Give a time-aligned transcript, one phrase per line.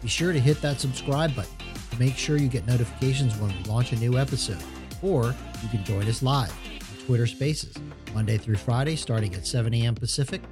[0.00, 1.52] be sure to hit that subscribe button
[1.90, 4.62] to make sure you get notifications when we launch a new episode.
[5.02, 7.74] Or you can join us live on Twitter Spaces,
[8.14, 9.94] Monday through Friday, starting at 7 a.m.
[9.94, 10.42] Pacific,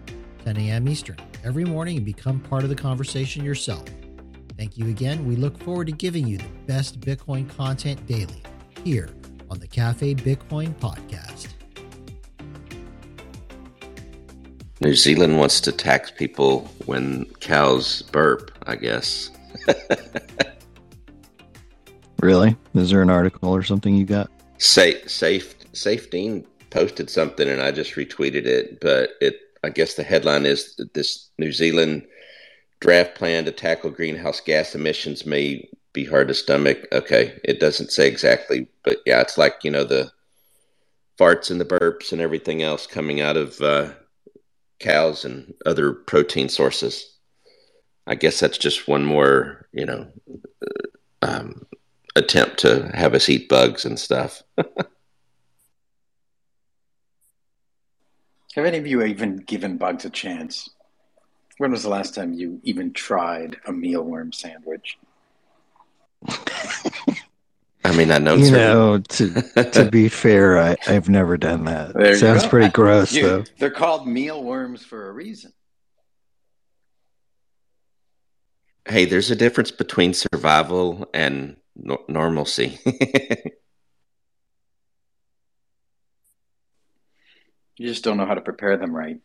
[0.45, 0.89] 10 a.m.
[0.89, 3.85] Eastern, every morning and become part of the conversation yourself.
[4.57, 5.27] Thank you again.
[5.27, 8.43] We look forward to giving you the best Bitcoin content daily
[8.85, 9.11] here
[9.51, 11.49] on the Cafe Bitcoin podcast.
[14.81, 19.31] New Zealand wants to tax people when cows burp, I guess.
[22.23, 22.57] really?
[22.75, 24.31] Is there an article or something you got?
[24.59, 26.11] Safe, safe, safe.
[26.11, 30.75] Dean posted something and I just retweeted it, but it, I guess the headline is
[30.77, 32.07] that this New Zealand
[32.81, 36.87] draft plan to tackle greenhouse gas emissions may be hard to stomach.
[36.93, 40.11] Okay, it doesn't say exactly, but yeah, it's like you know the
[41.19, 43.93] farts and the burps and everything else coming out of uh,
[44.79, 47.16] cows and other protein sources.
[48.07, 50.07] I guess that's just one more, you know,
[51.23, 51.67] um,
[52.15, 54.43] attempt to have us eat bugs and stuff.
[54.57, 54.67] have
[58.65, 60.71] any of you even given bugs a chance?
[61.59, 64.99] When was the last time you even tried a mealworm sandwich?
[67.87, 68.35] I mean, I know.
[68.35, 69.43] You know, to
[69.73, 71.95] to be fair, I, I've never done that.
[71.95, 73.45] There Sounds pretty gross, you, though.
[73.59, 75.53] They're called mealworms for a reason.
[78.89, 82.79] Hey, there's a difference between survival and no- normalcy.
[87.77, 89.19] you just don't know how to prepare them right.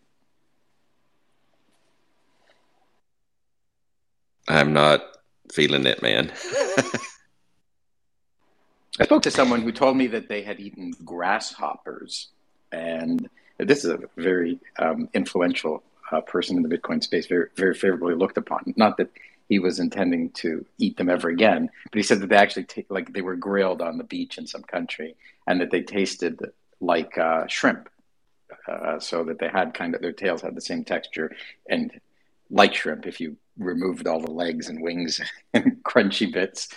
[4.48, 5.04] I'm not
[5.52, 6.32] feeling it, man.
[9.00, 12.30] I spoke to someone who told me that they had eaten grasshoppers,
[12.72, 13.30] and
[13.60, 18.16] this is a very um, influential uh, person in the Bitcoin space, very very favorably
[18.16, 18.74] looked upon.
[18.76, 19.10] Not that
[19.52, 22.86] he was intending to eat them ever again, but he said that they actually t-
[22.90, 26.40] like they were grilled on the beach in some country, and that they tasted
[26.80, 27.90] like uh, shrimp,
[28.68, 31.32] uh, so that they had kind of their tails had the same texture
[31.70, 31.92] and
[32.50, 35.22] like shrimp if you removed all the legs and wings
[35.54, 36.68] and crunchy bits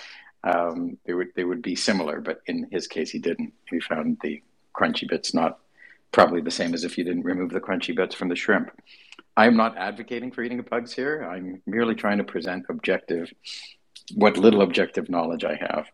[0.45, 3.53] um, they would they would be similar, but in his case, he didn't.
[3.71, 4.43] He found the
[4.77, 5.59] crunchy bits not
[6.13, 8.71] probably the same as if you didn't remove the crunchy bits from the shrimp.
[9.37, 11.29] I am not advocating for eating bugs here.
[11.29, 13.33] I'm merely trying to present objective,
[14.15, 15.87] what little objective knowledge I have,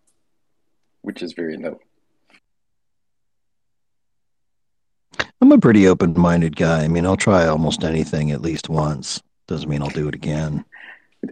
[1.03, 1.81] which is very little.
[5.41, 6.85] I'm a pretty open-minded guy.
[6.85, 9.23] I mean, I'll try almost anything at least once.
[9.47, 10.67] Doesn't mean I'll do it again.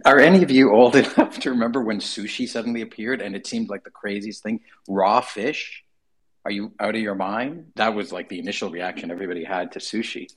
[0.03, 3.69] Are any of you old enough to remember when sushi suddenly appeared and it seemed
[3.69, 4.61] like the craziest thing?
[4.87, 5.83] Raw fish?
[6.43, 7.71] Are you out of your mind?
[7.75, 10.27] That was like the initial reaction everybody had to sushi.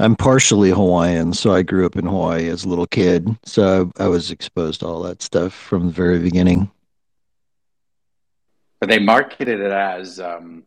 [0.00, 3.36] I'm partially Hawaiian, so I grew up in Hawaii as a little kid.
[3.44, 6.70] So I was exposed to all that stuff from the very beginning.
[8.78, 10.62] But they marketed it as um,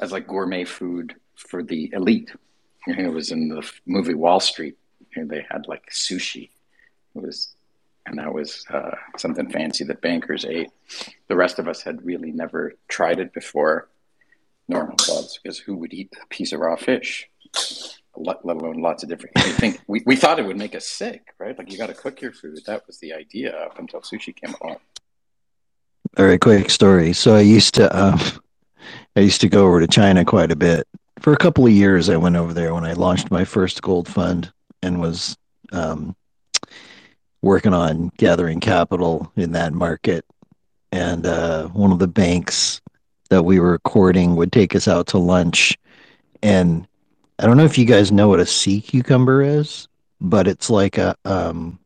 [0.00, 2.32] as like gourmet food for the elite
[2.86, 4.76] it was in the movie Wall Street.
[5.14, 6.50] And they had like sushi.
[7.14, 7.54] It was,
[8.06, 10.70] and that was uh, something fancy that bankers ate.
[11.28, 13.88] The rest of us had really never tried it before.
[14.68, 17.28] Normal clubs, because who would eat a piece of raw fish?
[18.16, 19.38] Let, alone lots of different.
[19.38, 21.56] I think we, we thought it would make us sick, right?
[21.56, 22.60] Like you got to cook your food.
[22.66, 24.78] That was the idea up until sushi came along.
[26.16, 27.14] Very quick story.
[27.14, 28.20] So I used to, um,
[29.16, 30.86] I used to go over to China quite a bit
[31.22, 34.08] for a couple of years, I went over there when I launched my first gold
[34.08, 34.52] fund
[34.82, 35.36] and was
[35.70, 36.16] um,
[37.42, 40.24] working on gathering capital in that market.
[40.90, 42.80] And uh, one of the banks
[43.30, 45.78] that we were courting would take us out to lunch.
[46.42, 46.88] And
[47.42, 49.88] I don't know if you guys know what a sea cucumber is,
[50.20, 51.78] but it's like a um,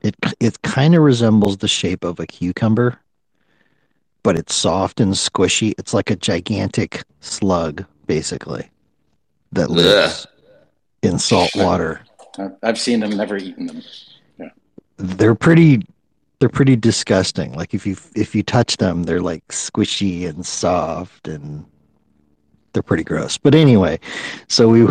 [0.00, 3.00] it it kind of resembles the shape of a cucumber
[4.26, 5.72] but it's soft and squishy.
[5.78, 8.68] It's like a gigantic slug, basically,
[9.52, 10.32] that lives Ugh.
[11.02, 12.00] in salt water.
[12.60, 13.82] I've seen them, never eaten them.
[14.36, 14.48] Yeah.
[14.96, 15.86] They're pretty.
[16.40, 17.52] They're pretty disgusting.
[17.52, 21.64] Like if you if you touch them, they're like squishy and soft, and
[22.76, 23.38] they're pretty gross.
[23.38, 23.98] But anyway,
[24.48, 24.86] so we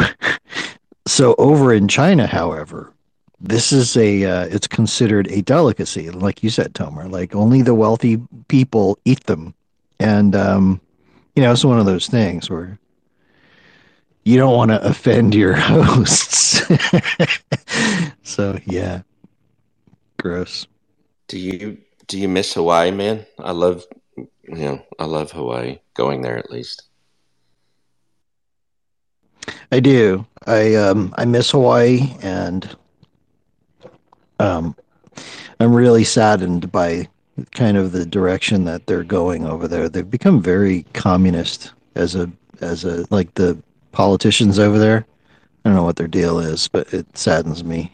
[1.05, 2.91] so over in China, however,
[3.39, 7.09] this is a uh, it's considered a delicacy, like you said, Tomer.
[7.11, 9.53] Like only the wealthy people eat them,
[9.99, 10.81] and um,
[11.35, 12.79] you know it's one of those things where
[14.23, 16.63] you don't want to offend your hosts.
[18.23, 19.03] so yeah,
[20.17, 20.65] gross.
[21.27, 21.77] Do you
[22.07, 23.27] do you miss Hawaii, man?
[23.37, 23.85] I love
[24.17, 25.77] you know I love Hawaii.
[25.93, 26.81] Going there at least.
[29.71, 30.25] I do.
[30.47, 32.75] I um I miss Hawaii and
[34.39, 34.75] um
[35.59, 37.07] I'm really saddened by
[37.51, 39.89] kind of the direction that they're going over there.
[39.89, 42.31] They've become very communist as a
[42.62, 43.62] as a like the
[43.92, 45.06] politicians over there.
[45.63, 47.92] I don't know what their deal is, but it saddens me.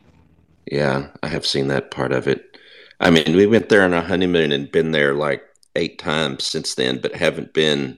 [0.69, 2.57] Yeah, I have seen that part of it.
[3.00, 5.44] I mean, we went there on a honeymoon and been there like
[5.75, 7.98] eight times since then, but haven't been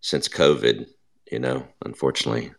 [0.00, 0.86] since COVID,
[1.30, 2.52] you know, unfortunately.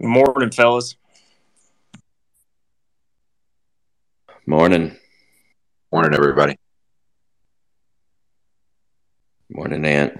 [0.00, 0.96] Morning, fellas.
[4.46, 4.96] Morning.
[5.92, 6.58] Morning, everybody.
[9.50, 10.18] Morning, Ant.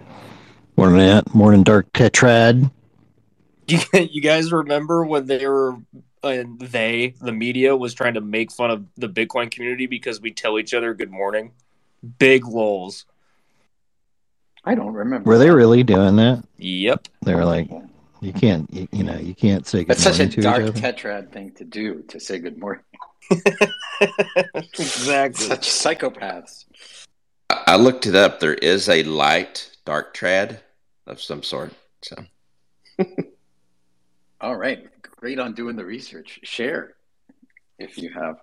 [0.77, 1.35] Morning, Ant.
[1.35, 2.71] Morning, Dark Tetrad.
[3.67, 5.77] You, you guys remember when they were,
[6.23, 10.33] and they, the media, was trying to make fun of the Bitcoin community because we
[10.33, 11.53] tell each other good morning?
[12.19, 13.07] Big lols.
[14.65, 15.29] I don't remember.
[15.29, 16.45] Were they really doing that?
[16.59, 17.09] Yep.
[17.23, 17.69] They were like,
[18.25, 20.05] you can't, you, you know, you can't say good morning.
[20.05, 22.85] That's such a to dark tetrad thing to do to say good morning.
[24.55, 25.47] exactly.
[25.47, 26.65] Such psychopaths.
[27.51, 28.41] I I looked it up.
[28.41, 30.61] There is a light dark trad
[31.07, 31.73] of some sort.
[32.03, 32.17] So
[34.41, 34.89] All right.
[35.03, 36.41] Great on doing the research.
[36.43, 36.95] Share
[37.79, 38.37] if you have,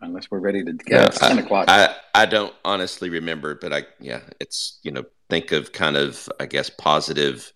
[0.00, 1.66] unless we're ready to get it's 10 o'clock.
[1.68, 6.28] I, I don't honestly remember, but I yeah, it's you know think of kind of
[6.40, 7.52] I guess positive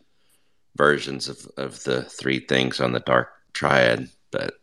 [0.77, 4.55] versions of of the three things on the dark triad, but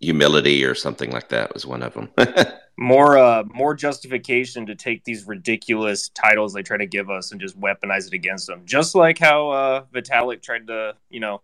[0.00, 2.08] humility or something like that was one of them.
[2.76, 7.40] more uh more justification to take these ridiculous titles they try to give us and
[7.40, 11.40] just weaponize it against them just like how uh vitalik tried to you know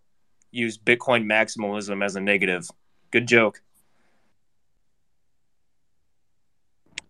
[0.51, 2.69] use bitcoin maximalism as a negative
[3.11, 3.61] good joke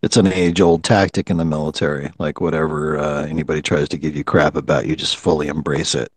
[0.02, 2.12] It's an age old tactic in the military.
[2.18, 6.12] Like whatever uh, anybody tries to give you crap about, you just fully embrace it.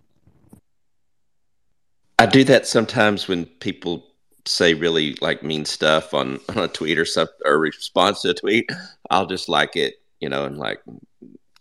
[2.24, 4.06] I do that sometimes when people
[4.46, 8.34] say really like mean stuff on, on a tweet or something or response to a
[8.34, 8.70] tweet.
[9.10, 10.80] I'll just like it, you know, and like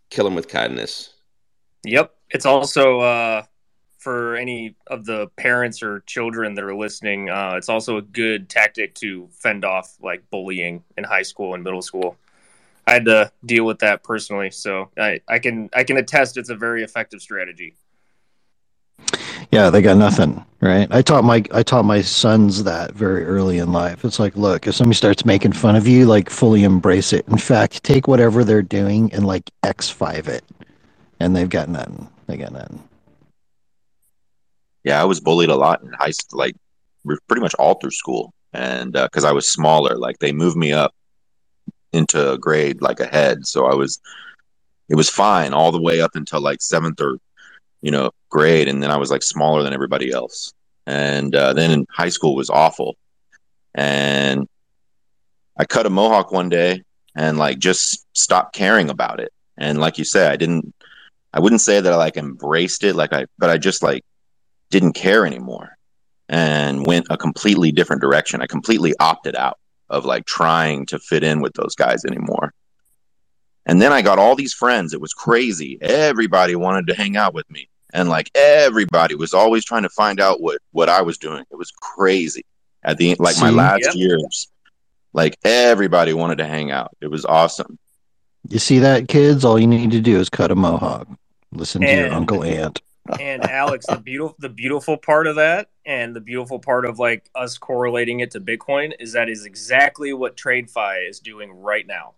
[0.09, 1.13] kill them with kindness.
[1.83, 3.43] yep it's also uh
[3.97, 8.49] for any of the parents or children that are listening uh it's also a good
[8.49, 12.17] tactic to fend off like bullying in high school and middle school
[12.87, 16.49] i had to deal with that personally so i i can i can attest it's
[16.49, 17.75] a very effective strategy
[19.53, 20.87] Yeah, they got nothing, right?
[20.89, 24.03] I taught my I taught my sons that very early in life.
[24.03, 27.27] It's like, look, if somebody starts making fun of you, like fully embrace it.
[27.27, 30.43] In fact, take whatever they're doing and like X five it,
[31.19, 32.09] and they've got nothing.
[32.25, 32.81] They got nothing.
[34.83, 36.55] Yeah, I was bullied a lot in high school, like
[37.27, 40.73] pretty much all through school, and uh, because I was smaller, like they moved me
[40.73, 40.95] up
[41.91, 43.99] into a grade like ahead, so I was
[44.89, 47.19] it was fine all the way up until like seventh or
[47.83, 50.53] you know grade, and then I was like smaller than everybody else,
[50.87, 52.95] and uh, then in high school was awful,
[53.75, 54.47] and
[55.55, 56.81] I cut a mohawk one day
[57.15, 60.73] and like just stopped caring about it, and like you said, I didn't.
[61.35, 64.03] I wouldn't say that I like embraced it, like I, but I just like
[64.69, 65.77] didn't care anymore
[66.29, 68.41] and went a completely different direction.
[68.41, 69.57] I completely opted out
[69.89, 72.53] of like trying to fit in with those guys anymore.
[73.65, 74.93] And then I got all these friends.
[74.93, 75.77] It was crazy.
[75.81, 77.69] Everybody wanted to hang out with me.
[77.93, 81.45] And like everybody was always trying to find out what what I was doing.
[81.51, 82.43] It was crazy.
[82.83, 83.95] At the like my last Yep.
[83.95, 84.47] years,
[85.13, 86.91] like everybody wanted to hang out.
[86.99, 87.77] It was awesome.
[88.49, 89.45] You see that, kids?
[89.45, 91.07] All you need to do is cut a mohawk.
[91.53, 92.81] Listen to your uncle Ant.
[93.19, 97.29] and Alex, the beautiful the beautiful part of that, and the beautiful part of like
[97.35, 102.13] us correlating it to Bitcoin is that is exactly what TradFi is doing right now.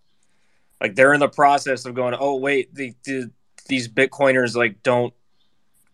[0.80, 3.30] Like they're in the process of going, oh wait, the, the,
[3.68, 5.12] these Bitcoiners like don't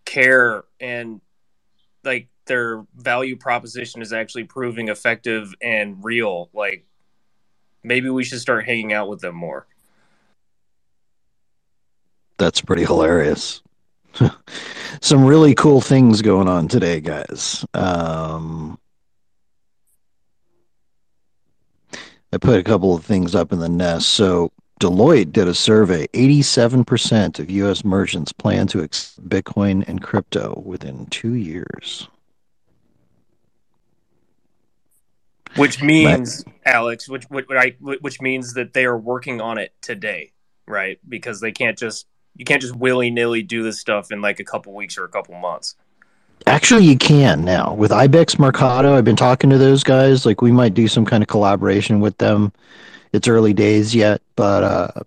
[0.05, 1.21] care, and
[2.05, 6.51] like their value proposition is actually proving effective and real.
[6.53, 6.85] Like
[7.83, 9.67] maybe we should start hanging out with them more.
[12.39, 13.63] That's pretty hilarious.
[15.01, 17.65] Some really cool things going on today, guys.
[17.73, 18.79] Um,
[22.33, 24.09] I put a couple of things up in the nest.
[24.09, 24.51] So
[24.83, 26.07] Deloitte did a survey.
[26.09, 27.85] 87% of U.S.
[27.85, 32.09] merchants plan to accept Bitcoin and crypto within two years.
[35.57, 37.47] Which means, Alex, which, which,
[37.79, 40.33] which means that they are working on it today,
[40.67, 40.99] right?
[41.09, 44.45] Because they can't just you can't just willy nilly do this stuff in like a
[44.45, 45.77] couple weeks or a couple months.
[46.47, 48.97] Actually, you can now with Ibex Mercado.
[48.97, 50.27] I've been talking to those guys.
[50.27, 52.53] Like, we might do some kind of collaboration with them.
[53.13, 55.03] It's early days yet, but uh,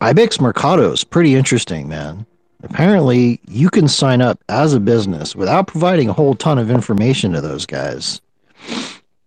[0.00, 2.24] Ibex Mercado is pretty interesting, man.
[2.62, 7.32] Apparently, you can sign up as a business without providing a whole ton of information
[7.32, 8.20] to those guys.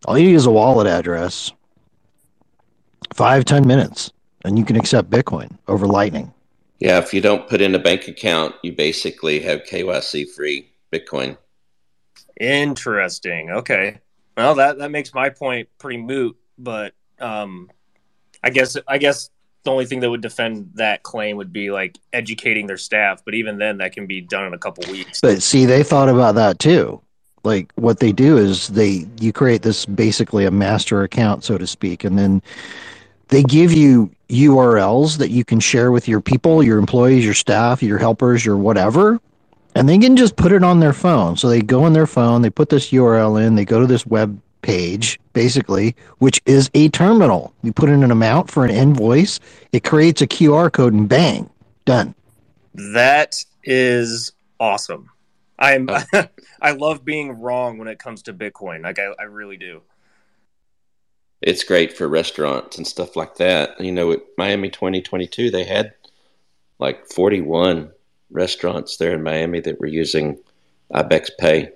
[0.05, 1.51] All you need is a wallet address,
[3.13, 4.11] five ten minutes,
[4.45, 6.33] and you can accept Bitcoin over Lightning.
[6.79, 11.37] Yeah, if you don't put in a bank account, you basically have KYC free Bitcoin.
[12.39, 13.51] Interesting.
[13.51, 13.99] Okay.
[14.35, 17.69] Well, that that makes my point pretty moot, but um,
[18.43, 19.29] I guess I guess
[19.63, 23.33] the only thing that would defend that claim would be like educating their staff, but
[23.33, 25.21] even then that can be done in a couple weeks.
[25.21, 27.01] But see, they thought about that too.
[27.43, 31.67] Like what they do is they you create this basically a master account, so to
[31.67, 32.41] speak, and then
[33.29, 37.81] they give you URLs that you can share with your people, your employees, your staff,
[37.83, 39.19] your helpers, your whatever,
[39.75, 41.35] and they can just put it on their phone.
[41.37, 44.05] So they go on their phone, they put this URL in, they go to this
[44.05, 47.53] web page, basically, which is a terminal.
[47.61, 49.39] You put in an amount for an invoice,
[49.71, 51.47] it creates a QR code, and bang,
[51.85, 52.15] done.
[52.73, 55.11] That is awesome.
[55.59, 56.03] I'm oh.
[56.61, 58.81] I love being wrong when it comes to Bitcoin.
[58.81, 59.83] Like I, I really do
[61.43, 63.79] it's great for restaurants and stuff like that.
[63.79, 65.93] You know, at Miami 2022, they had
[66.79, 67.91] like 41
[68.31, 70.39] restaurants there in Miami that were using
[70.93, 71.69] Ibex Pay.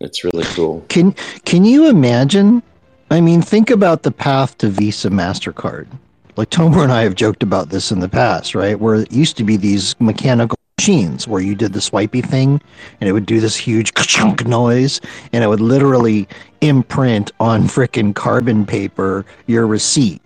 [0.00, 0.84] It's really cool.
[0.88, 1.12] Can
[1.44, 2.62] Can you imagine?
[3.10, 5.88] I mean, think about the path to Visa Mastercard.
[6.36, 8.78] Like Tomer and I have joked about this in the past, right?
[8.78, 12.62] Where it used to be these mechanical machines where you did the swipey thing
[13.00, 15.00] and it would do this huge chunk noise
[15.32, 16.26] and it would literally
[16.62, 20.22] imprint on freaking carbon paper your receipt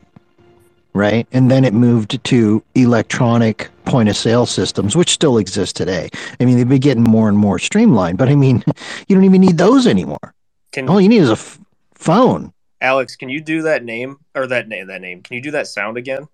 [0.94, 6.08] right and then it moved to electronic point of sale systems which still exist today
[6.40, 8.62] i mean they've been getting more and more streamlined but i mean
[9.08, 10.34] you don't even need those anymore
[10.72, 11.58] can, all you need is a f-
[11.94, 15.50] phone alex can you do that name or that name that name can you do
[15.50, 16.26] that sound again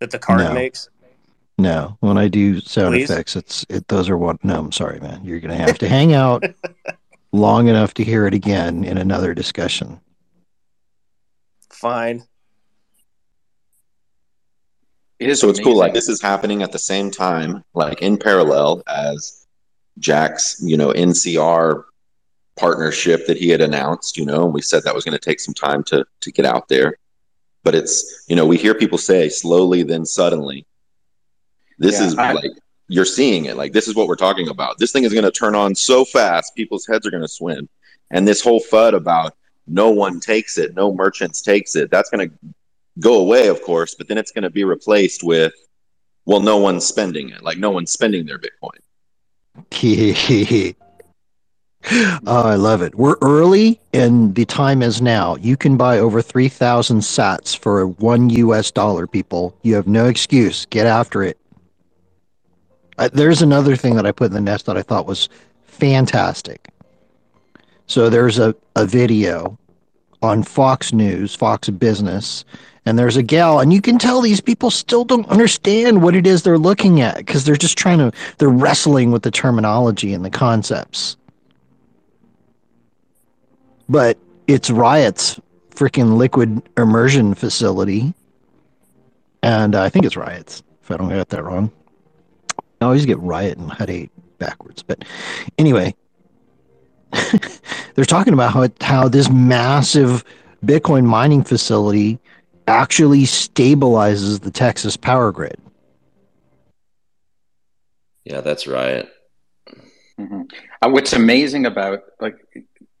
[0.00, 0.52] that the card no.
[0.52, 0.88] makes
[1.58, 3.10] no, when I do sound Please?
[3.10, 3.86] effects, it's it.
[3.88, 4.42] Those are what.
[4.44, 5.22] No, I'm sorry, man.
[5.22, 6.44] You're gonna have to hang out
[7.32, 10.00] long enough to hear it again in another discussion.
[11.70, 12.24] Fine.
[15.22, 15.60] It is so amazing.
[15.62, 15.76] it's cool.
[15.76, 19.46] Like this is happening at the same time, like in parallel as
[19.98, 21.84] Jack's, you know, NCR
[22.56, 24.16] partnership that he had announced.
[24.16, 26.44] You know, and we said that was going to take some time to to get
[26.44, 26.96] out there.
[27.64, 30.66] But it's you know we hear people say slowly then suddenly
[31.78, 32.50] this yeah, is I, like
[32.88, 33.56] you're seeing it.
[33.56, 34.78] Like this is what we're talking about.
[34.78, 37.68] This thing is going to turn on so fast, people's heads are going to swim.
[38.10, 39.34] And this whole fud about
[39.66, 42.34] no one takes it, no merchants takes it, that's going to
[43.00, 43.94] go away, of course.
[43.94, 45.52] But then it's going to be replaced with,
[46.24, 47.42] well, no one's spending it.
[47.42, 48.78] Like no one's spending their Bitcoin.
[52.26, 52.94] oh, I love it.
[52.94, 55.36] We're early and the time is now.
[55.36, 59.56] You can buy over 3,000 sats for one US dollar, people.
[59.62, 60.66] You have no excuse.
[60.66, 61.38] Get after it
[62.98, 65.28] uh, there's another thing that I put in the nest that I thought was
[65.64, 66.68] fantastic.
[67.86, 69.58] So there's a, a video
[70.22, 72.44] on Fox News, Fox Business,
[72.84, 76.26] and there's a gal, and you can tell these people still don't understand what it
[76.26, 80.24] is they're looking at because they're just trying to, they're wrestling with the terminology and
[80.24, 81.16] the concepts.
[83.88, 88.14] But it's Riot's freaking liquid immersion facility.
[89.42, 91.70] And I think it's Riot's, if I don't get that wrong.
[92.80, 94.82] I always get riot and Hut 8 backwards.
[94.82, 95.04] But
[95.56, 95.94] anyway,
[97.94, 100.24] they're talking about how, how this massive
[100.64, 102.18] Bitcoin mining facility
[102.66, 105.58] actually stabilizes the Texas power grid.
[108.24, 109.08] Yeah, that's right.
[110.18, 110.42] Mm-hmm.
[110.80, 112.36] Uh, what's amazing about like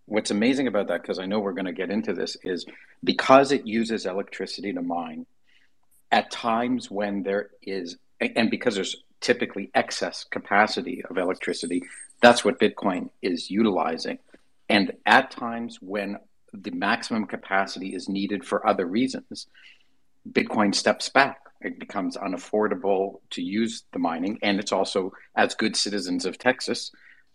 [0.06, 2.66] what's amazing about that because I know we're going to get into this is
[3.04, 5.26] because it uses electricity to mine
[6.10, 11.82] at times when there is and because there's typically excess capacity of electricity.
[12.20, 14.18] That's what Bitcoin is utilizing.
[14.68, 16.18] And at times when
[16.52, 19.46] the maximum capacity is needed for other reasons,
[20.30, 21.38] Bitcoin steps back.
[21.60, 24.38] It becomes unaffordable to use the mining.
[24.42, 26.90] And it's also, as good citizens of Texas,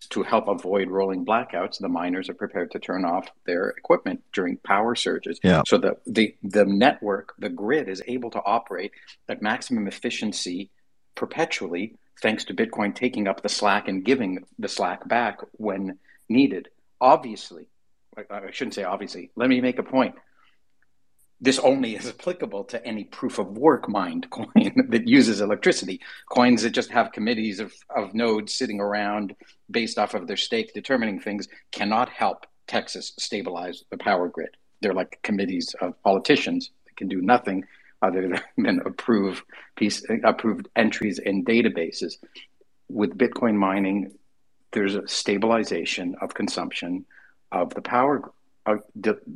[0.10, 4.58] to help avoid rolling blackouts, the miners are prepared to turn off their equipment during
[4.58, 5.40] power surges.
[5.44, 5.64] Yeah.
[5.66, 8.92] So the, the, the network, the grid is able to operate
[9.28, 10.70] at maximum efficiency
[11.16, 15.98] perpetually, thanks to Bitcoin taking up the slack and giving the slack back when
[16.30, 16.70] needed.
[17.02, 17.68] Obviously,
[18.18, 20.16] I shouldn't say obviously, let me make a point
[21.40, 26.02] this only is applicable to any proof of work mined coin that uses electricity.
[26.30, 29.36] Coins that just have committees of, of nodes sitting around
[29.70, 34.58] based off of their stake determining things cannot help Texas stabilize the power grid.
[34.82, 37.66] They're like committees of politicians that can do nothing
[38.02, 39.44] other than approve
[39.76, 42.16] piece, approved entries in databases.
[42.90, 44.12] With Bitcoin mining,
[44.72, 47.06] there's a stabilization of consumption
[47.52, 48.32] of the power
[48.66, 48.78] uh,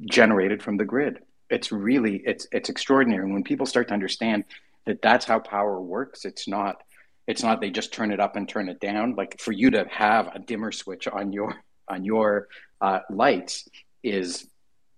[0.05, 1.19] generated from the grid.
[1.49, 3.23] It's really it's it's extraordinary.
[3.23, 4.45] And when people start to understand
[4.85, 6.81] that that's how power works it's not
[7.27, 9.15] it's not they just turn it up and turn it down.
[9.15, 11.55] Like for you to have a dimmer switch on your
[11.87, 12.47] on your
[12.79, 13.67] uh, lights
[14.03, 14.47] is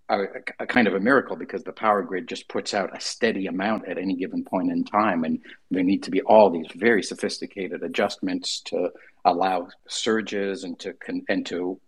[0.09, 0.23] a,
[0.59, 3.87] a, kind of a miracle because the power grid just puts out a steady amount
[3.87, 5.23] at any given point in time.
[5.23, 5.39] And
[5.71, 8.89] there need to be all these very sophisticated adjustments to
[9.25, 10.93] allow surges and to
[11.29, 11.79] and to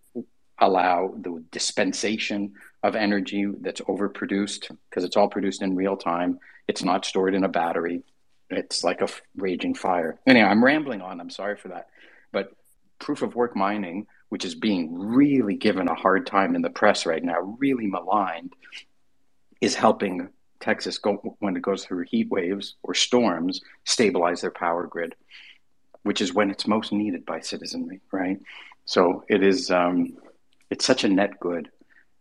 [0.59, 6.39] allow the dispensation of energy that's overproduced because it's all produced in real time.
[6.67, 8.03] It's not stored in a battery.
[8.49, 10.19] It's like a raging fire.
[10.25, 11.19] Anyway, I'm rambling on.
[11.19, 11.87] I'm sorry for that.
[12.31, 12.51] But
[12.99, 17.05] proof of work mining, which is being really given a hard time in the press
[17.05, 18.53] right now, really maligned,
[19.61, 24.87] is helping Texas go when it goes through heat waves or storms, stabilize their power
[24.87, 25.15] grid,
[26.03, 28.39] which is when it's most needed by citizenry, right?
[28.85, 29.69] So it is.
[29.69, 30.17] Um,
[30.75, 31.71] it's such a net good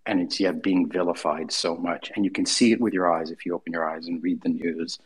[0.06, 2.12] and it's yet being vilified so much.
[2.14, 4.42] And you can see it with your eyes if you open your eyes and read
[4.42, 5.00] the news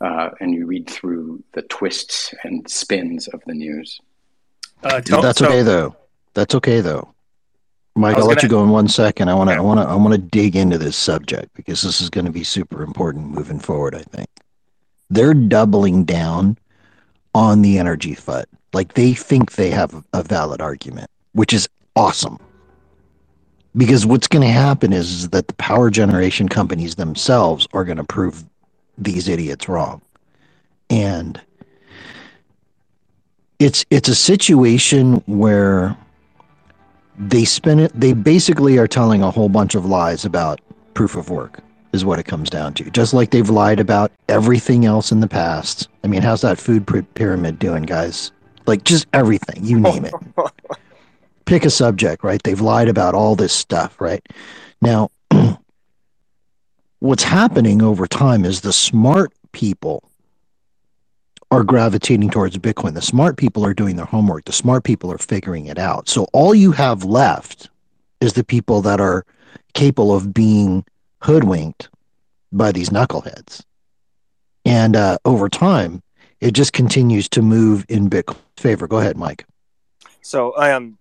[0.00, 4.00] uh, and you read through the twists and spins of the news.
[4.82, 5.94] Uh, tell, That's so, okay though.
[6.32, 7.12] That's okay though.
[7.94, 9.28] Mike, I'll let you go in one second.
[9.28, 12.00] I want to, I want to, I want to dig into this subject because this
[12.00, 13.94] is going to be super important moving forward.
[13.94, 14.28] I think
[15.10, 16.56] they're doubling down
[17.34, 18.46] on the energy FUD.
[18.72, 22.38] Like they think they have a valid argument, which is awesome
[23.76, 27.96] because what's going to happen is, is that the power generation companies themselves are going
[27.96, 28.44] to prove
[28.96, 30.00] these idiots wrong.
[30.90, 31.40] And
[33.58, 35.96] it's it's a situation where
[37.18, 40.60] they spin it they basically are telling a whole bunch of lies about
[40.94, 41.60] proof of work
[41.92, 42.90] is what it comes down to.
[42.90, 45.88] Just like they've lied about everything else in the past.
[46.02, 48.32] I mean how's that food pyramid doing guys?
[48.66, 50.14] Like just everything you name it
[51.44, 52.42] pick a subject, right?
[52.42, 54.24] They've lied about all this stuff, right?
[54.80, 55.10] Now,
[56.98, 60.10] what's happening over time is the smart people
[61.50, 62.94] are gravitating towards Bitcoin.
[62.94, 64.44] The smart people are doing their homework.
[64.44, 66.08] The smart people are figuring it out.
[66.08, 67.70] So all you have left
[68.20, 69.24] is the people that are
[69.74, 70.84] capable of being
[71.22, 71.88] hoodwinked
[72.52, 73.62] by these knuckleheads.
[74.64, 76.02] And uh, over time,
[76.40, 78.86] it just continues to move in Bitcoin's favor.
[78.86, 79.44] Go ahead, Mike.
[80.22, 80.98] So I am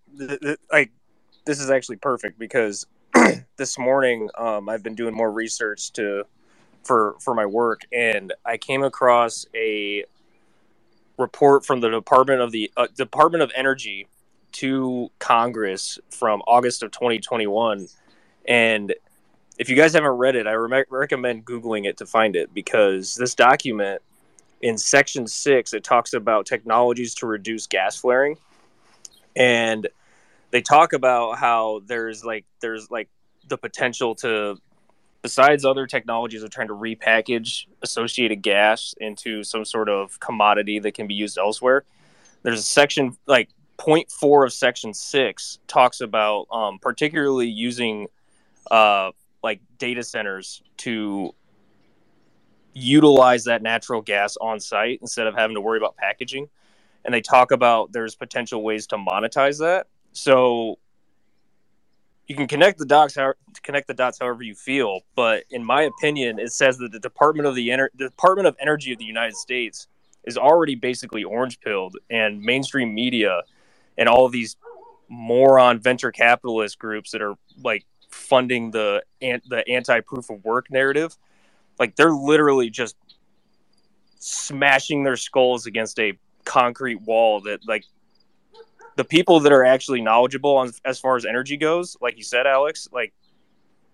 [0.71, 0.91] like
[1.45, 2.85] this is actually perfect because
[3.57, 6.25] this morning um, I've been doing more research to
[6.83, 10.05] for for my work, and I came across a
[11.17, 14.07] report from the Department of the uh, Department of Energy
[14.53, 17.87] to Congress from August of 2021,
[18.47, 18.93] and
[19.59, 23.15] if you guys haven't read it, I re- recommend googling it to find it because
[23.15, 24.01] this document
[24.61, 28.37] in section six it talks about technologies to reduce gas flaring
[29.35, 29.87] and
[30.53, 33.09] they talk about how there's like there's like
[33.49, 34.55] the potential to
[35.23, 40.93] besides other technologies of trying to repackage associated gas into some sort of commodity that
[40.93, 41.83] can be used elsewhere.
[42.43, 48.05] There's a section like point four of section six talks about um, particularly using
[48.69, 49.09] uh,
[49.41, 51.33] like data centers to
[52.73, 56.47] utilize that natural gas on site instead of having to worry about packaging.
[57.05, 60.79] And they talk about there's potential ways to monetize that so
[62.27, 65.83] you can connect the dots how, connect the dots however you feel, but in my
[65.83, 69.05] opinion, it says that the Department of the, Ener- the Department of Energy of the
[69.05, 69.87] United States
[70.23, 73.41] is already basically orange pilled, and mainstream media
[73.97, 74.55] and all these
[75.09, 81.17] moron venture capitalist groups that are like funding the the anti proof of work narrative,
[81.79, 82.95] like they're literally just
[84.19, 86.13] smashing their skulls against a
[86.45, 87.85] concrete wall that like
[88.95, 92.45] the people that are actually knowledgeable on as far as energy goes, like you said,
[92.47, 93.13] Alex, like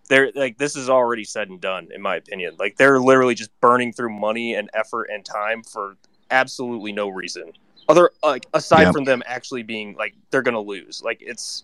[0.08, 2.56] they're like this is already said and done, in my opinion.
[2.60, 5.96] Like they're literally just burning through money and effort and time for
[6.32, 7.52] absolutely no reason.
[7.88, 8.92] other like aside Yeah.
[8.92, 11.02] from them actually being like they're gonna lose.
[11.04, 11.64] Like it's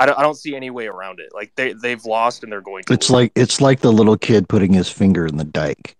[0.00, 1.30] I don't, I don't see any way around it.
[1.34, 2.92] Like they they've lost and they're going to.
[2.92, 3.14] It's lose.
[3.14, 5.96] like it's like the little kid putting his finger in the dike.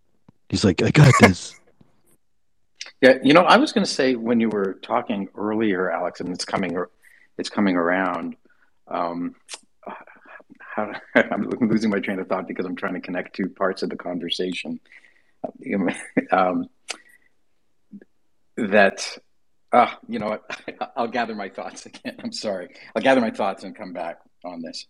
[0.48, 1.57] He's like, I got this.
[3.00, 6.30] Yeah, you know, I was going to say when you were talking earlier, Alex, and
[6.30, 6.76] it's coming,
[7.36, 8.36] it's coming around.
[8.88, 9.36] Um,
[11.14, 13.96] I'm losing my train of thought because I'm trying to connect two parts of the
[13.96, 14.80] conversation.
[16.32, 16.68] Um,
[18.56, 19.18] that,
[19.72, 20.60] uh, you know what?
[20.96, 22.16] I'll gather my thoughts again.
[22.22, 22.74] I'm sorry.
[22.96, 24.86] I'll gather my thoughts and come back on this.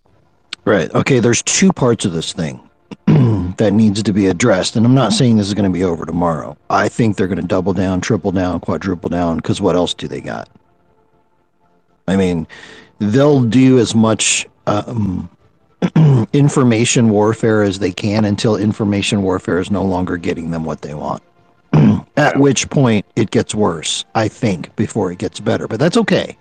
[0.64, 0.92] Right.
[0.94, 1.20] Okay.
[1.20, 2.68] There's two parts of this thing
[3.56, 6.04] that needs to be addressed, and I'm not saying this is going to be over
[6.04, 6.56] tomorrow.
[6.70, 9.36] I think they're going to double down, triple down, quadruple down.
[9.36, 10.48] Because what else do they got?
[12.06, 12.46] I mean,
[12.98, 15.28] they'll do as much um,
[16.32, 20.94] information warfare as they can until information warfare is no longer getting them what they
[20.94, 21.22] want.
[22.16, 25.68] At which point it gets worse, I think, before it gets better.
[25.68, 26.36] But that's okay.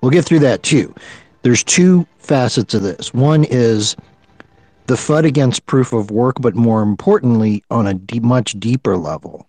[0.00, 0.94] We'll get through that too.
[1.42, 3.14] There's two facets of this.
[3.14, 3.96] One is
[4.86, 9.46] the FUD against proof of work, but more importantly, on a deep, much deeper level,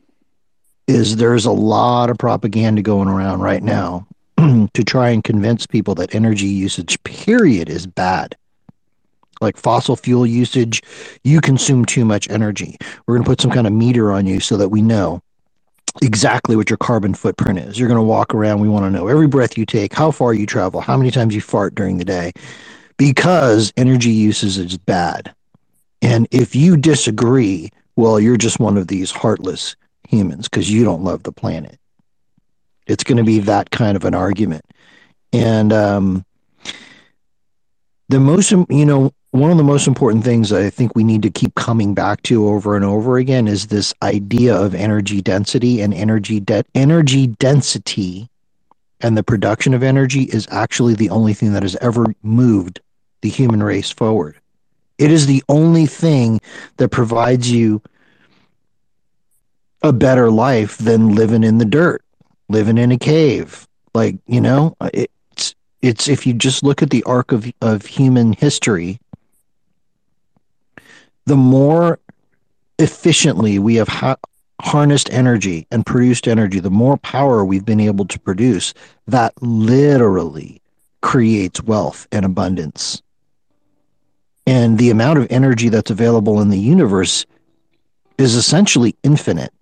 [0.88, 5.96] is there's a lot of propaganda going around right now to try and convince people
[5.96, 8.36] that energy usage, period, is bad.
[9.42, 10.82] Like fossil fuel usage,
[11.24, 12.78] you consume too much energy.
[13.06, 15.22] We're going to put some kind of meter on you so that we know
[16.02, 17.78] exactly what your carbon footprint is.
[17.80, 18.62] You're going to walk around.
[18.62, 21.36] We want to know every breath you take, how far you travel, how many times
[21.36, 22.32] you fart during the day,
[22.98, 25.34] because energy usage is bad.
[26.02, 29.76] And if you disagree, well, you're just one of these heartless
[30.08, 31.80] humans because you don't love the planet.
[32.86, 34.66] It's going to be that kind of an argument.
[35.34, 36.26] And um,
[38.10, 41.30] the most, you know, one of the most important things I think we need to
[41.30, 45.94] keep coming back to over and over again is this idea of energy density and
[45.94, 48.30] energy de- energy density
[49.02, 52.80] and the production of energy is actually the only thing that has ever moved
[53.22, 54.36] the human race forward.
[54.98, 56.40] It is the only thing
[56.78, 57.82] that provides you
[59.84, 62.04] a better life than living in the dirt,
[62.50, 63.68] living in a cave.
[63.94, 68.34] Like, you know, it's it's if you just look at the arc of of human
[68.34, 69.00] history,
[71.26, 72.00] the more
[72.80, 74.18] efficiently we have ha-
[74.62, 78.74] harnessed energy and produced energy, the more power we've been able to produce,
[79.08, 80.62] that literally
[81.02, 83.02] creates wealth and abundance.
[84.48, 87.26] And the amount of energy that's available in the universe
[88.18, 89.54] is essentially infinite.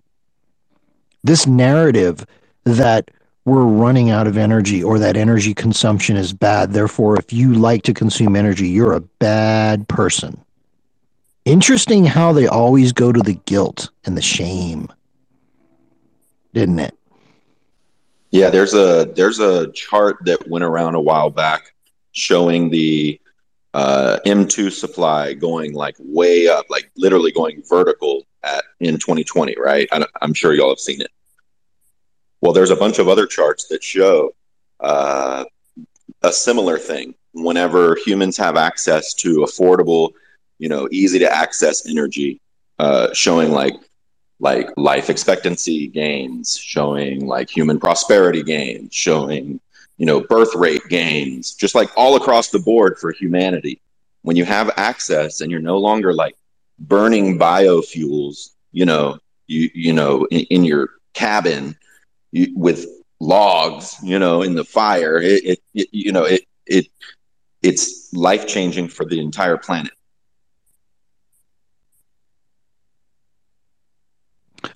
[1.24, 2.24] This narrative
[2.62, 3.10] that
[3.44, 7.82] we're running out of energy or that energy consumption is bad, therefore, if you like
[7.82, 10.40] to consume energy, you're a bad person.
[11.44, 14.88] Interesting how they always go to the guilt and the shame,
[16.54, 16.96] didn't it?
[18.30, 21.72] Yeah, there's a there's a chart that went around a while back
[22.12, 23.20] showing the
[23.76, 29.86] uh, M2 supply going like way up, like literally going vertical at in 2020, right?
[29.92, 31.10] I, I'm sure y'all have seen it.
[32.40, 34.34] Well, there's a bunch of other charts that show
[34.80, 35.44] uh,
[36.22, 37.16] a similar thing.
[37.34, 40.12] Whenever humans have access to affordable,
[40.58, 42.40] you know, easy to access energy,
[42.78, 43.74] uh, showing like
[44.40, 49.60] like life expectancy gains, showing like human prosperity gains, showing
[49.96, 53.80] you know birth rate gains, just like all across the board for humanity.
[54.22, 56.36] When you have access and you're no longer like
[56.78, 61.76] burning biofuels, you know, you you know, in, in your cabin
[62.32, 62.86] you, with
[63.20, 66.88] logs, you know, in the fire, it, it, it you know, it it
[67.62, 69.92] it's life changing for the entire planet.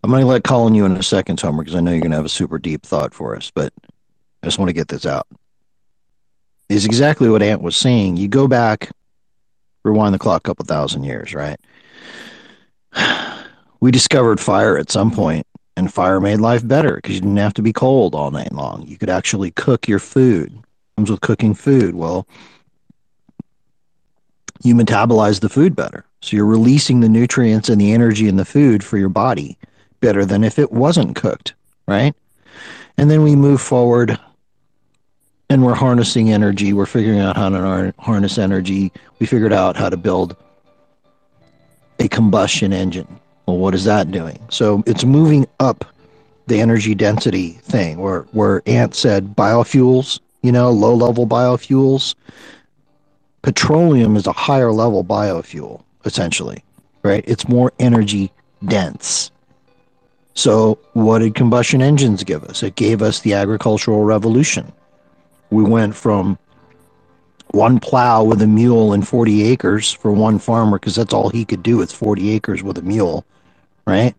[0.02, 2.12] I'm going to let Colin you in a second, Tomer, because I know you're going
[2.12, 3.72] to have a super deep thought for us, but
[4.42, 5.26] I just want to get this out.
[6.68, 8.16] Is exactly what Ant was saying.
[8.16, 8.90] You go back,
[9.83, 11.59] rewind the clock a couple thousand years, right?
[13.83, 17.55] We discovered fire at some point, and fire made life better because you didn't have
[17.55, 18.87] to be cold all night long.
[18.87, 20.53] You could actually cook your food.
[20.53, 21.94] It Comes with cooking food.
[21.94, 22.26] Well,
[24.62, 26.05] you metabolize the food better.
[26.20, 29.57] So you're releasing the nutrients and the energy in the food for your body
[30.00, 31.55] better than if it wasn't cooked,
[31.88, 32.14] right?
[32.98, 34.18] And then we move forward
[35.50, 36.72] and we're harnessing energy.
[36.72, 38.92] We're figuring out how to harness energy.
[39.18, 40.36] We figured out how to build
[41.98, 43.20] a combustion engine.
[43.46, 44.40] Well, what is that doing?
[44.48, 45.84] So it's moving up
[46.46, 52.14] the energy density thing where, where Ant said biofuels, you know, low level biofuels.
[53.42, 56.62] Petroleum is a higher level biofuel, essentially,
[57.02, 57.24] right?
[57.26, 58.30] It's more energy
[58.66, 59.32] dense.
[60.34, 62.62] So, what did combustion engines give us?
[62.62, 64.72] It gave us the agricultural revolution.
[65.50, 66.38] We went from
[67.52, 71.44] one plow with a mule and 40 acres for one farmer because that's all he
[71.44, 71.80] could do.
[71.80, 73.24] It's 40 acres with a mule,
[73.86, 74.14] right?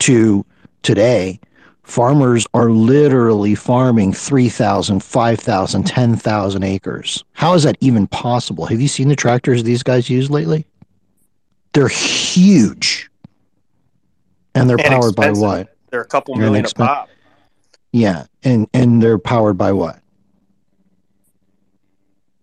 [0.00, 0.46] To
[0.82, 1.40] today,
[1.82, 7.24] farmers are literally farming 3,000, 5,000, 10,000 acres.
[7.32, 8.66] How is that even possible?
[8.66, 10.66] Have you seen the tractors these guys use lately?
[11.72, 13.10] They're huge.
[14.54, 15.76] And they're And powered by what?
[15.90, 17.08] They're a couple million a pop.
[17.92, 20.00] Yeah, and and they're powered by what?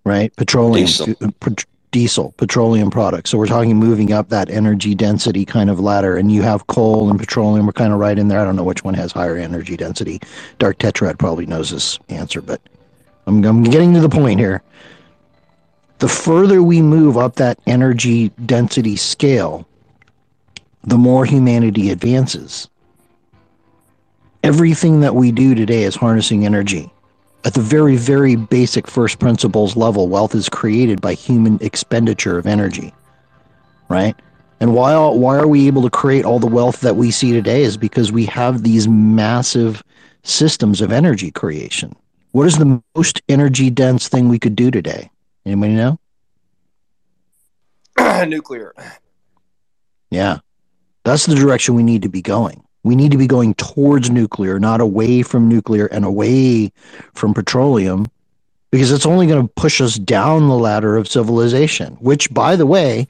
[0.03, 1.15] Right, petroleum, Diesel.
[1.21, 3.29] uh, pet- diesel, petroleum products.
[3.29, 7.09] So we're talking moving up that energy density kind of ladder, and you have coal
[7.09, 7.65] and petroleum.
[7.65, 8.39] We're kind of right in there.
[8.39, 10.19] I don't know which one has higher energy density.
[10.59, 12.61] Dark Tetrad probably knows this answer, but
[13.25, 14.61] I'm I'm getting to the point here.
[15.99, 19.67] The further we move up that energy density scale,
[20.83, 22.69] the more humanity advances
[24.47, 26.89] everything that we do today is harnessing energy.
[27.43, 32.47] At the very, very basic first principles level, wealth is created by human expenditure of
[32.47, 32.93] energy,
[33.89, 34.15] right?
[34.61, 37.63] And why, why are we able to create all the wealth that we see today
[37.63, 39.83] is because we have these massive
[40.23, 41.93] systems of energy creation.
[42.31, 45.11] What is the most energy dense thing we could do today?
[45.45, 45.99] Anybody know?
[48.25, 48.73] Nuclear.
[50.09, 50.37] Yeah.
[51.03, 52.63] That's the direction we need to be going.
[52.83, 56.71] We need to be going towards nuclear, not away from nuclear and away
[57.13, 58.07] from petroleum,
[58.71, 62.65] because it's only going to push us down the ladder of civilization, which, by the
[62.65, 63.07] way,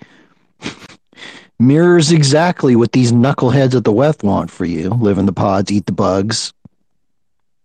[1.59, 5.71] mirrors exactly what these knuckleheads at the West want for you live in the pods,
[5.71, 6.53] eat the bugs.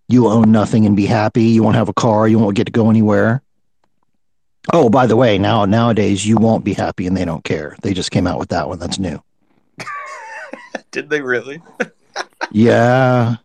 [0.09, 1.45] You own nothing and be happy.
[1.45, 2.29] You won't have a car.
[2.29, 3.43] You won't get to go anywhere.
[4.73, 7.77] Oh, by the way, now nowadays you won't be happy and they don't care.
[7.83, 8.79] They just came out with that one.
[8.79, 9.23] That's new.
[10.92, 11.61] Did they really?
[12.52, 13.37] Yeah.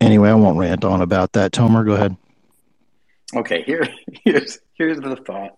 [0.00, 1.52] Anyway, I won't rant on about that.
[1.52, 2.16] Tomer, go ahead.
[3.36, 3.86] Okay, here,
[4.24, 5.54] here's here's the thought.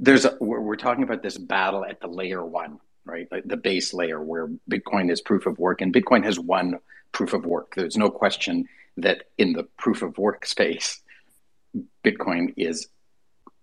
[0.00, 3.28] There's a, we're, we're talking about this battle at the layer one, right?
[3.30, 6.80] Like the base layer where Bitcoin is proof of work, and Bitcoin has one
[7.12, 7.74] proof of work.
[7.76, 11.00] There's no question that in the proof of work space,
[12.04, 12.88] Bitcoin is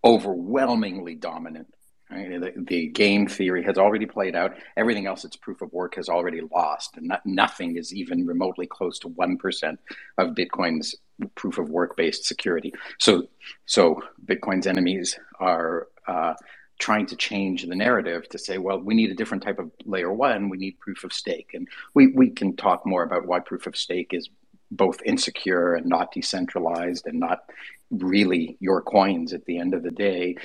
[0.06, 1.73] overwhelmingly dominant.
[2.14, 2.40] Right?
[2.40, 4.56] The, the game theory has already played out.
[4.78, 8.68] Everything else, its proof of work, has already lost, and not, nothing is even remotely
[8.68, 9.80] close to one percent
[10.18, 10.96] of Bitcoin's
[11.36, 12.74] proof of work based security.
[13.00, 13.28] So,
[13.66, 16.34] so Bitcoin's enemies are uh,
[16.80, 20.12] trying to change the narrative to say, well, we need a different type of layer
[20.12, 20.50] one.
[20.50, 23.76] We need proof of stake, and we we can talk more about why proof of
[23.76, 24.30] stake is
[24.76, 27.50] both insecure and not decentralized and not
[27.92, 30.36] really your coins at the end of the day.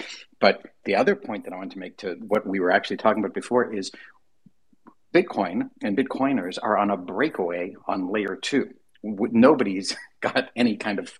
[0.40, 3.22] But the other point that I want to make to what we were actually talking
[3.22, 3.90] about before is
[5.14, 8.70] Bitcoin and Bitcoiners are on a breakaway on layer two.
[9.02, 11.12] Nobody's got any kind of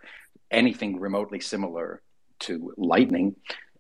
[0.51, 2.03] anything remotely similar
[2.41, 3.37] to Lightning.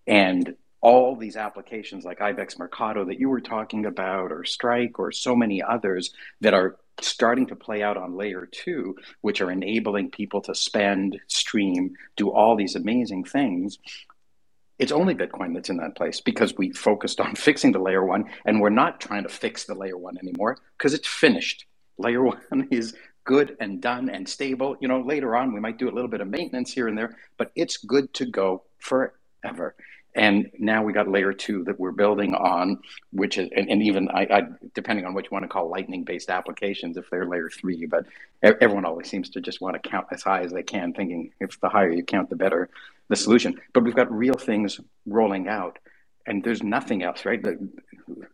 [0.06, 5.10] And all these applications like IBEX Mercado that you were talking about, or Strike, or
[5.10, 10.10] so many others that are starting to play out on layer two, which are enabling
[10.10, 13.78] people to spend, stream, do all these amazing things.
[14.78, 18.30] It's only Bitcoin that's in that place because we focused on fixing the layer one
[18.44, 21.66] and we're not trying to fix the layer one anymore because it's finished.
[21.98, 24.76] Layer one is good and done and stable.
[24.80, 27.16] You know, later on we might do a little bit of maintenance here and there,
[27.36, 29.74] but it's good to go forever.
[30.14, 32.78] And now we got layer two that we're building on,
[33.12, 34.42] which is, and, and even I, I,
[34.74, 38.06] depending on what you want to call lightning based applications, if they're layer three, but
[38.42, 41.60] everyone always seems to just want to count as high as they can, thinking if
[41.60, 42.68] the higher you count, the better
[43.08, 43.60] the solution.
[43.72, 45.78] But we've got real things rolling out,
[46.26, 47.42] and there's nothing else, right?
[47.42, 47.68] The,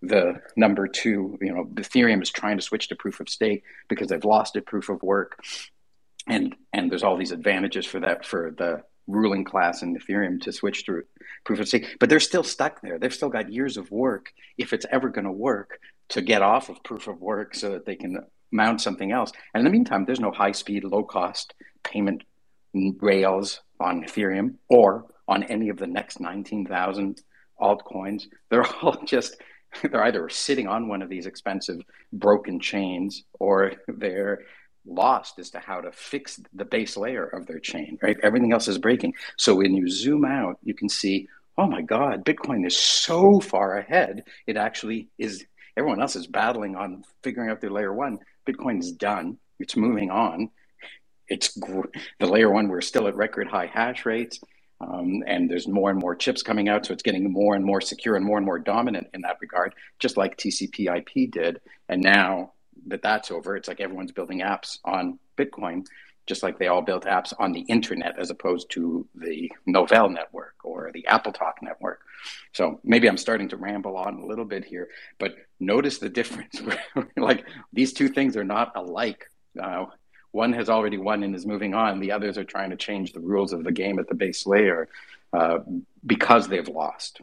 [0.03, 4.09] the number two, you know, Ethereum is trying to switch to proof of stake because
[4.09, 5.43] they've lost it proof of work,
[6.27, 10.53] and and there's all these advantages for that for the ruling class in Ethereum to
[10.53, 11.03] switch to
[11.45, 12.99] proof of stake, but they're still stuck there.
[12.99, 15.79] They've still got years of work, if it's ever going to work,
[16.11, 18.19] to get off of proof of work so that they can
[18.53, 19.33] mount something else.
[19.53, 22.23] And in the meantime, there's no high speed, low cost payment
[23.01, 27.23] rails on Ethereum or on any of the next 19,000
[27.61, 28.25] altcoins.
[28.51, 29.37] They're all just,
[29.83, 31.81] they're either sitting on one of these expensive
[32.13, 34.43] broken chains or they're
[34.87, 38.17] lost as to how to fix the base layer of their chain, right?
[38.23, 39.15] Everything else is breaking.
[39.37, 43.79] So when you zoom out, you can see, oh my God, Bitcoin is so far
[43.79, 44.25] ahead.
[44.47, 45.45] It actually is,
[45.77, 48.19] everyone else is battling on figuring out their layer one.
[48.47, 50.51] Bitcoin is done, it's moving on.
[51.29, 54.41] It's the layer one, we're still at record high hash rates.
[54.81, 57.81] Um, and there's more and more chips coming out, so it's getting more and more
[57.81, 61.61] secure and more and more dominant in that regard, just like TCP/IP did.
[61.89, 62.54] And now
[62.87, 65.87] that that's over, it's like everyone's building apps on Bitcoin,
[66.27, 70.55] just like they all built apps on the internet as opposed to the Novell network
[70.65, 72.01] or the AppleTalk network.
[72.53, 76.63] So maybe I'm starting to ramble on a little bit here, but notice the difference.
[77.17, 79.31] like these two things are not alike.
[79.61, 79.87] Uh,
[80.31, 82.01] one has already won and is moving on.
[82.01, 84.89] The others are trying to change the rules of the game at the base layer
[85.33, 85.59] uh,
[86.05, 87.21] because they've lost.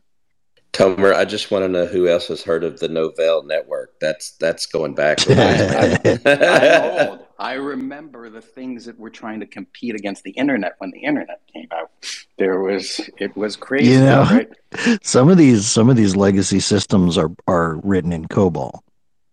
[0.74, 4.00] Tomer, I just want to know who else has heard of the Novell network.
[4.00, 5.20] That's that's going back.
[5.30, 7.26] I'm old.
[7.38, 11.42] I remember the things that were trying to compete against the internet when the internet
[11.52, 11.92] came out.
[12.38, 13.94] There was it was crazy.
[13.94, 14.50] You know, right?
[15.02, 18.80] some of these some of these legacy systems are are written in COBOL,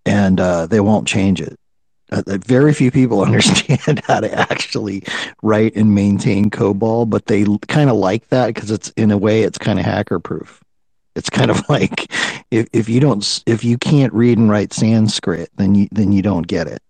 [0.07, 1.57] and uh, they won't change it.
[2.11, 5.05] Uh, very few people understand how to actually
[5.43, 9.43] write and maintain COBOL, but they kind of like that because it's in a way
[9.43, 10.65] it's kind of hacker proof.
[11.19, 12.11] It's kind of like
[12.51, 16.23] if, if you don't if you can't read and write Sanskrit, then you then you
[16.23, 16.83] don't get it.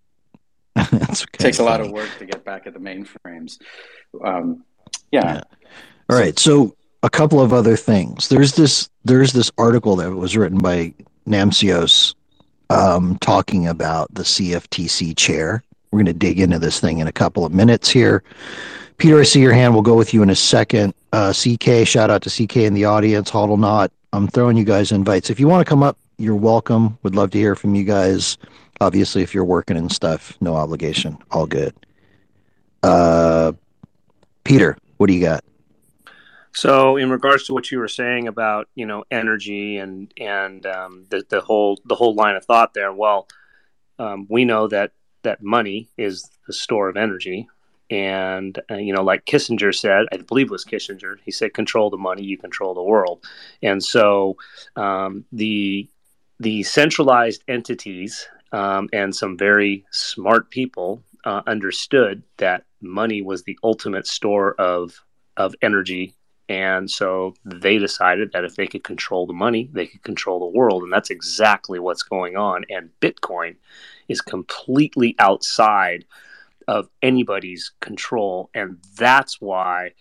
[0.77, 3.59] it takes a lot of work to get back at the mainframes.
[4.25, 4.65] Um,
[5.11, 5.35] yeah.
[5.35, 5.43] yeah.
[6.09, 6.33] All so.
[6.37, 8.29] So a couple of other things.
[8.29, 10.95] There's this there's this article that was written by
[11.27, 12.15] Namcios
[12.71, 15.63] um, talking about the CFTC chair.
[15.91, 18.23] We're going to dig into this thing in a couple of minutes here.
[18.99, 19.73] Peter, I see your hand.
[19.73, 20.93] We'll go with you in a second.
[21.13, 23.31] Uh, CK, shout out to CK in the audience.
[23.31, 23.91] Hodl not.
[24.13, 25.31] I'm throwing you guys invites.
[25.31, 26.99] If you want to come up, you're welcome.
[27.03, 28.39] Would love to hear from you guys.
[28.81, 31.19] Obviously, if you're working and stuff, no obligation.
[31.31, 31.75] All good.
[32.83, 33.53] Uh,
[34.45, 35.45] Peter, what do you got?
[36.53, 41.07] So, in regards to what you were saying about you know energy and and um,
[41.11, 43.29] the the whole the whole line of thought there, well,
[43.99, 44.93] um, we know that
[45.23, 47.49] that money is the store of energy,
[47.91, 51.17] and uh, you know, like Kissinger said, I believe it was Kissinger.
[51.25, 53.25] He said, "Control the money, you control the world."
[53.63, 54.37] And so,
[54.77, 55.89] um, the
[56.41, 63.59] the centralized entities um, and some very smart people uh, understood that money was the
[63.63, 65.01] ultimate store of
[65.37, 66.15] of energy
[66.49, 70.47] and so they decided that if they could control the money, they could control the
[70.59, 70.83] world.
[70.83, 72.65] And that's exactly what's going on.
[72.71, 73.57] And Bitcoin
[74.09, 76.07] is completely outside
[76.69, 78.51] of anybody's control.
[78.55, 79.95] And that's why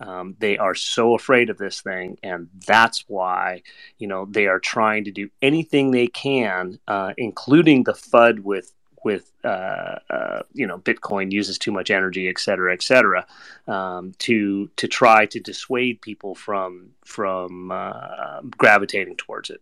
[0.00, 2.16] um, they are so afraid of this thing.
[2.22, 3.62] And that's why,
[3.98, 8.72] you know, they are trying to do anything they can, uh, including the FUD with
[9.04, 13.26] with uh, uh, you know Bitcoin uses too much energy, et cetera, et cetera,
[13.66, 19.60] um, to to try to dissuade people from from uh, gravitating towards it.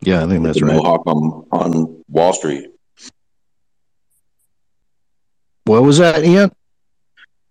[0.00, 0.76] Yeah, I think that's the right.
[0.76, 2.70] Mohawk on, on Wall Street.
[5.70, 6.50] What was that, Ian?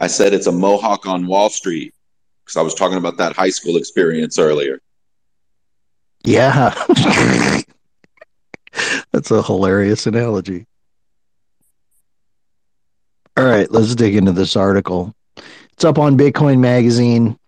[0.01, 1.93] I said it's a Mohawk on Wall Street
[2.43, 4.81] because I was talking about that high school experience earlier.
[6.25, 6.71] Yeah.
[9.13, 10.65] That's a hilarious analogy.
[13.37, 15.15] All right, let's dig into this article.
[15.71, 17.39] It's up on Bitcoin Magazine.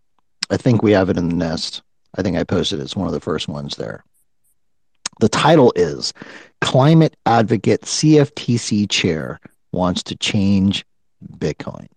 [0.49, 1.81] I think we have it in the nest.
[2.15, 2.83] I think I posted it.
[2.83, 4.05] It's one of the first ones there.
[5.19, 6.13] The title is
[6.61, 10.85] Climate Advocate CFTC Chair Wants to Change
[11.37, 11.87] Bitcoin.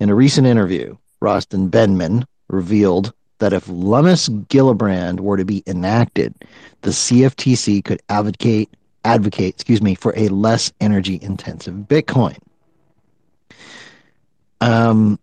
[0.00, 6.34] In a recent interview, Rostin Behnam revealed that if Lummis Gillibrand were to be enacted,
[6.82, 8.70] the CFTC could advocate
[9.04, 12.36] advocate, excuse me, for a less energy intensive Bitcoin.
[14.60, 15.18] Um,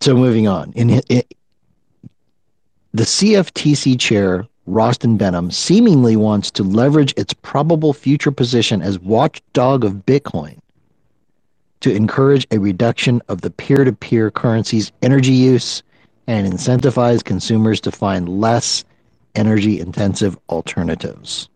[0.00, 1.34] so moving on, in it,
[2.92, 9.84] the CFTC chair Rostin Behnam seemingly wants to leverage its probable future position as watchdog
[9.84, 10.58] of Bitcoin
[11.80, 15.82] to encourage a reduction of the peer-to-peer currency's energy use
[16.26, 18.84] and incentivize consumers to find less
[19.34, 21.48] energy intensive alternatives.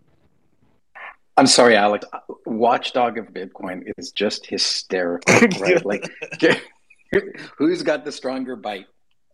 [1.39, 2.05] I'm sorry, Alex.
[2.45, 5.85] Watchdog of Bitcoin is just hysterical, right?
[5.87, 6.11] like,
[7.57, 8.87] who's got the stronger bite?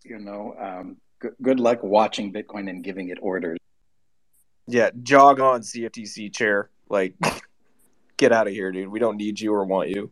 [0.05, 3.59] You know, um, good, good luck watching Bitcoin and giving it orders.
[4.67, 6.71] Yeah, jog on, CFTC chair.
[6.89, 7.15] Like,
[8.17, 8.89] get out of here, dude.
[8.89, 10.11] We don't need you or want you.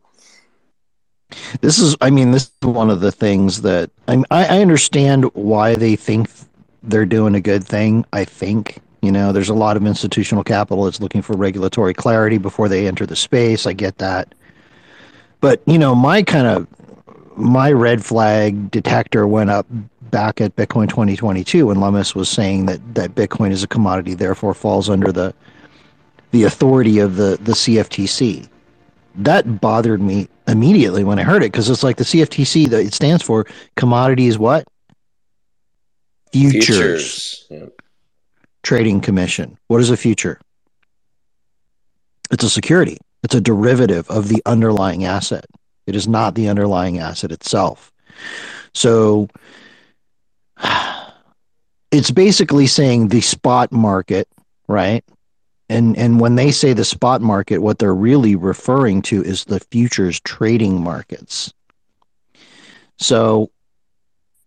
[1.61, 5.75] This is, I mean, this is one of the things that I, I understand why
[5.75, 6.29] they think
[6.83, 8.05] they're doing a good thing.
[8.13, 12.39] I think you know, there's a lot of institutional capital that's looking for regulatory clarity
[12.39, 13.67] before they enter the space.
[13.67, 14.33] I get that,
[15.41, 16.69] but you know, my kind of
[17.37, 19.67] my red flag detector went up
[20.13, 24.55] back at Bitcoin 2022 when Lummis was saying that that Bitcoin is a commodity, therefore
[24.55, 25.35] falls under the
[26.31, 28.49] the authority of the the CFTC.
[29.17, 32.95] that bothered me immediately when I heard it because it's like the CFTC that it
[32.95, 33.47] stands for
[33.77, 34.67] commodity is what
[36.33, 37.47] futures, Futures.
[37.51, 37.67] Yeah.
[38.63, 39.59] trading commission.
[39.67, 40.41] What is a future?
[42.31, 42.97] It's a security.
[43.23, 45.45] It's a derivative of the underlying asset.
[45.87, 47.93] It is not the underlying asset itself.
[48.73, 49.29] So
[51.93, 54.27] it's basically saying the spot market,
[54.67, 55.05] right?
[55.69, 59.61] And and when they say the spot market, what they're really referring to is the
[59.61, 61.53] futures trading markets.
[62.99, 63.51] So,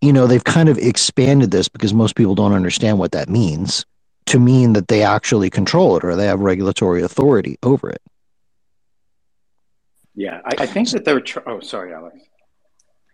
[0.02, 3.86] you know, they've kind of expanded this because most people don't understand what that means
[4.28, 8.02] to mean that they actually control it or they have regulatory authority over it.
[10.16, 11.20] Yeah, I, I think that they're.
[11.20, 12.18] Tr- oh, sorry, Alex.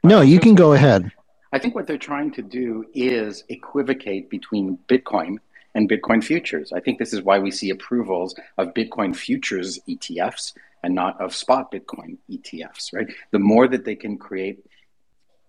[0.03, 1.11] No, you can go ahead.
[1.51, 5.37] I think what they're trying to do is equivocate between Bitcoin
[5.75, 6.71] and Bitcoin futures.
[6.71, 11.35] I think this is why we see approvals of Bitcoin futures ETFs and not of
[11.35, 13.07] spot Bitcoin ETFs, right?
[13.31, 14.65] The more that they can create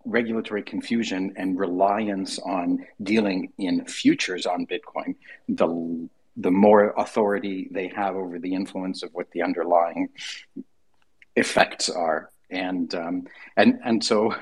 [0.04, 5.14] regulatory confusion and reliance on dealing in futures on Bitcoin,
[5.48, 10.08] the the more authority they have over the influence of what the underlying
[11.36, 13.26] effects are, and um,
[13.56, 14.34] and and so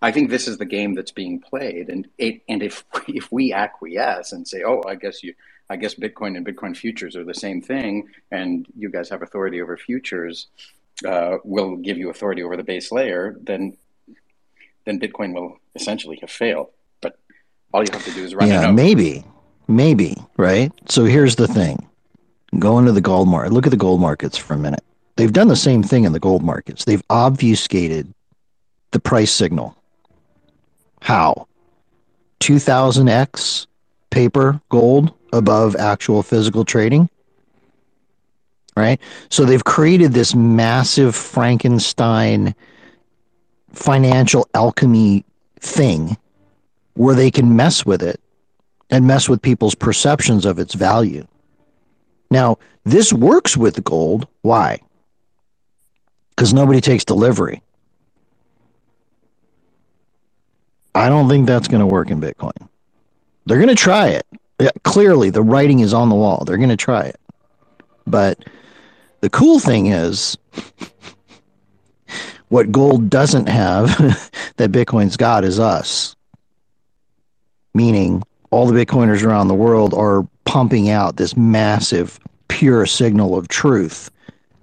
[0.00, 3.52] I think this is the game that's being played, and it, and if if we
[3.52, 5.34] acquiesce and say, oh, I guess you,
[5.68, 9.60] I guess Bitcoin and Bitcoin futures are the same thing, and you guys have authority
[9.60, 10.48] over futures,
[11.06, 13.76] uh, will give you authority over the base layer, then
[14.84, 16.68] then Bitcoin will essentially have failed.
[17.00, 17.18] But
[17.72, 19.24] all you have to do is run yeah, maybe,
[19.66, 20.72] maybe, right?
[20.88, 21.88] So here's the thing:
[22.58, 23.52] go into the gold market.
[23.52, 24.84] Look at the gold markets for a minute.
[25.16, 26.84] They've done the same thing in the gold markets.
[26.84, 28.12] They've obfuscated
[28.94, 29.76] the price signal.
[31.02, 31.48] How?
[32.40, 33.66] 2000x
[34.10, 37.10] paper gold above actual physical trading.
[38.76, 39.00] Right?
[39.30, 42.54] So they've created this massive Frankenstein
[43.72, 45.24] financial alchemy
[45.58, 46.16] thing
[46.94, 48.20] where they can mess with it
[48.90, 51.26] and mess with people's perceptions of its value.
[52.30, 54.28] Now, this works with gold.
[54.42, 54.80] Why?
[56.30, 57.60] Because nobody takes delivery.
[60.94, 62.68] I don't think that's going to work in Bitcoin.
[63.46, 64.26] They're going to try it.
[64.60, 66.44] Yeah, clearly, the writing is on the wall.
[66.44, 67.20] They're going to try it.
[68.06, 68.44] But
[69.20, 70.38] the cool thing is,
[72.48, 73.88] what gold doesn't have
[74.56, 76.14] that Bitcoin's got is us.
[77.74, 83.48] Meaning, all the Bitcoiners around the world are pumping out this massive, pure signal of
[83.48, 84.10] truth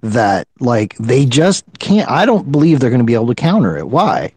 [0.00, 2.10] that, like, they just can't.
[2.10, 3.88] I don't believe they're going to be able to counter it.
[3.88, 4.32] Why?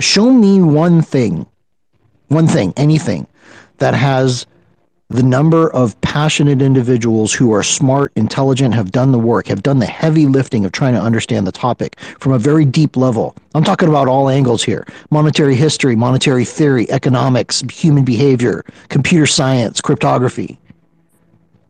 [0.00, 1.46] Show me one thing,
[2.28, 3.26] one thing, anything
[3.78, 4.46] that has
[5.08, 9.78] the number of passionate individuals who are smart, intelligent, have done the work, have done
[9.78, 13.36] the heavy lifting of trying to understand the topic from a very deep level.
[13.54, 19.80] I'm talking about all angles here monetary history, monetary theory, economics, human behavior, computer science,
[19.80, 20.58] cryptography.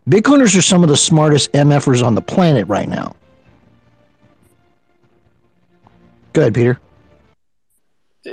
[0.08, 3.14] Bitcoiners are some of the smartest MFers on the planet right now.
[6.32, 6.80] Go ahead, Peter.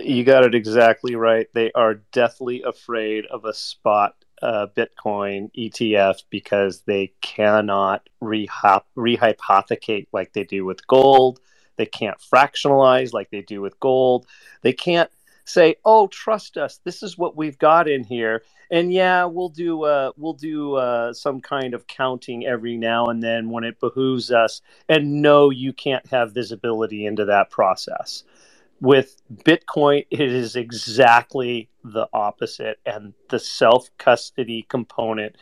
[0.02, 1.48] You got it exactly right.
[1.54, 10.34] They are deathly afraid of a spot uh, Bitcoin ETF because they cannot rehypothecate like
[10.34, 11.40] they do with gold.
[11.76, 14.26] They can't fractionalize like they do with gold.
[14.64, 15.12] They can't
[15.46, 16.80] say, "Oh, trust us.
[16.84, 21.14] This is what we've got in here." And yeah, we'll do uh, we'll do uh,
[21.14, 24.62] some kind of counting every now and then when it behooves us.
[24.90, 28.24] And no, you can't have visibility into that process
[28.84, 32.80] with Bitcoin, it is exactly the opposite.
[32.86, 35.38] And the self custody component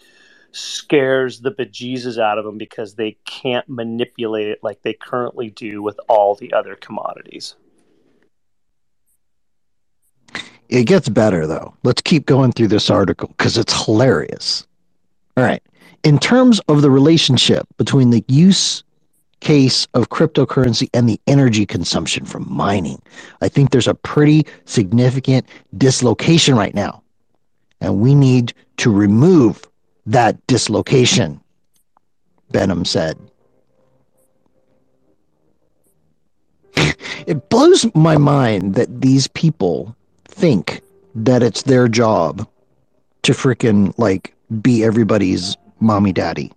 [0.51, 5.81] scares the bejesus out of them because they can't manipulate it like they currently do
[5.81, 7.55] with all the other commodities.
[10.69, 11.73] It gets better though.
[11.83, 14.67] Let's keep going through this article because it's hilarious.
[15.35, 15.63] All right.
[16.03, 18.83] In terms of the relationship between the use
[19.51, 23.01] case of cryptocurrency and the energy consumption from mining.
[23.41, 25.45] I think there's a pretty significant
[25.77, 27.03] dislocation right now.
[27.81, 29.61] And we need to remove
[30.05, 31.41] that dislocation,
[32.53, 33.17] Behnam said.
[37.27, 39.93] it blows my mind that these people
[40.29, 40.81] think
[41.13, 42.47] that it's their job
[43.23, 46.53] to freaking like be everybody's mommy daddy.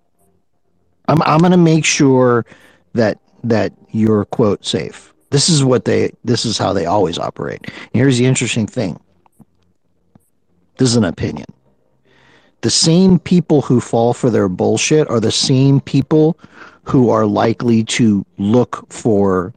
[1.09, 2.47] I'm I'm gonna make sure
[2.95, 5.13] that that you're quote safe.
[5.31, 7.61] This is what they this is how they always operate.
[7.67, 8.99] And here's the interesting thing.
[10.77, 11.47] This is an opinion.
[12.63, 16.39] The same people who fall for their bullshit are the same people
[16.85, 19.53] who are likely to look for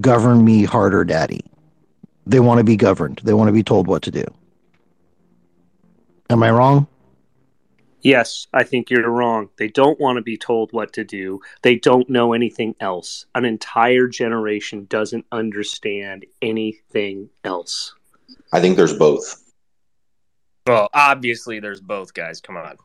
[0.00, 1.44] govern me harder, daddy.
[2.26, 3.20] They want to be governed.
[3.22, 4.24] They want to be told what to do.
[6.30, 6.86] Am I wrong?
[8.02, 9.50] Yes, I think you're wrong.
[9.58, 11.40] They don't want to be told what to do.
[11.62, 13.26] They don't know anything else.
[13.34, 17.94] An entire generation doesn't understand anything else.
[18.52, 19.42] I think there's both.
[20.66, 22.40] Well, obviously, there's both guys.
[22.40, 22.76] Come on.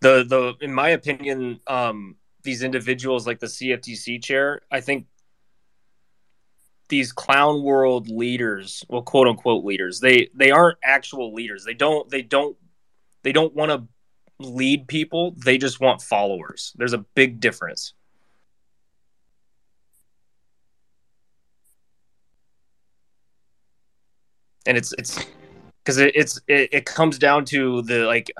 [0.00, 5.06] The the in my opinion, um, these individuals like the CFTC chair, I think
[6.88, 11.64] these clown world leaders, well, quote unquote leaders, they they aren't actual leaders.
[11.64, 12.56] They don't they don't
[13.22, 13.86] they don't want to
[14.38, 15.34] lead people.
[15.44, 16.72] They just want followers.
[16.76, 17.94] There's a big difference.
[24.66, 25.24] And it's it's
[25.84, 28.30] because it, it's it, it comes down to the like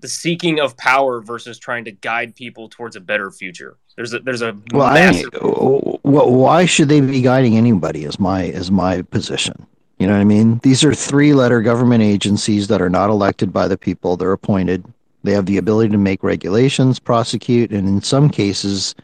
[0.00, 3.78] the seeking of power versus trying to guide people towards a better future.
[3.98, 5.28] There's a there's a well, massive...
[5.34, 8.04] I, well, why should they be guiding anybody?
[8.04, 9.66] Is my is my position.
[9.98, 10.60] You know what I mean?
[10.62, 14.16] These are three letter government agencies that are not elected by the people.
[14.16, 14.84] They're appointed.
[15.24, 18.94] They have the ability to make regulations, prosecute, and in some cases,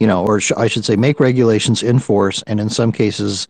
[0.00, 3.48] you know, or sh- I should say, make regulations, enforce, and in some cases,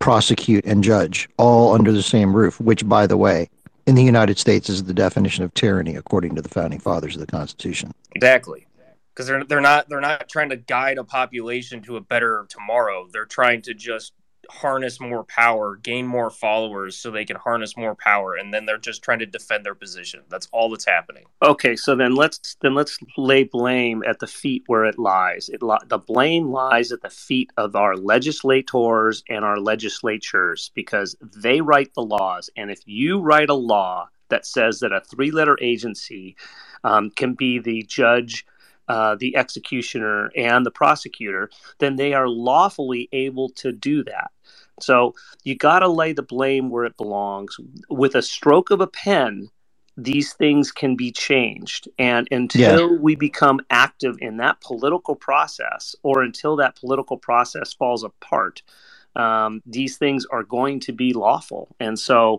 [0.00, 2.60] prosecute and judge, all under the same roof.
[2.60, 3.48] Which, by the way,
[3.86, 7.20] in the United States is the definition of tyranny according to the founding fathers of
[7.20, 7.94] the Constitution.
[8.14, 8.66] Exactly.
[9.20, 13.06] Because they're they're not they're not trying to guide a population to a better tomorrow.
[13.12, 14.14] They're trying to just
[14.48, 18.78] harness more power, gain more followers so they can harness more power and then they're
[18.78, 20.22] just trying to defend their position.
[20.30, 21.24] That's all that's happening.
[21.42, 25.50] Okay, so then let's then let's lay blame at the feet where it lies.
[25.50, 31.14] It li- the blame lies at the feet of our legislators and our legislatures because
[31.20, 35.58] they write the laws and if you write a law that says that a three-letter
[35.60, 36.36] agency
[36.84, 38.46] um, can be the judge
[38.90, 44.30] uh, the executioner and the prosecutor, then they are lawfully able to do that.
[44.80, 45.14] So
[45.44, 47.56] you got to lay the blame where it belongs.
[47.88, 49.48] With a stroke of a pen,
[49.96, 51.88] these things can be changed.
[51.98, 52.98] And until yeah.
[53.06, 58.62] we become active in that political process, or until that political process falls apart,
[59.16, 61.68] um, these things are going to be lawful.
[61.78, 62.38] And so,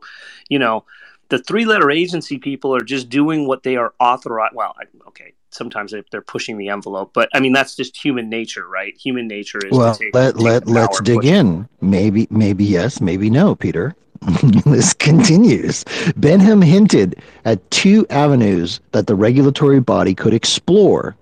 [0.49, 0.85] you know,
[1.31, 4.53] the three letter agency people are just doing what they are authorized.
[4.53, 4.75] Well,
[5.07, 8.95] okay, sometimes they're pushing the envelope, but I mean that's just human nature, right?
[8.97, 9.95] Human nature is well.
[9.95, 11.67] Take, let take let let's dig in.
[11.79, 13.95] Maybe maybe yes, maybe no, Peter.
[14.65, 15.83] this continues.
[16.19, 21.15] Behnam hinted at two avenues that the regulatory body could explore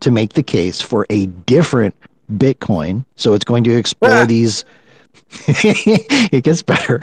[0.00, 1.94] to make the case for a different
[2.34, 3.04] Bitcoin.
[3.16, 4.24] So it's going to explore ah.
[4.26, 4.64] these.
[5.48, 7.00] it gets better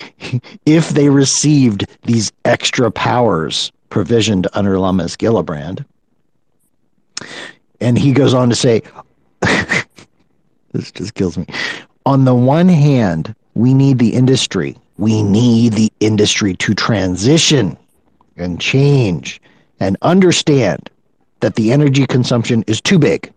[0.66, 5.84] if they received these extra powers provisioned under Lummis Gillibrand.
[7.80, 8.82] And he goes on to say,
[10.72, 11.46] this just kills me.
[12.06, 14.76] On the one hand, we need the industry.
[14.98, 17.76] We need the industry to transition
[18.36, 19.40] and change
[19.78, 20.90] and understand
[21.40, 23.32] that the energy consumption is too big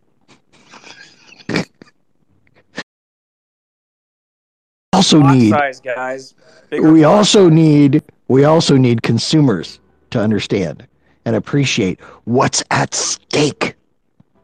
[4.95, 6.35] also need size, guys.
[6.69, 7.55] Bigger we also size.
[7.55, 9.79] need we also need consumers
[10.11, 10.87] to understand
[11.25, 13.75] and appreciate what's at stake.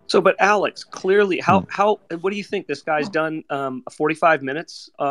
[0.08, 1.70] So, but Alex, clearly, how hmm.
[1.70, 3.44] how what do you think this guy's done?
[3.50, 4.90] Um, forty five minutes.
[5.00, 5.10] Uh,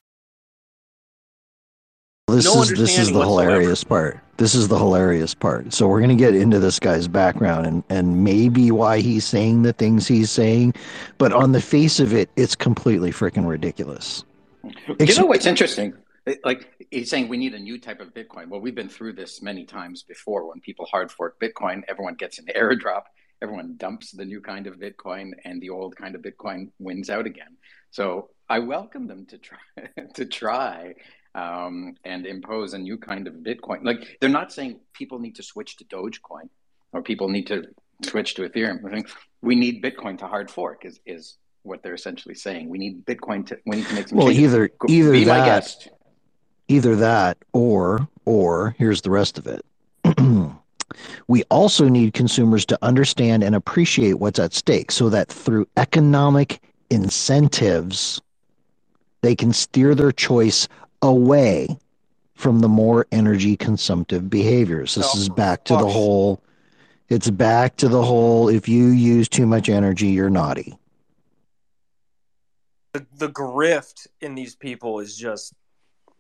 [2.28, 3.51] this no is this is the whatsoever.
[3.51, 4.20] hilarious part.
[4.36, 5.72] This is the hilarious part.
[5.72, 9.72] So we're gonna get into this guy's background and and maybe why he's saying the
[9.72, 10.74] things he's saying,
[11.18, 14.24] but on the face of it, it's completely freaking ridiculous.
[14.63, 15.95] You know what's interesting?
[16.45, 18.49] Like he's saying we need a new type of Bitcoin.
[18.49, 20.49] Well, we've been through this many times before.
[20.49, 23.05] When people hard fork Bitcoin, everyone gets an airdrop,
[23.43, 27.27] everyone dumps the new kind of Bitcoin, and the old kind of Bitcoin wins out
[27.27, 27.57] again.
[27.91, 29.59] So I welcome them to try
[30.15, 30.95] to try
[31.35, 33.85] um, and impose a new kind of Bitcoin.
[33.85, 36.49] Like they're not saying people need to switch to Dogecoin
[36.93, 37.65] or people need to
[38.05, 38.85] switch to Ethereum.
[38.85, 39.09] I think
[39.43, 40.85] we need Bitcoin to hard fork.
[40.85, 42.69] Is is what they're essentially saying.
[42.69, 44.45] We need Bitcoin to we need to make some well changes.
[44.45, 45.89] either either Be that
[46.69, 49.65] either that or or here's the rest of it.
[51.29, 56.63] we also need consumers to understand and appreciate what's at stake so that through economic
[56.91, 58.21] incentives
[59.23, 60.67] they can steer their choice
[61.03, 61.77] away
[62.35, 64.95] from the more energy consumptive behaviors.
[64.95, 66.43] This oh, is back to the whole
[67.11, 70.79] it's back to the whole if you use too much energy you're naughty
[72.93, 75.55] the, the grift in these people is just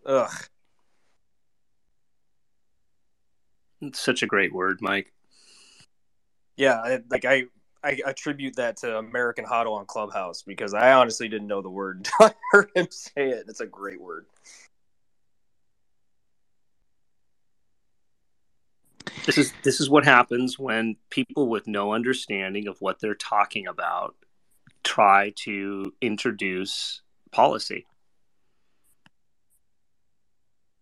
[0.06, 0.32] ugh.
[3.80, 5.12] It's such a great word, Mike.
[6.56, 7.44] Yeah, I, like I
[7.82, 11.98] I attribute that to American HODL on Clubhouse because I honestly didn't know the word
[11.98, 13.46] until I heard him say it.
[13.48, 14.26] It's a great word.
[19.26, 23.66] This is this is what happens when people with no understanding of what they're talking
[23.66, 24.16] about
[24.84, 27.86] try to introduce policy.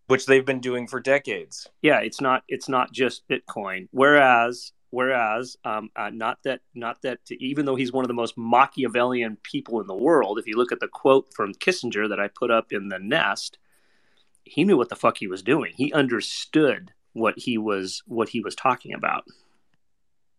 [0.07, 1.67] Which they've been doing for decades.
[1.81, 3.87] Yeah, it's not it's not just Bitcoin.
[3.91, 8.35] Whereas whereas um, uh, not that not that even though he's one of the most
[8.35, 12.27] Machiavellian people in the world, if you look at the quote from Kissinger that I
[12.27, 13.59] put up in the nest,
[14.43, 15.73] he knew what the fuck he was doing.
[15.75, 19.25] He understood what he was what he was talking about.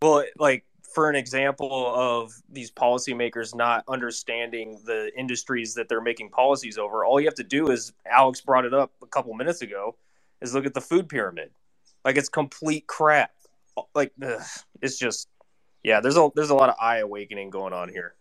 [0.02, 0.64] Well, like
[0.94, 7.04] for an example of these policymakers not understanding the industries that they're making policies over,
[7.04, 9.96] all you have to do is Alex brought it up a couple minutes ago,
[10.40, 11.50] is look at the food pyramid.
[12.04, 13.30] Like it's complete crap.
[13.94, 14.40] Like ugh,
[14.82, 15.28] it's just
[15.82, 18.14] yeah, there's a there's a lot of eye awakening going on here.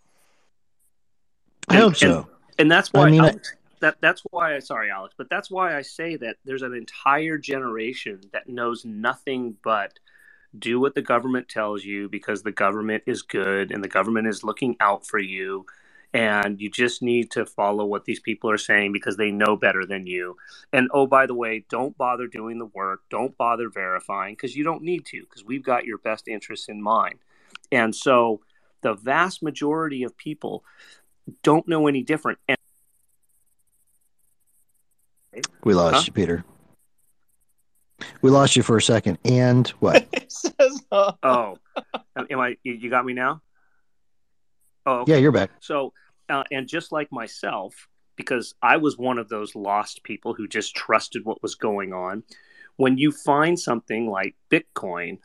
[1.68, 2.18] I hope so.
[2.18, 2.26] And,
[2.60, 5.82] and that's why I mean, Alex, that that's why sorry alex but that's why i
[5.82, 9.98] say that there's an entire generation that knows nothing but
[10.58, 14.44] do what the government tells you because the government is good and the government is
[14.44, 15.66] looking out for you.
[16.12, 19.86] And you just need to follow what these people are saying because they know better
[19.86, 20.38] than you.
[20.74, 23.02] And oh by the way don't bother doing the work.
[23.12, 26.82] Don't bother verifying because you don't need to because we've got your best interests in
[26.82, 27.20] mind.
[27.72, 28.42] And so
[28.82, 30.64] the vast majority of people
[31.44, 32.40] don't know any different.
[32.48, 32.58] And
[35.64, 36.04] We lost Huh?
[36.08, 36.44] you, Peter.
[38.22, 39.18] We lost you for a second.
[39.26, 40.08] And what?
[40.14, 41.58] It says, uh, Oh,
[42.30, 42.58] am I?
[42.64, 43.42] You you got me now?
[44.86, 45.14] Oh, okay.
[45.14, 45.52] yeah, you're back.
[45.60, 45.94] So,
[46.30, 50.76] uh, and just like myself, because I was one of those lost people who just
[50.76, 52.24] trusted what was going on.
[52.78, 55.20] When you find something like Bitcoin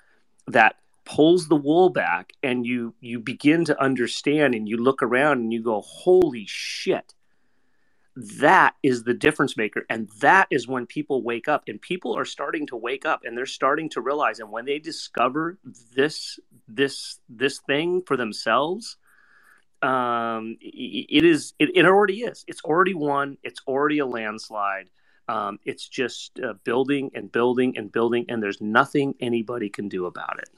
[0.49, 5.39] that pulls the wool back, and you you begin to understand, and you look around,
[5.41, 7.13] and you go, "Holy shit!"
[8.16, 12.24] That is the difference maker, and that is when people wake up, and people are
[12.24, 15.58] starting to wake up, and they're starting to realize, and when they discover
[15.96, 16.38] this
[16.68, 18.96] this this thing for themselves
[19.84, 22.44] um, it is it, it already is.
[22.48, 23.36] It's already won.
[23.42, 24.88] It's already a landslide.
[25.28, 30.06] Um, it's just uh, building and building and building and there's nothing anybody can do
[30.06, 30.48] about it.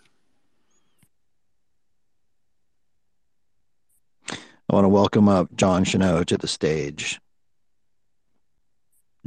[4.69, 7.21] I want to welcome up John Chanot to the stage.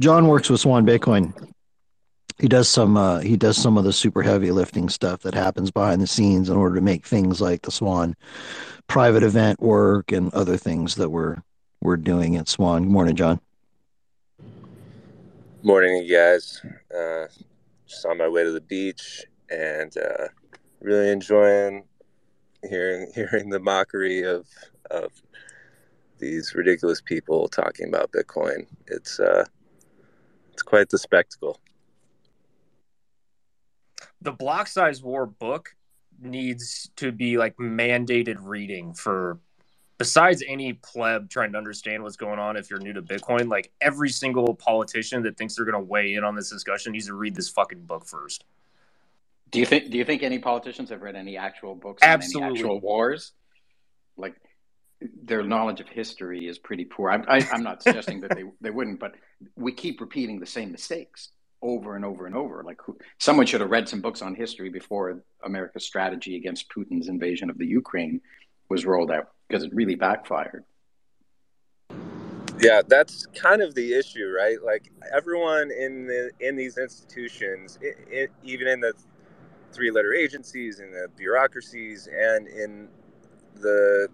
[0.00, 1.34] John works with Swan Bitcoin.
[2.38, 5.70] He does some uh, he does some of the super heavy lifting stuff that happens
[5.70, 8.16] behind the scenes in order to make things like the Swan
[8.86, 11.42] private event work and other things that we're
[11.82, 12.84] we're doing at Swan.
[12.84, 13.40] Good morning, John.
[15.62, 16.62] Morning, you guys.
[16.96, 17.26] Uh,
[17.86, 20.28] just on my way to the beach and uh,
[20.80, 21.84] really enjoying
[22.66, 24.46] hearing hearing the mockery of
[24.90, 25.12] of
[26.16, 28.66] these ridiculous people talking about Bitcoin.
[28.86, 29.44] It's uh,
[30.52, 31.58] it's quite the spectacle.
[34.22, 35.74] the block size war book
[36.20, 39.38] needs to be like mandated reading for
[39.98, 43.70] besides any pleb trying to understand what's going on if you're new to bitcoin like
[43.80, 47.14] every single politician that thinks they're going to weigh in on this discussion needs to
[47.14, 48.44] read this fucking book first
[49.50, 49.90] Do you think?
[49.90, 52.48] Do you think any politicians have read any actual books on Absolutely.
[52.50, 53.32] any actual wars?
[54.16, 54.34] Like
[55.22, 57.10] their knowledge of history is pretty poor.
[57.10, 59.14] I'm, I, I'm not suggesting that they they wouldn't, but
[59.56, 61.30] we keep repeating the same mistakes
[61.62, 62.62] over and over and over.
[62.64, 67.08] Like who, someone should have read some books on history before America's strategy against Putin's
[67.08, 68.20] invasion of the Ukraine
[68.68, 70.64] was rolled out because it really backfired.
[72.60, 74.62] Yeah, that's kind of the issue, right?
[74.62, 78.92] Like everyone in the in these institutions, i i even in the
[79.72, 82.88] three-letter agencies, in the bureaucracies, and in
[83.54, 84.08] the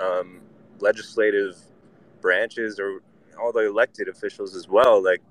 [0.00, 0.40] um,
[0.80, 1.56] legislative
[2.20, 3.00] branches or
[3.40, 5.22] all the elected officials as well, like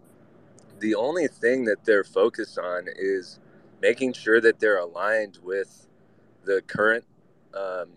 [0.79, 3.39] the only thing that they're focused on is
[3.81, 5.87] making sure that they're aligned with
[6.45, 7.05] the current
[7.55, 7.89] um,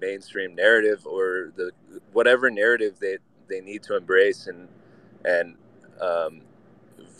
[0.00, 1.72] mainstream narrative or the
[2.12, 3.18] whatever narrative that
[3.48, 4.68] they need to embrace and
[5.24, 5.56] and
[6.00, 6.42] um,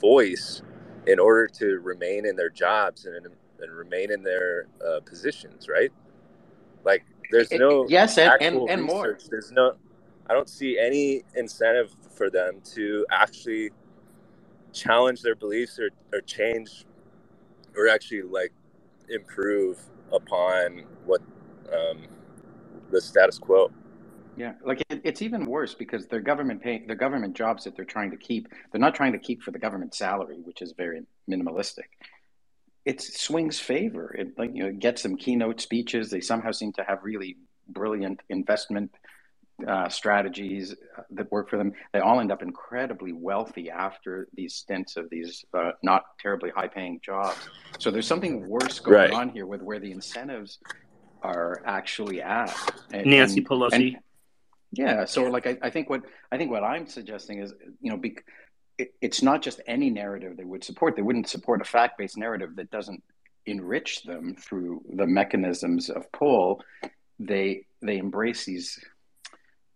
[0.00, 0.62] voice
[1.06, 3.26] in order to remain in their jobs and
[3.60, 5.92] and remain in their uh, positions, right?
[6.84, 9.12] Like, there's no yes, and, and, and more.
[9.12, 9.28] research.
[9.30, 9.74] There's no,
[10.28, 13.70] I don't see any incentive for them to actually
[14.72, 16.84] challenge their beliefs or, or change
[17.76, 18.52] or actually like
[19.08, 19.78] improve
[20.12, 21.22] upon what
[21.72, 22.02] um,
[22.90, 23.70] the status quo.
[24.36, 27.84] Yeah, like it, it's even worse because their government pay their government jobs that they're
[27.84, 28.48] trying to keep.
[28.70, 31.88] They're not trying to keep for the government salary, which is very minimalistic.
[32.88, 34.14] It swings favor.
[34.18, 36.10] It like you know gets some keynote speeches.
[36.10, 37.36] They somehow seem to have really
[37.68, 38.90] brilliant investment
[39.72, 41.72] uh, strategies uh, that work for them.
[41.92, 46.68] They all end up incredibly wealthy after these stints of these uh, not terribly high
[46.68, 47.36] paying jobs.
[47.78, 49.12] So there's something worse going Right.
[49.12, 50.58] on here with where the incentives
[51.22, 52.56] are actually at.
[52.90, 53.72] And, Nancy Pelosi.
[53.74, 53.96] and-
[54.72, 55.04] yeah.
[55.04, 58.16] So like I, I think what I think what I'm suggesting is you know be,
[58.78, 60.96] it, it's not just any narrative they would support.
[60.96, 63.02] They wouldn't support a fact based narrative that doesn't
[63.46, 66.62] enrich them through the mechanisms of pull.
[67.18, 68.78] They they embrace these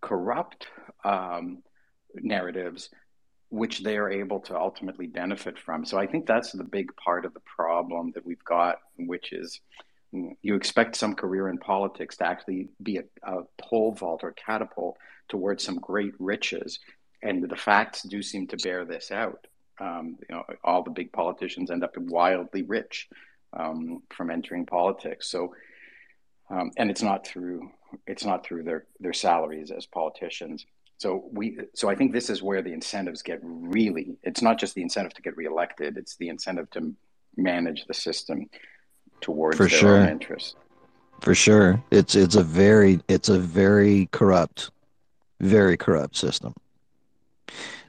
[0.01, 0.67] corrupt
[1.05, 1.63] um,
[2.15, 2.91] narratives
[3.53, 5.85] which they are able to ultimately benefit from.
[5.85, 9.61] So I think that's the big part of the problem that we've got, which is
[10.11, 14.97] you expect some career in politics to actually be a, a pole vault or catapult
[15.29, 16.79] towards some great riches.
[17.23, 19.47] And the facts do seem to bear this out.
[19.81, 23.09] Um, you know, all the big politicians end up wildly rich
[23.53, 25.29] um, from entering politics.
[25.29, 25.55] So,
[26.51, 27.71] um, and it's not through
[28.07, 30.67] it's not through their their salaries as politicians.
[30.99, 34.17] So we so I think this is where the incentives get really.
[34.23, 36.95] It's not just the incentive to get reelected; it's the incentive to
[37.37, 38.49] manage the system
[39.21, 39.97] towards For their sure.
[39.99, 40.55] own interests.
[41.21, 41.83] for sure.
[41.91, 44.71] It's it's a very it's a very corrupt,
[45.41, 46.55] very corrupt system.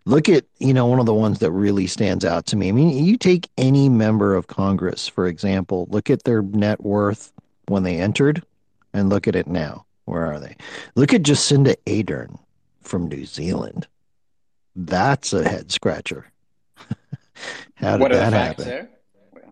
[0.06, 2.70] Look at you know one of the ones that really stands out to me.
[2.70, 5.88] I mean, you take any member of Congress, for example.
[5.90, 7.32] Look at their net worth
[7.68, 8.44] when they entered,
[8.94, 9.86] and look at it now.
[10.06, 10.56] Where are they?
[10.96, 12.38] Look at Jacinda Ardern
[12.82, 13.88] from New Zealand.
[14.76, 16.30] That's a head scratcher.
[17.76, 18.66] How did what are that the facts happen?
[18.66, 18.90] there?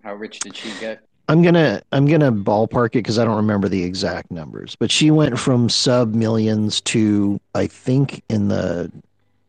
[0.03, 1.01] How rich did she get?
[1.27, 5.11] I'm gonna I'm gonna ballpark it because I don't remember the exact numbers, but she
[5.11, 8.91] went from sub millions to I think in the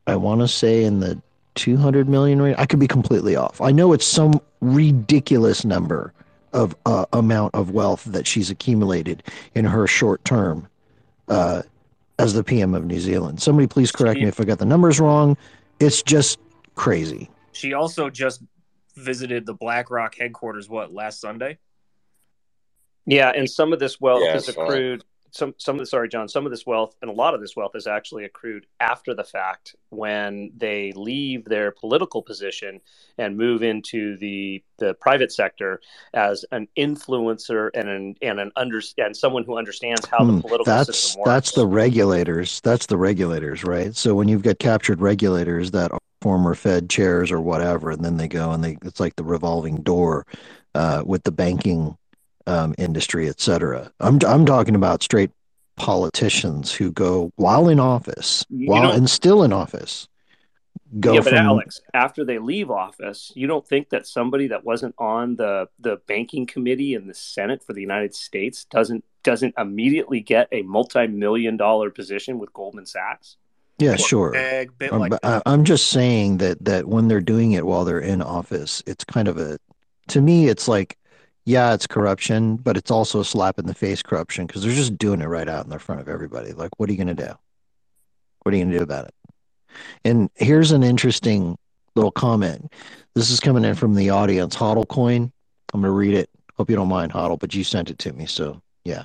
[0.07, 1.21] I want to say in the
[1.55, 2.57] 200 million range.
[2.59, 3.61] I could be completely off.
[3.61, 6.13] I know it's some ridiculous number
[6.53, 9.23] of uh, amount of wealth that she's accumulated
[9.55, 10.69] in her short term
[11.29, 11.63] uh,
[12.19, 13.41] as the PM of New Zealand.
[13.41, 15.37] Somebody please correct me if I got the numbers wrong.
[15.81, 16.39] It's just
[16.75, 17.31] crazy.
[17.53, 18.43] She also just
[18.97, 20.69] visited the BlackRock headquarters.
[20.69, 21.59] What last Sunday?
[23.07, 24.65] Yeah, and some of this wealth Yeah, is I saw it.
[24.69, 25.05] accrued.
[25.33, 26.29] Some, some of the sorry, John.
[26.29, 29.25] Some of this wealth and a lot of this wealth is actually accrued after the
[29.25, 32.81] fact when they leave their political position
[33.19, 35.81] and move into the the private sector
[36.15, 40.35] as an influencer and an and an under and someone who understands how Hmm, the
[40.35, 41.35] political that's system works.
[41.35, 42.61] that's the regulators.
[42.61, 43.97] That's the regulators, right?
[43.97, 48.17] So when you've got captured regulators that are former Fed chairs or whatever, and then
[48.19, 50.27] they go and they it's like the revolving door
[50.75, 51.97] uh, with the banking
[52.47, 53.91] um, industry, et cetera.
[54.01, 55.31] I'm I'm talking about straight
[55.77, 60.09] politicians who go while in office, You while don't- and still in office.
[61.01, 64.95] Go yeah, but Alex, after they leave office, you don't think that somebody that wasn't
[64.99, 70.21] on the the banking committee in the Senate for the United States doesn't doesn't immediately
[70.21, 73.37] get a multi million dollar position with Goldman Sachs?
[73.79, 74.37] yeah, sure.
[74.37, 75.43] A bit Um, like but that.
[75.47, 79.29] I'm just saying that that when they're doing it while they're in office, it's kind
[79.29, 79.59] of a,
[80.09, 80.99] to me, it's like,
[81.45, 84.99] yeah, it's corruption, but it's also a slap in the face corruption because they're just
[84.99, 86.53] doing it right out in the front of everybody.
[86.53, 87.33] Like, what are you going to do?
[88.43, 89.15] What are you going to do about it?
[90.05, 91.57] And here's an interesting
[91.95, 92.73] little comment.
[93.15, 95.33] This is coming in from the audience, Hodl Coin.
[95.73, 96.31] I'm going to read it.
[96.57, 98.27] Hope you don't mind, Hodl, but you sent it to me.
[98.27, 99.05] So, yeah.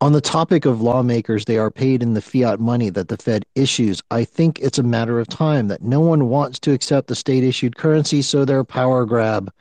[0.00, 3.44] On the topic of lawmakers, they are paid in the fiat money that the Fed
[3.54, 4.02] issues.
[4.10, 7.44] I think it's a matter of time that no one wants to accept the state
[7.44, 9.52] issued currency, so their power grab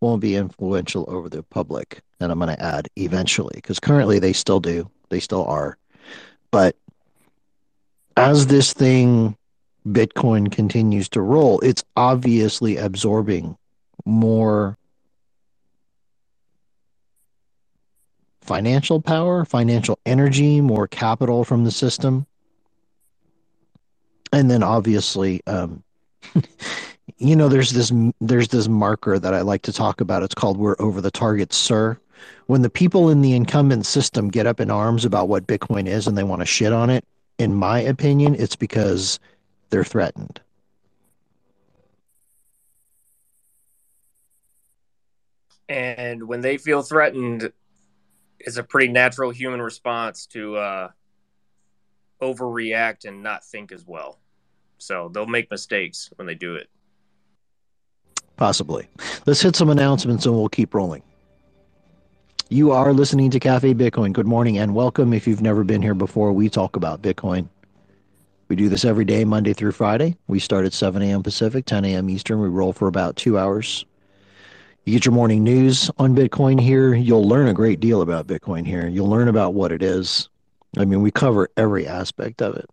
[0.00, 2.02] won't be influential over the public.
[2.20, 5.78] And I'm going to add eventually, because currently they still do, they still are.
[6.50, 6.76] But
[8.16, 9.36] as this thing,
[9.86, 13.56] Bitcoin continues to roll, it's obviously absorbing
[14.04, 14.76] more
[18.40, 22.26] financial power, financial energy, more capital from the system.
[24.32, 25.82] And then obviously, um,
[27.18, 30.22] you know, there's this there's this marker that I like to talk about.
[30.22, 31.98] It's called "We're over the target, sir."
[32.46, 36.06] When the people in the incumbent system get up in arms about what Bitcoin is
[36.06, 37.04] and they want to shit on it,
[37.38, 39.18] in my opinion, it's because
[39.70, 40.40] they're threatened.
[45.68, 47.52] and when they feel threatened,
[48.38, 50.88] it's a pretty natural human response to uh,
[52.22, 54.18] overreact and not think as well.
[54.78, 56.68] So they'll make mistakes when they do it.
[58.36, 58.88] Possibly.
[59.24, 61.02] Let's hit some announcements and we'll keep rolling.
[62.48, 64.12] You are listening to Cafe Bitcoin.
[64.12, 65.12] Good morning and welcome.
[65.12, 67.48] If you've never been here before, we talk about Bitcoin.
[68.48, 70.16] We do this every day, Monday through Friday.
[70.28, 71.24] We start at 7 a.m.
[71.24, 72.08] Pacific, 10 a.m.
[72.08, 72.40] Eastern.
[72.40, 73.84] We roll for about two hours.
[74.84, 76.94] You get your morning news on Bitcoin here.
[76.94, 78.86] You'll learn a great deal about Bitcoin here.
[78.86, 80.28] You'll learn about what it is.
[80.78, 82.66] I mean, we cover every aspect of it.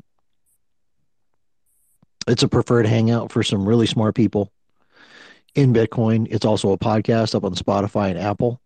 [2.28, 4.53] It's a preferred hangout for some really smart people
[5.56, 6.28] in Bitcoin.
[6.30, 8.60] It's also a podcast up on Spotify and Apple.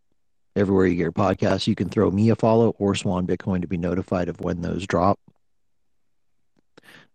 [0.56, 3.68] Everywhere you get your podcasts, you can throw me a follow or Swan Bitcoin to
[3.68, 5.20] be notified of when those drop.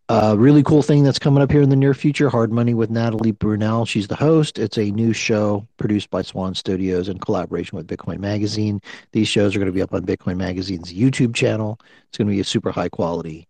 [0.09, 2.91] Uh, really cool thing that's coming up here in the near future Hard Money with
[2.91, 3.89] Natalie Brunell.
[3.89, 4.59] She's the host.
[4.59, 8.81] It's a new show produced by Swan Studios in collaboration with Bitcoin Magazine.
[9.13, 11.79] These shows are going to be up on Bitcoin Magazine's YouTube channel.
[12.09, 13.49] It's going to be a super high quality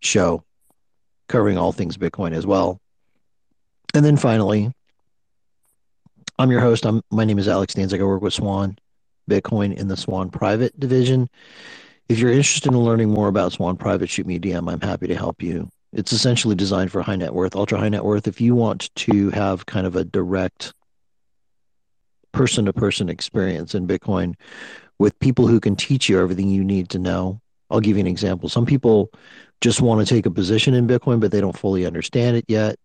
[0.00, 0.42] show
[1.28, 2.80] covering all things Bitcoin as well.
[3.92, 4.72] And then finally,
[6.40, 6.86] I'm your host.
[6.86, 8.00] I'm, my name is Alex Stanczyk.
[8.00, 8.78] I work with Swan
[9.30, 11.28] Bitcoin in the Swan Private Division.
[12.08, 14.72] If you're interested in learning more about Swan Private, shoot me a DM.
[14.72, 15.68] I'm happy to help you.
[15.92, 18.26] It's essentially designed for high net worth, ultra high net worth.
[18.26, 20.72] If you want to have kind of a direct
[22.32, 24.32] person to person experience in Bitcoin
[24.98, 27.38] with people who can teach you everything you need to know,
[27.68, 28.48] I'll give you an example.
[28.48, 29.10] Some people
[29.60, 32.76] just want to take a position in Bitcoin, but they don't fully understand it yet.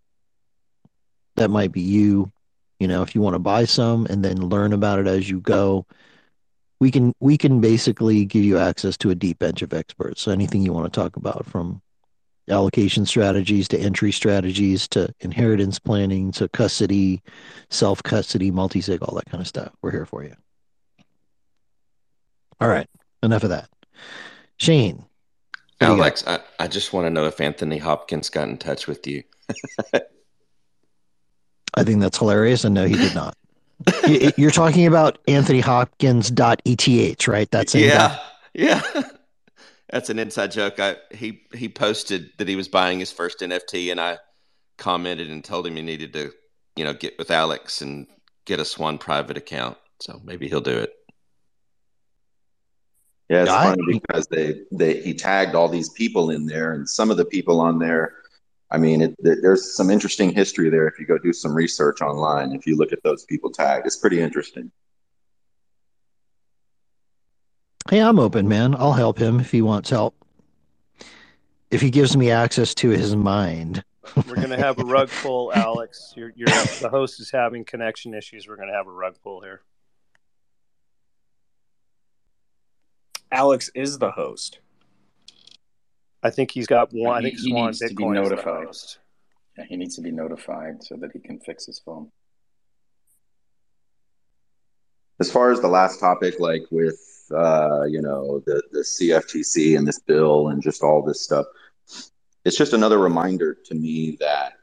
[1.37, 2.33] That might be you.
[2.79, 5.39] You know, if you want to buy some and then learn about it as you
[5.39, 5.85] go,
[6.79, 10.21] we can we can basically give you access to a deep bench of experts.
[10.21, 11.81] So anything you want to talk about from
[12.49, 17.21] allocation strategies to entry strategies to inheritance planning to custody,
[17.69, 19.71] self custody, multi sig, all that kind of stuff.
[19.81, 20.35] We're here for you.
[22.59, 22.87] All right,
[23.23, 23.69] enough of that.
[24.57, 25.05] Shane.
[25.81, 29.23] Alex, I, I just want to know if Anthony Hopkins got in touch with you.
[31.75, 32.63] I think that's hilarious.
[32.63, 33.35] And no, he did not.
[34.37, 37.51] You're talking about Anthony Hopkins.eth, right?
[37.51, 38.19] That's yeah,
[38.53, 38.81] yeah.
[39.89, 40.79] That's an inside joke.
[40.79, 44.17] I he he posted that he was buying his first NFT, and I
[44.77, 46.31] commented and told him he needed to,
[46.75, 48.07] you know, get with Alex and
[48.45, 49.77] get a Swan private account.
[49.99, 50.93] So maybe he'll do it.
[53.29, 57.09] Yeah, it's funny because they they he tagged all these people in there, and some
[57.09, 58.13] of the people on there.
[58.71, 62.51] I mean, it, there's some interesting history there if you go do some research online.
[62.51, 64.71] If you look at those people tagged, it's pretty interesting.
[67.89, 68.73] Hey, I'm open, man.
[68.75, 70.15] I'll help him if he wants help.
[71.69, 73.83] If he gives me access to his mind.
[74.27, 76.13] We're gonna have a rug pull, Alex.
[76.15, 78.47] You're, you're the host is having connection issues.
[78.47, 79.61] We're gonna have a rug pull here.
[83.31, 84.59] Alex is the host.
[86.25, 87.21] I think he's got one.
[87.21, 88.67] He, I think he Swan needs to be Bitcoin is the notified.
[89.59, 92.11] Yeah, he needs to be notified so that he can fix his phone.
[95.19, 96.99] As far as the last topic, like with
[97.31, 101.45] uh, you know the the CFTC and this bill and just all this stuff,
[102.43, 104.53] it's just another reminder to me that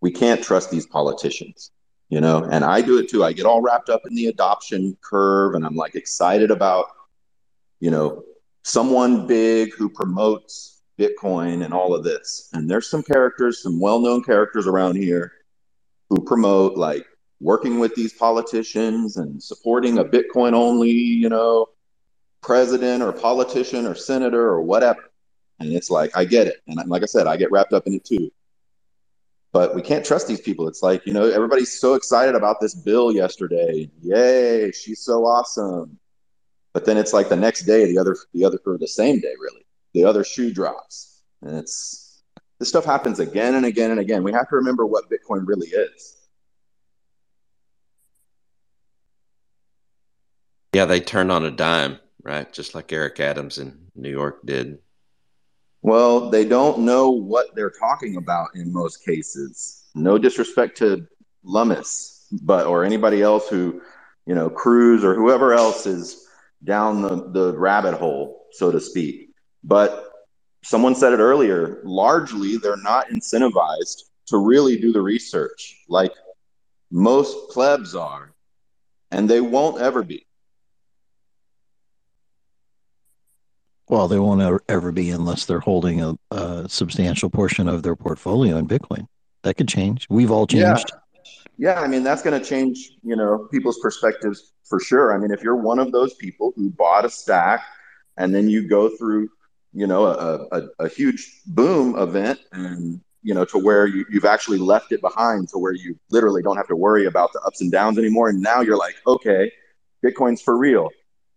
[0.00, 1.72] we can't trust these politicians.
[2.08, 3.24] You know, and I do it too.
[3.24, 6.86] I get all wrapped up in the adoption curve, and I'm like excited about
[7.80, 8.22] you know
[8.62, 10.69] someone big who promotes
[11.00, 12.50] Bitcoin and all of this.
[12.52, 15.32] And there's some characters, some well-known characters around here
[16.10, 17.06] who promote like
[17.40, 21.66] working with these politicians and supporting a Bitcoin only, you know,
[22.42, 25.10] president or politician or senator or whatever.
[25.58, 26.58] And it's like, I get it.
[26.66, 28.30] And like I said, I get wrapped up in it too.
[29.52, 30.68] But we can't trust these people.
[30.68, 33.90] It's like, you know, everybody's so excited about this bill yesterday.
[34.02, 35.98] Yay, she's so awesome.
[36.72, 39.34] But then it's like the next day, the other, the other, or the same day,
[39.40, 41.22] really, the other shoe drops.
[41.42, 42.22] And it's,
[42.58, 44.22] this stuff happens again and again and again.
[44.22, 46.16] We have to remember what Bitcoin really is.
[50.72, 52.50] Yeah, they turn on a dime, right?
[52.52, 54.78] Just like Eric Adams in New York did.
[55.82, 59.84] Well, they don't know what they're talking about in most cases.
[59.94, 61.06] No disrespect to
[61.42, 63.80] Lummis, but or anybody else who,
[64.26, 66.26] you know, Cruz or whoever else is
[66.62, 69.29] down the, the rabbit hole, so to speak.
[69.62, 70.10] But
[70.62, 76.12] someone said it earlier, largely they're not incentivized to really do the research like
[76.90, 78.32] most plebs are,
[79.10, 80.26] and they won't ever be.
[83.88, 88.56] Well, they won't ever, be unless they're holding a, a substantial portion of their portfolio
[88.56, 89.08] in Bitcoin.
[89.42, 90.06] That could change.
[90.08, 90.92] We've all changed.
[91.58, 95.12] Yeah, yeah I mean that's going to change, you know, people's perspectives for sure.
[95.12, 97.64] I mean, if you're one of those people who bought a stack
[98.16, 99.28] and then you go through,
[99.72, 104.24] you know, a, a, a huge boom event and you know to where you, you've
[104.24, 107.60] actually left it behind to where you literally don't have to worry about the ups
[107.60, 108.28] and downs anymore.
[108.28, 109.52] And now you're like okay
[110.04, 110.88] bitcoin's for real.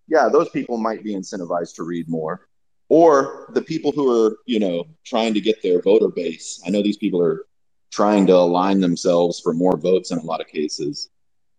[0.07, 2.47] Yeah those people might be incentivized to read more.
[2.89, 6.61] Or the people who are you know trying to get their voter base.
[6.65, 7.45] I know these people are
[7.91, 11.09] trying to align themselves for more votes in a lot of cases.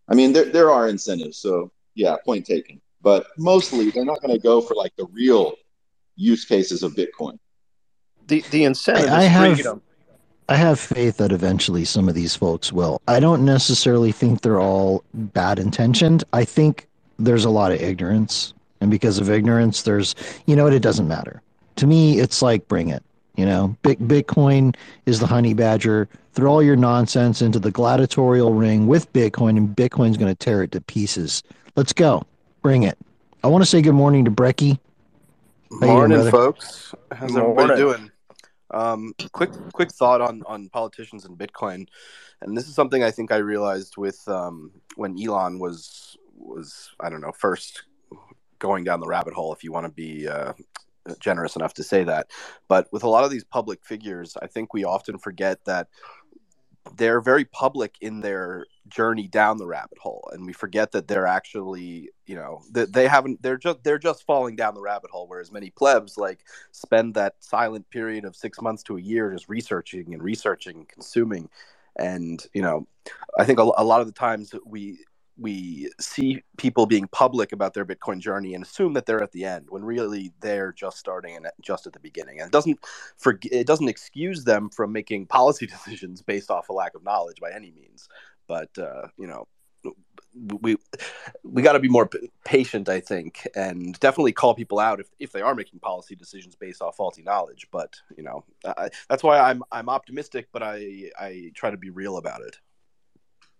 [0.09, 2.81] I mean, there there are incentives, so yeah, point taken.
[3.01, 5.55] But mostly, they're not going to go for like the real
[6.15, 7.39] use cases of Bitcoin.
[8.27, 9.81] The the incentive I, I is have freedom.
[10.47, 13.01] I have faith that eventually some of these folks will.
[13.07, 16.23] I don't necessarily think they're all bad intentioned.
[16.33, 16.87] I think
[17.17, 20.73] there's a lot of ignorance, and because of ignorance, there's you know what?
[20.73, 21.41] It doesn't matter.
[21.77, 23.03] To me, it's like bring it.
[23.35, 26.07] You know, Bitcoin is the honey badger.
[26.33, 30.63] Throw all your nonsense into the gladiatorial ring with Bitcoin, and Bitcoin's going to tear
[30.63, 31.43] it to pieces.
[31.75, 32.23] Let's go.
[32.61, 32.97] Bring it.
[33.43, 34.79] I want to say good morning to Brekkie.
[35.81, 36.31] How you Morning, brother?
[36.31, 36.95] folks.
[37.11, 38.09] How's everybody doing?
[38.71, 41.87] Um, quick, quick thought on on politicians and Bitcoin,
[42.41, 47.09] and this is something I think I realized with um, when Elon was was I
[47.09, 47.83] don't know first
[48.59, 50.53] going down the rabbit hole, if you want to be uh,
[51.19, 52.27] generous enough to say that.
[52.69, 55.89] But with a lot of these public figures, I think we often forget that
[56.95, 61.25] they're very public in their journey down the rabbit hole and we forget that they're
[61.25, 65.27] actually you know that they haven't they're just they're just falling down the rabbit hole
[65.27, 69.49] whereas many plebs like spend that silent period of six months to a year just
[69.49, 71.49] researching and researching and consuming.
[71.97, 72.87] And you know
[73.39, 74.99] i think a, a lot of the times we
[75.37, 79.43] we see people being public about their bitcoin journey and assume that they're at the
[79.43, 82.39] end when really they're just starting and just at the beginning.
[82.39, 82.79] And it doesn't
[83.17, 87.39] for it doesn't excuse them from making policy decisions based off a lack of knowledge
[87.41, 88.07] by any means.
[88.47, 89.47] But uh, you know
[90.61, 90.75] we
[91.43, 92.09] we got to be more
[92.43, 96.55] patient i think and definitely call people out if, if they are making policy decisions
[96.55, 97.67] based off faulty knowledge.
[97.71, 101.89] But you know I, that's why i'm i'm optimistic but i i try to be
[101.89, 102.57] real about it.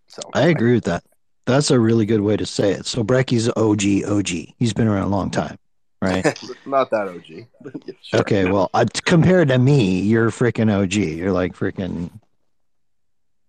[0.08, 1.04] So I agree with that.
[1.46, 2.86] That's a really good way to say it.
[2.86, 4.54] So Brekkie's OG, OG.
[4.58, 5.56] He's been around a long time,
[6.02, 6.24] right?
[6.66, 8.20] not that og yeah, sure.
[8.20, 10.94] Okay, well, uh, compared to me, you're freaking OG.
[10.94, 12.10] You're like freaking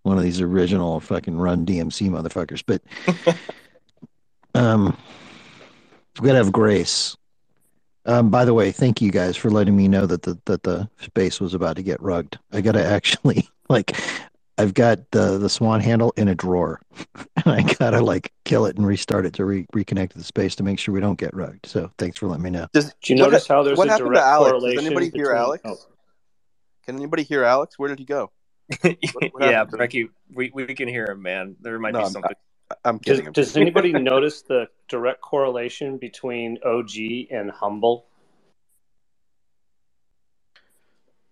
[0.03, 2.63] one of these original fucking run DMC motherfuckers.
[2.65, 2.81] But
[4.55, 4.95] um,
[6.19, 7.17] we gotta have grace.
[8.05, 10.89] Um, by the way, thank you guys for letting me know that the that the
[11.01, 12.39] space was about to get rugged.
[12.53, 13.99] I gotta actually like,
[14.57, 16.81] I've got the the swan handle in a drawer,
[17.15, 20.55] and I gotta like kill it and restart it to re- reconnect to the space
[20.55, 21.65] to make sure we don't get rugged.
[21.65, 22.67] So thanks for letting me know.
[22.73, 24.63] Does, Do you what notice ha- how there's what a happened to Alex?
[24.63, 25.63] Does anybody hear between- Alex?
[25.65, 25.77] Oh.
[26.85, 28.31] can anybody hear alex where did he go
[28.81, 28.97] what
[29.39, 29.87] yeah, happened to?
[29.87, 31.55] Brekkie, we, we can hear him, man.
[31.61, 32.31] There might No, be I'm- something.
[32.83, 36.89] i'm Does, kidding I'm does anybody notice the direct correlation between OG
[37.31, 38.07] and humble?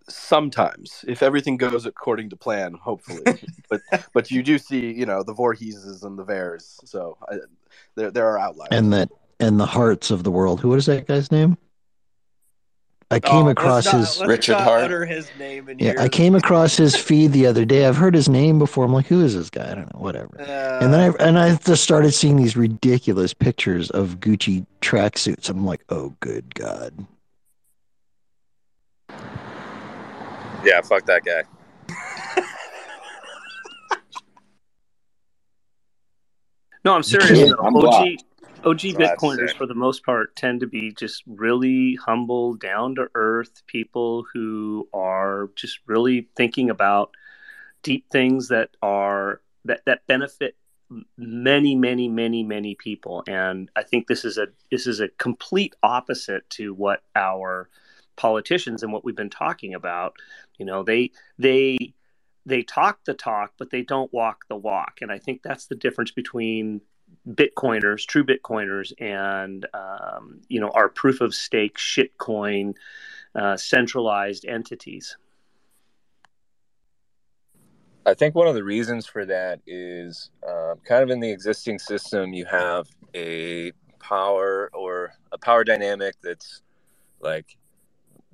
[0.08, 3.24] Sometimes if everything goes according to plan hopefully
[3.70, 3.82] but
[4.14, 7.38] but you do see you know the Voorheeses and the Vers so I,
[7.96, 10.62] there there are outliers and that and the Hearts of the world.
[10.62, 11.58] Who what is that guy's name?
[13.12, 15.08] I came Oh, across not- his Richard not Heart?
[15.10, 15.92] his name in yeah.
[15.92, 16.00] here.
[16.00, 17.86] I came across his feed the other day.
[17.86, 18.84] I've heard his name before.
[18.86, 19.72] I'm like, who is this guy?
[19.72, 20.00] I don't know.
[20.00, 20.40] Whatever.
[20.40, 25.50] Uh, And then I and I just started seeing these ridiculous pictures of Gucci tracksuits.
[25.50, 27.06] I'm like, oh, good god.
[30.66, 31.44] Yeah, fuck that guy.
[36.84, 37.30] No, I'm serious.
[37.50, 38.18] can't- I'm OG.
[38.64, 43.62] OG Bitcoiners, for the most part, tend to be just really humble, down to earth
[43.68, 47.12] people who are just really thinking about
[47.84, 50.56] deep things that are that that benefit
[51.18, 53.24] many, many, many, many people.
[53.28, 57.70] And I think this is a this is a complete opposite to what our
[58.16, 60.16] politicians and what we've been talking about.
[60.58, 61.94] You know, they they
[62.46, 65.00] they talk the talk, but they don't walk the walk.
[65.02, 66.82] And I think that's the difference between
[67.28, 72.76] Bitcoiners, true Bitcoiners, and um, you know our proof of stake shitcoin
[73.36, 75.18] uh, centralized entities.
[78.08, 81.80] I think one of the reasons for that is um, kind of in the existing
[81.80, 86.62] system, you have a power or a power dynamic that's
[87.20, 87.58] like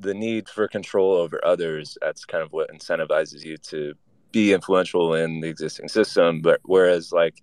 [0.02, 1.97] the need for control over others.
[2.02, 3.93] That's kind of what incentivizes you to
[4.32, 6.41] be influential in the existing system.
[6.41, 7.41] But whereas, like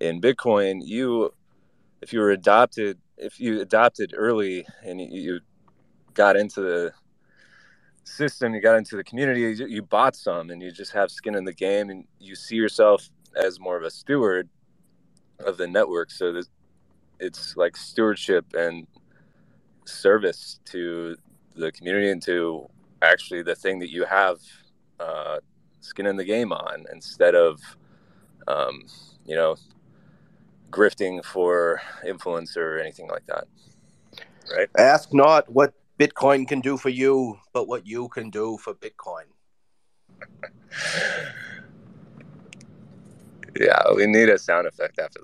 [0.00, 1.32] in Bitcoin, you,
[2.00, 5.40] if you were adopted, if you adopted early and you,
[6.14, 6.92] got into the
[8.04, 11.44] system, you got into the community, you, bought some and you just have skin in
[11.44, 14.48] the game and you see yourself as more of a steward
[15.38, 16.10] of the network.
[16.10, 16.38] So
[17.18, 18.86] it's like stewardship and
[19.86, 21.16] service to
[21.54, 22.68] the community into
[23.02, 24.38] actually the thing that you have
[25.00, 25.38] uh,
[25.80, 27.60] skin in the game on instead of,
[28.48, 28.82] um,
[29.26, 29.56] you know,
[30.70, 33.44] grifting for influence or anything like that.
[34.54, 34.68] Right.
[34.76, 39.22] ask not what bitcoin can do for you but what you can do for bitcoin
[43.58, 45.20] Yeah, we need a sound effect after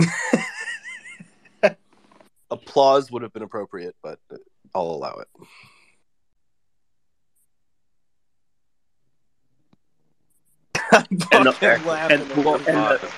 [0.00, 1.78] that.
[2.50, 4.18] Applause would have been appropriate, but
[4.74, 5.28] I'll allow it.
[11.32, 11.84] and the, and,
[12.44, 12.70] well, and,
[13.00, 13.12] the,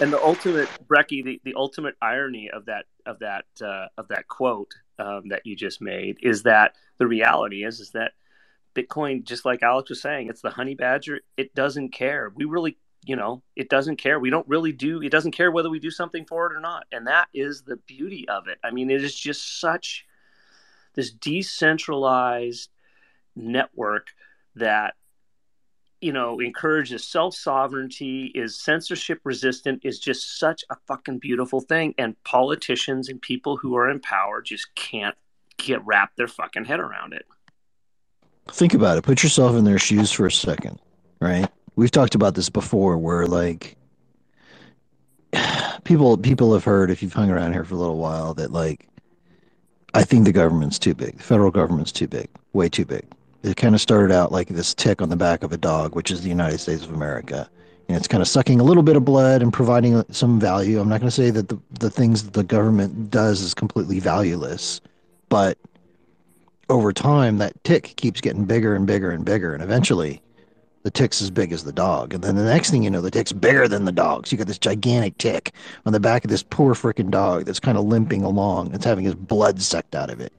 [0.00, 4.28] and the ultimate Brekkie, the, the ultimate irony of that of that uh, of that
[4.28, 8.12] quote um, that you just made is that the reality is is that
[8.74, 11.20] Bitcoin, just like Alex was saying, it's the honey badger.
[11.36, 12.32] It doesn't care.
[12.34, 14.20] We really, you know, it doesn't care.
[14.20, 15.02] We don't really do.
[15.02, 17.76] It doesn't care whether we do something for it or not, and that is the
[17.76, 18.58] beauty of it.
[18.62, 20.04] I mean, it is just such
[20.98, 22.70] this decentralized
[23.36, 24.08] network
[24.56, 24.94] that
[26.00, 31.94] you know encourages self sovereignty, is censorship resistant, is just such a fucking beautiful thing.
[31.98, 35.14] And politicians and people who are in power just can't
[35.56, 37.26] get wrap their fucking head around it.
[38.48, 39.04] Think about it.
[39.04, 40.80] Put yourself in their shoes for a second,
[41.20, 41.48] right?
[41.76, 43.76] We've talked about this before where like
[45.84, 48.87] people people have heard if you've hung around here for a little while that like
[49.94, 51.16] I think the government's too big.
[51.16, 53.04] The federal government's too big, way too big.
[53.42, 56.10] It kind of started out like this tick on the back of a dog, which
[56.10, 57.48] is the United States of America.
[57.88, 60.78] And it's kind of sucking a little bit of blood and providing some value.
[60.78, 63.98] I'm not going to say that the, the things that the government does is completely
[63.98, 64.80] valueless,
[65.30, 65.56] but
[66.68, 69.54] over time, that tick keeps getting bigger and bigger and bigger.
[69.54, 70.20] And eventually,
[70.82, 72.14] the tick's as big as the dog.
[72.14, 74.26] And then the next thing you know, the tick's bigger than the dog.
[74.26, 75.52] So you got this gigantic tick
[75.86, 78.74] on the back of this poor freaking dog that's kind of limping along.
[78.74, 80.32] It's having his blood sucked out of it.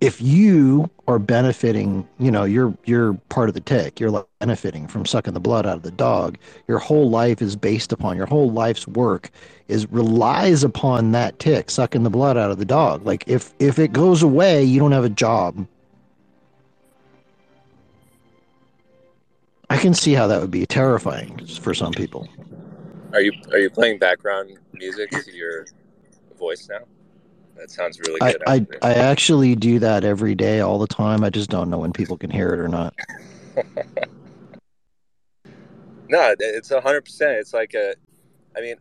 [0.00, 4.00] If you are benefiting, you know, you're you're part of the tick.
[4.00, 6.38] You're benefiting from sucking the blood out of the dog.
[6.68, 9.30] Your whole life is based upon your whole life's work
[9.68, 13.04] is relies upon that tick sucking the blood out of the dog.
[13.04, 15.66] Like if if it goes away, you don't have a job.
[19.70, 22.28] I can see how that would be terrifying for some people.
[23.12, 25.66] Are you are you playing background music to your
[26.36, 26.80] voice now?
[27.56, 28.42] That sounds really I, good.
[28.46, 28.78] I actually.
[28.82, 31.22] I actually do that every day, all the time.
[31.22, 32.94] I just don't know when people can hear it or not.
[36.08, 37.38] no, it's a hundred percent.
[37.38, 37.94] It's like a,
[38.56, 38.74] I mean,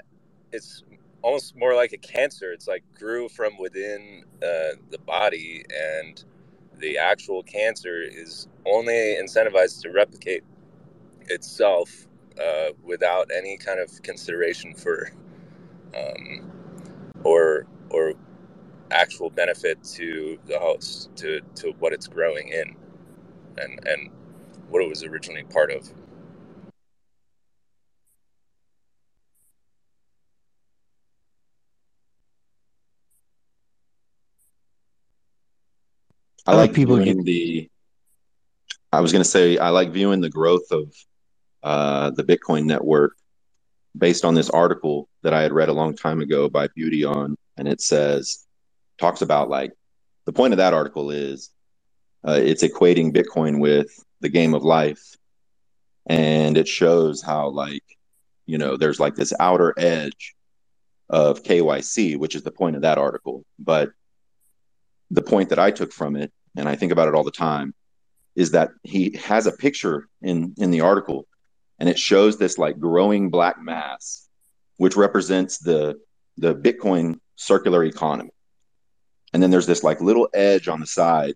[0.52, 0.84] it's
[1.22, 2.52] almost more like a cancer.
[2.52, 6.24] It's like grew from within uh, the body, and
[6.80, 10.44] the actual cancer is only incentivized to replicate
[11.30, 12.08] itself
[12.42, 15.12] uh, without any kind of consideration for,
[15.96, 16.52] um,
[17.24, 18.14] or or
[18.92, 22.76] actual benefit to the host, to to what it's growing in,
[23.58, 24.10] and and
[24.70, 25.90] what it was originally part of.
[36.46, 37.70] I I like like people viewing the.
[38.92, 40.92] I was going to say I like viewing the growth of
[41.64, 43.16] uh, the Bitcoin network
[43.98, 47.68] based on this article that I had read a long time ago by Beautyon, and
[47.68, 48.46] it says
[48.98, 49.72] talks about like
[50.26, 51.50] the point of that article is
[52.28, 53.88] uh, it's equating Bitcoin with
[54.22, 55.16] the game of life,
[56.06, 57.84] and it shows how like
[58.46, 60.36] you know there's like this outer edge
[61.10, 63.90] of KYC, which is the point of that article, but
[65.10, 67.74] the point that I took from it, and I think about it all the time,
[68.36, 71.28] is that he has a picture in in the article,
[71.80, 74.28] and it shows this like growing black mass,
[74.78, 76.00] which represents the
[76.38, 78.32] the Bitcoin circular economy,
[79.34, 81.36] and then there's this like little edge on the side,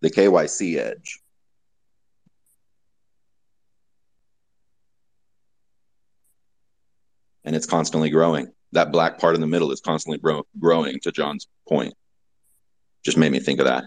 [0.00, 1.20] the KYC edge.
[7.44, 8.52] And it's constantly growing.
[8.72, 11.00] That black part in the middle is constantly grow- growing.
[11.00, 11.94] To John's point,
[13.02, 13.86] just made me think of that.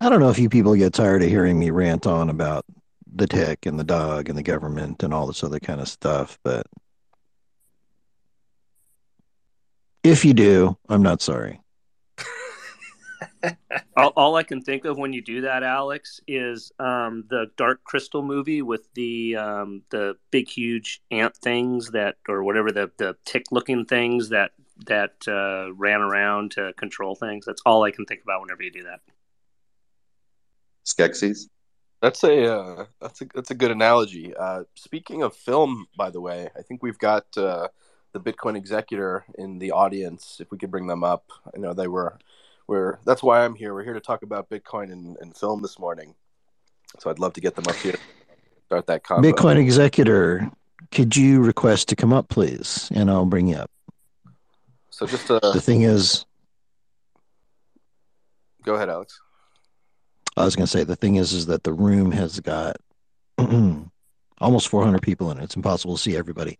[0.00, 2.64] I don't know if you people get tired of hearing me rant on about
[3.12, 6.38] the tick and the dog and the government and all this other kind of stuff,
[6.44, 6.66] but
[10.02, 11.60] if you do, I'm not sorry.
[13.96, 17.84] all, all I can think of when you do that, Alex, is um, the Dark
[17.84, 23.16] Crystal movie with the um, the big, huge ant things that, or whatever the the
[23.24, 24.52] tick looking things that
[24.86, 27.44] that uh, ran around to control things.
[27.44, 29.00] That's all I can think about whenever you do that.
[30.94, 31.48] Skeksis.
[32.00, 34.34] That's a uh, that's a that's a good analogy.
[34.34, 37.68] Uh, speaking of film, by the way, I think we've got uh,
[38.12, 40.38] the Bitcoin executor in the audience.
[40.40, 42.18] If we could bring them up, I know they were.
[42.66, 43.74] We're that's why I'm here.
[43.74, 46.14] We're here to talk about Bitcoin and, and film this morning.
[46.98, 47.96] So I'd love to get them up here.
[48.66, 49.32] Start that convo.
[49.32, 50.50] Bitcoin executor,
[50.90, 52.88] could you request to come up, please?
[52.94, 53.70] And I'll bring you up.
[54.90, 56.24] So just uh, The thing is,
[58.64, 59.20] go ahead, Alex.
[60.40, 62.76] I was going to say the thing is, is that the room has got
[64.40, 65.44] almost 400 people in it.
[65.44, 66.58] It's impossible to see everybody.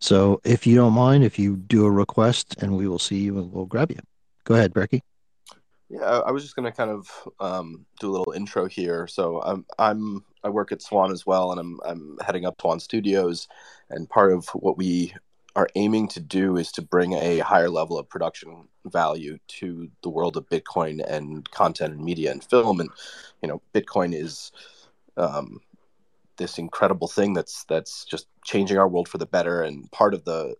[0.00, 3.38] So if you don't mind, if you do a request, and we will see you
[3.38, 4.00] and we'll grab you.
[4.44, 5.00] Go ahead, Brekkie.
[5.88, 9.06] Yeah, I was just going to kind of um, do a little intro here.
[9.06, 12.80] So I'm I'm I work at Swan as well, and I'm I'm heading up Swan
[12.80, 13.46] Studios,
[13.88, 15.14] and part of what we
[15.56, 20.10] are aiming to do is to bring a higher level of production value to the
[20.10, 22.78] world of Bitcoin and content and media and film.
[22.78, 22.90] And
[23.42, 24.52] you know, Bitcoin is
[25.16, 25.60] um,
[26.36, 29.62] this incredible thing that's that's just changing our world for the better.
[29.62, 30.54] And part of the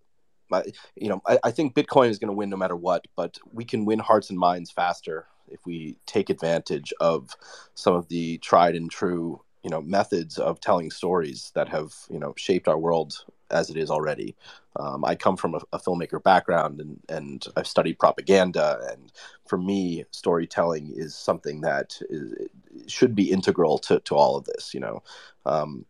[0.95, 3.65] you know, I, I think Bitcoin is going to win no matter what, but we
[3.65, 7.37] can win hearts and minds faster if we take advantage of
[7.75, 12.19] some of the tried and true you know methods of telling stories that have you
[12.19, 14.37] know shaped our world as it is already.
[14.79, 19.13] Um, I come from a, a, filmmaker background and and I've studied propaganda, and
[19.47, 22.49] for me, storytelling is something that is,
[22.87, 24.75] should be integral to to all of this.
[24.75, 25.03] You know,
[25.45, 25.87] um,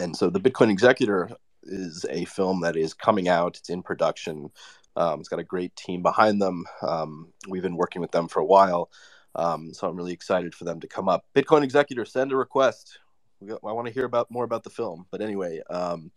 [0.00, 1.30] and so the Bitcoin Executor
[1.64, 3.56] is a film that is coming out.
[3.56, 4.50] It's in production.
[4.96, 6.64] Um, it's got a great team behind them.
[6.82, 8.90] Um, we've been working with them for a while.
[9.34, 11.24] Um, so I'm really excited for them to come up.
[11.34, 12.98] Bitcoin Executor, send a request.
[13.46, 15.06] Got, I want to hear about more about the film.
[15.10, 16.10] But anyway, um,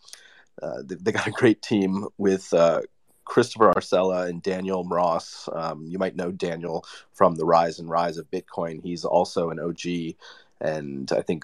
[0.61, 2.81] uh, they, they, got a great team with uh,
[3.25, 5.47] Christopher Arcella and Daniel Ross.
[5.53, 8.83] Um, you might know Daniel from the Rise and Rise of Bitcoin.
[8.83, 10.15] He's also an OG
[10.61, 11.43] and I think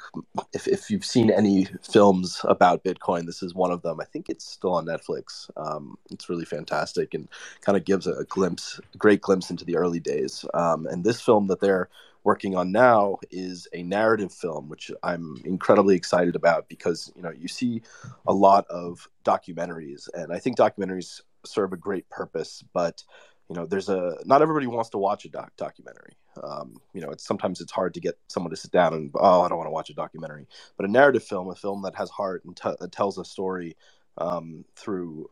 [0.53, 3.99] if, if you've seen any films about Bitcoin, this is one of them.
[3.99, 5.49] I think it's still on Netflix.
[5.57, 7.27] Um, it's really fantastic and
[7.61, 10.45] kind of gives a, a, glimpse, a great glimpse into the early days.
[10.53, 11.89] Um, and this film that they're
[12.27, 17.31] working on now is a narrative film, which I'm incredibly excited about because you know
[17.31, 17.81] you see
[18.27, 23.01] a lot of documentaries, and I think documentaries serve a great purpose, but
[23.49, 26.17] you know there's a not everybody wants to watch a doc- documentary.
[26.43, 29.41] Um, you know it's sometimes it's hard to get someone to sit down and oh
[29.41, 30.47] i don't want to watch a documentary.
[30.75, 33.77] But a narrative film a film that has heart and tells a story
[34.17, 35.29] um, through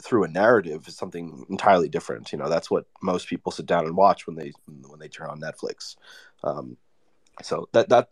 [0.00, 2.30] through a narrative is something entirely different.
[2.30, 5.30] You know that's what most people sit down and watch when they when they turn
[5.30, 5.96] on netflix
[6.44, 6.76] um,
[7.42, 8.10] so that that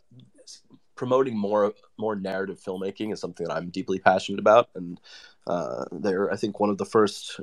[0.95, 5.01] promoting more more narrative filmmaking is something that i'm deeply passionate about and
[5.47, 7.41] uh, they're i think one of the first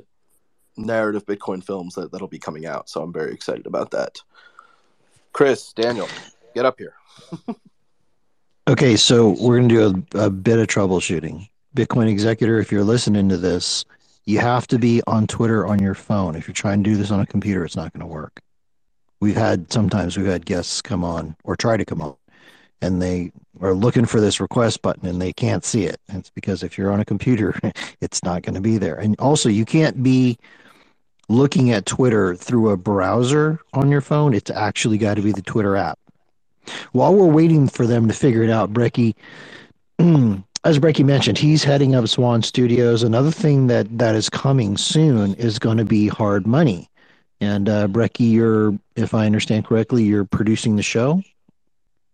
[0.76, 2.88] narrative Bitcoin films that, that'll be coming out.
[2.88, 4.20] So I'm very excited about that.
[5.32, 6.08] Chris, Daniel,
[6.54, 6.94] get up here.
[8.68, 11.48] okay, so we're to do a, a bit of troubleshooting.
[11.76, 13.84] Bitcoin Executor, if you're listening to this,
[14.26, 16.36] you have to be on Twitter on your phone.
[16.36, 18.40] If you're trying to do this on a computer, it's not going to work.
[19.24, 22.14] We've had sometimes we've had guests come on or try to come on
[22.82, 23.32] and they
[23.62, 25.98] are looking for this request button and they can't see it.
[26.10, 27.58] It's because if you're on a computer,
[28.02, 28.96] it's not going to be there.
[28.96, 30.36] And also, you can't be
[31.30, 35.40] looking at Twitter through a browser on your phone, it's actually got to be the
[35.40, 35.98] Twitter app.
[36.92, 39.14] While we're waiting for them to figure it out, Brekkie,
[40.64, 43.02] as Brekkie mentioned, he's heading up Swan Studios.
[43.02, 46.90] Another thing that that is coming soon is going to be Hard Money.
[47.40, 51.22] And uh, Brekkie, you're, if I understand correctly, you're producing the show.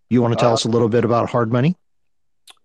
[0.09, 1.76] You want to tell uh, us a little bit about Hard Money?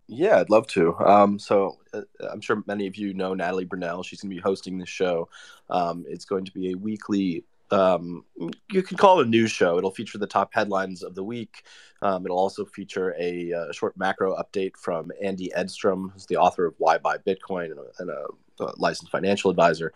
[0.08, 0.96] Yeah, I'd love to.
[1.00, 2.02] Um, so uh,
[2.32, 4.06] I'm sure many of you know Natalie Brunell.
[4.06, 5.30] She's going to be hosting this show.
[5.70, 7.44] Um, it's going to be a weekly.
[7.72, 8.24] Um,
[8.72, 9.78] you could call it a news show.
[9.78, 11.64] It'll feature the top headlines of the week.
[12.04, 16.38] Um, it'll also feature a, a, uh, short macro update from Andy Edstrom, who's the
[16.38, 19.92] author of Why Buy Bitcoin and a, and a licensed financial advisor.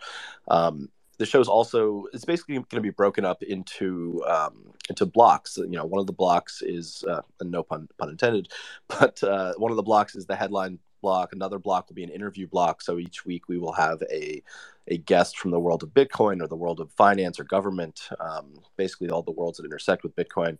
[0.48, 0.88] Um,
[1.20, 5.58] the show's also it's basically going to be broken up into um, into blocks.
[5.58, 8.50] You know, one of the blocks is uh, no pun pun intended,
[8.88, 11.34] but uh, one of the blocks is the headline block.
[11.34, 12.80] Another block will be an interview block.
[12.80, 14.42] So each week we will have a
[14.88, 18.54] a guest from the world of Bitcoin or the world of finance or government, um,
[18.78, 20.56] basically all the worlds that intersect with Bitcoin.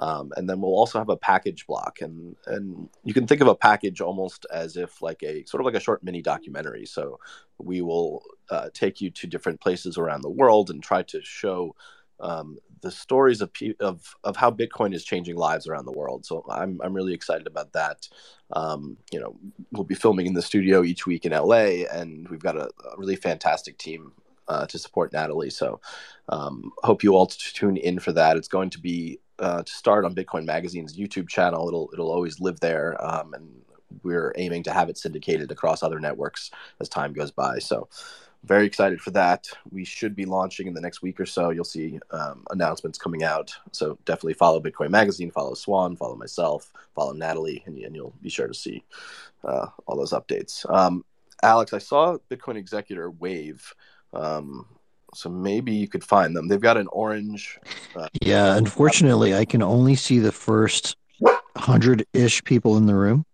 [0.00, 3.48] Um, and then we'll also have a package block, and and you can think of
[3.48, 6.86] a package almost as if like a sort of like a short mini documentary.
[6.86, 7.18] So
[7.58, 11.74] we will uh, take you to different places around the world and try to show
[12.20, 13.50] um, the stories of,
[13.80, 16.24] of of how Bitcoin is changing lives around the world.
[16.24, 18.08] So I'm I'm really excited about that.
[18.52, 19.36] Um, you know,
[19.72, 22.96] we'll be filming in the studio each week in LA, and we've got a, a
[22.96, 24.12] really fantastic team
[24.46, 25.50] uh, to support Natalie.
[25.50, 25.80] So
[26.28, 28.36] um, hope you all tune in for that.
[28.36, 31.68] It's going to be uh, to start on Bitcoin Magazine's YouTube channel.
[31.68, 33.48] It'll it'll always live there, um, and
[34.02, 36.50] we're aiming to have it syndicated across other networks
[36.80, 37.58] as time goes by.
[37.58, 37.88] So,
[38.44, 39.48] very excited for that.
[39.70, 41.50] We should be launching in the next week or so.
[41.50, 43.54] You'll see um, announcements coming out.
[43.72, 48.30] So definitely follow Bitcoin Magazine, follow Swan, follow myself, follow Natalie, and, and you'll be
[48.30, 48.84] sure to see
[49.44, 50.68] uh, all those updates.
[50.72, 51.04] Um,
[51.42, 53.74] Alex, I saw Bitcoin Executor Wave.
[54.12, 54.66] Um,
[55.14, 56.48] so maybe you could find them.
[56.48, 57.58] They've got an orange.
[57.96, 60.96] Uh, Yeah, unfortunately, I can only see the first
[61.56, 63.24] hundred ish people in the room.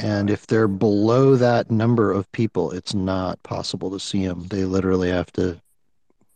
[0.00, 4.46] And if they're below that number of people, it's not possible to see them.
[4.46, 5.60] They literally have to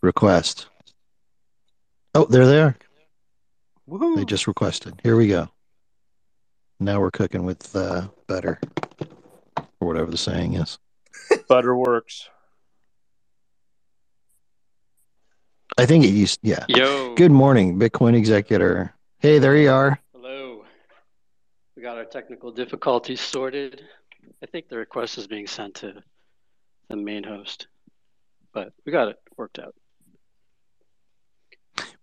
[0.02, 0.66] request.
[2.14, 2.76] Oh, they're there.
[3.88, 4.16] woohoo!
[4.16, 5.00] They just requested.
[5.02, 5.48] Here we go.
[6.80, 8.60] Now we're cooking with uh, butter,
[9.80, 10.78] or whatever the saying is.
[11.48, 12.28] Butter works.
[15.78, 16.40] I think it used.
[16.42, 16.64] Yeah.
[16.68, 17.14] Yo.
[17.14, 18.94] Good morning, Bitcoin executor.
[19.20, 19.98] Hey, there you are.
[20.12, 20.64] Hello.
[21.76, 23.82] We got our technical difficulties sorted.
[24.42, 26.02] I think the request is being sent to
[26.88, 27.68] the main host,
[28.52, 29.74] but we got it worked out.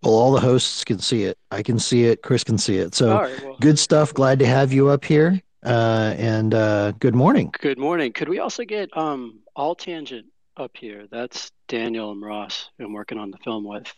[0.02, 1.38] Well, all the hosts can see it.
[1.50, 2.22] I can see it.
[2.22, 2.94] Chris can see it.
[2.94, 3.44] So right.
[3.44, 4.12] Well, good stuff.
[4.14, 5.40] Glad to have you up here.
[5.62, 7.52] Uh, and uh, good morning.
[7.60, 8.12] good morning.
[8.12, 10.26] Could we also get um all tangent
[10.56, 11.06] up here?
[11.10, 13.94] That's Daniel and Ross, who I'm working on the film with,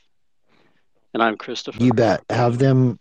[1.14, 1.82] and I'm Christopher.
[1.82, 2.22] You bet.
[2.28, 3.00] Have them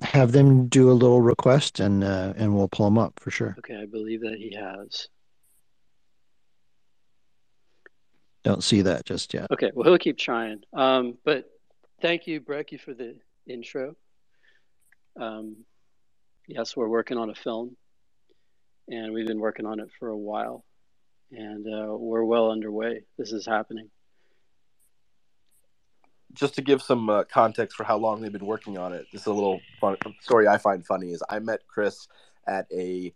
[0.00, 3.56] have them do a little request, and uh, and we'll pull them up for sure.
[3.58, 5.08] Okay, I believe that he has.
[8.44, 9.48] Don't see that just yet.
[9.50, 10.62] Okay, well he'll keep trying.
[10.72, 11.50] Um, but
[12.00, 13.16] thank you, Brekkie, for the
[13.48, 13.96] intro.
[15.20, 15.56] Um,
[16.46, 17.76] yes, we're working on a film,
[18.88, 20.64] and we've been working on it for a while,
[21.32, 23.02] and uh, we're well underway.
[23.18, 23.90] This is happening.
[26.34, 29.22] Just to give some uh, context for how long they've been working on it, this
[29.22, 31.10] is a little fun story I find funny.
[31.10, 32.08] Is I met Chris
[32.46, 33.12] at a,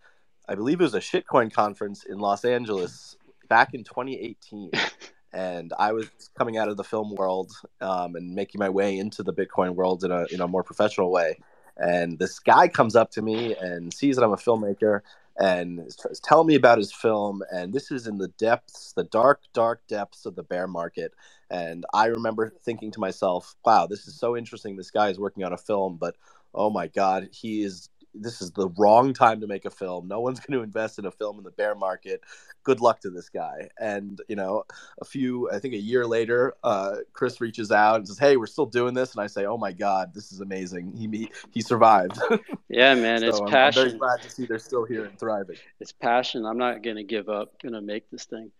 [0.48, 3.16] I believe it was a shitcoin conference in Los Angeles
[3.48, 4.70] back in 2018,
[5.32, 9.22] and I was coming out of the film world um, and making my way into
[9.22, 11.38] the Bitcoin world in a in a more professional way.
[11.76, 15.01] And this guy comes up to me and sees that I'm a filmmaker
[15.38, 17.43] and is, telling me about his film.
[17.52, 21.12] And this is in the depths, the dark, dark depths of the bear market.
[21.51, 24.77] And I remember thinking to myself, wow, this is so interesting.
[24.77, 26.16] This guy is working on a film, but
[26.55, 27.90] oh my God, he is.
[28.18, 30.09] This is the wrong time to make a film.
[30.09, 32.23] No one's going to invest in a film in the bear market.
[32.64, 33.68] Good luck to this guy.
[33.81, 34.64] And, you know,
[35.01, 38.47] a few, I think a year later, uh, Chris reaches out and says, Hey, we're
[38.47, 39.12] still doing this.
[39.14, 40.94] And I say, Oh my God, this is amazing.
[40.97, 42.18] He, he, he survived.
[42.68, 45.59] Yeah, man, So it's I'm, I'm very glad to see they're still here and thriving.
[45.81, 46.47] it's passion.
[46.47, 47.60] I'm not going to give up.
[47.62, 48.52] Going to make this thing.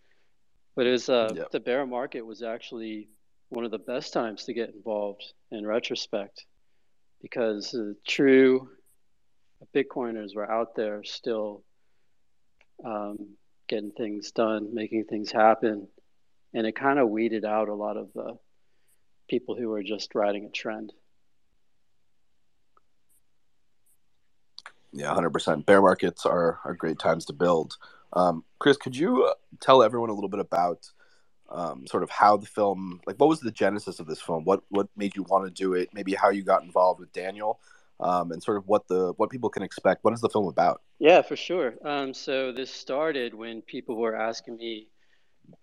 [0.77, 1.51] But it was uh, Yep.
[1.51, 3.09] the bear market was actually
[3.49, 6.45] one of the best times to get involved in retrospect,
[7.23, 8.69] because uh, true
[9.75, 11.65] Bitcoiners were out there still
[12.85, 13.37] um,
[13.69, 15.89] getting things done, making things happen,
[16.53, 18.39] and it kind of weeded out a lot of the
[19.29, 20.93] people who were just riding a trend.
[24.93, 25.67] Yeah, 100%.
[25.67, 27.77] Bear markets are, are great times to build.
[28.17, 30.91] Um, Chris, could you uh, tell everyone a little bit about
[31.51, 34.45] um, sort of how the film, like what was the genesis of this film?
[34.45, 35.91] What what made you want to do it?
[35.93, 37.61] Maybe how you got involved with Daniel,
[38.01, 40.03] um, and sort of what the what people can expect.
[40.03, 40.81] What is the film about?
[40.99, 41.75] Yeah, for sure.
[41.85, 44.89] Um, so this started when people were asking me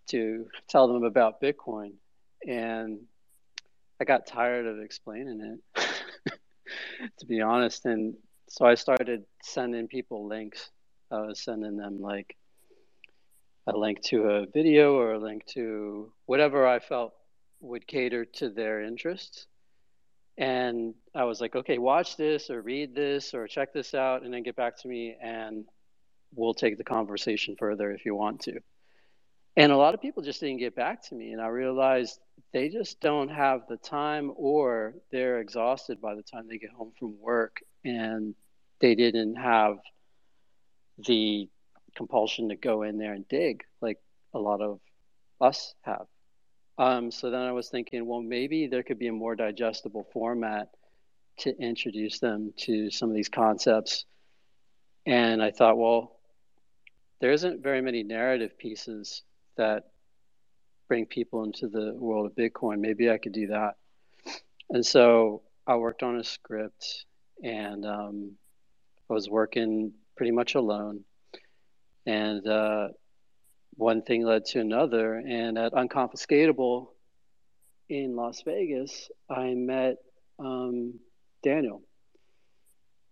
[0.09, 1.93] to tell them about Bitcoin,
[2.47, 2.99] and
[3.99, 5.84] I got tired of explaining it,
[7.19, 7.85] to be honest.
[7.85, 8.13] And
[8.47, 10.69] so I started sending people links.
[11.11, 12.35] I was sending them like
[13.68, 17.14] a link to a video or a link to whatever I felt
[17.61, 19.48] would cater to their interests.
[20.38, 24.34] And I was like, okay, watch this or read this or check this out and
[24.34, 25.65] then get back to me and
[26.35, 28.60] we'll take the conversation further if you want to.
[29.56, 31.31] And a lot of people just didn't get back to me.
[31.31, 32.19] And I realized
[32.52, 36.91] they just don't have the time or they're exhausted by the time they get home
[36.98, 38.34] from work and
[38.80, 39.77] they didn't have
[40.98, 41.49] the
[41.95, 43.99] compulsion to go in there and dig like
[44.33, 44.79] a lot of
[45.41, 46.05] us have.
[46.77, 50.69] Um, so then I was thinking, well, maybe there could be a more digestible format
[51.39, 54.05] to introduce them to some of these concepts.
[55.05, 56.19] And I thought, well,
[57.19, 59.21] there isn't very many narrative pieces
[59.57, 59.83] that
[60.87, 62.79] bring people into the world of Bitcoin.
[62.79, 63.75] Maybe I could do that.
[64.69, 67.05] And so I worked on a script
[67.43, 68.31] and um,
[69.09, 71.03] I was working pretty much alone.
[72.05, 72.89] And uh,
[73.75, 75.15] one thing led to another.
[75.15, 76.88] And at Unconfiscatable
[77.89, 79.97] in Las Vegas, I met
[80.39, 80.99] um,
[81.43, 81.81] Daniel.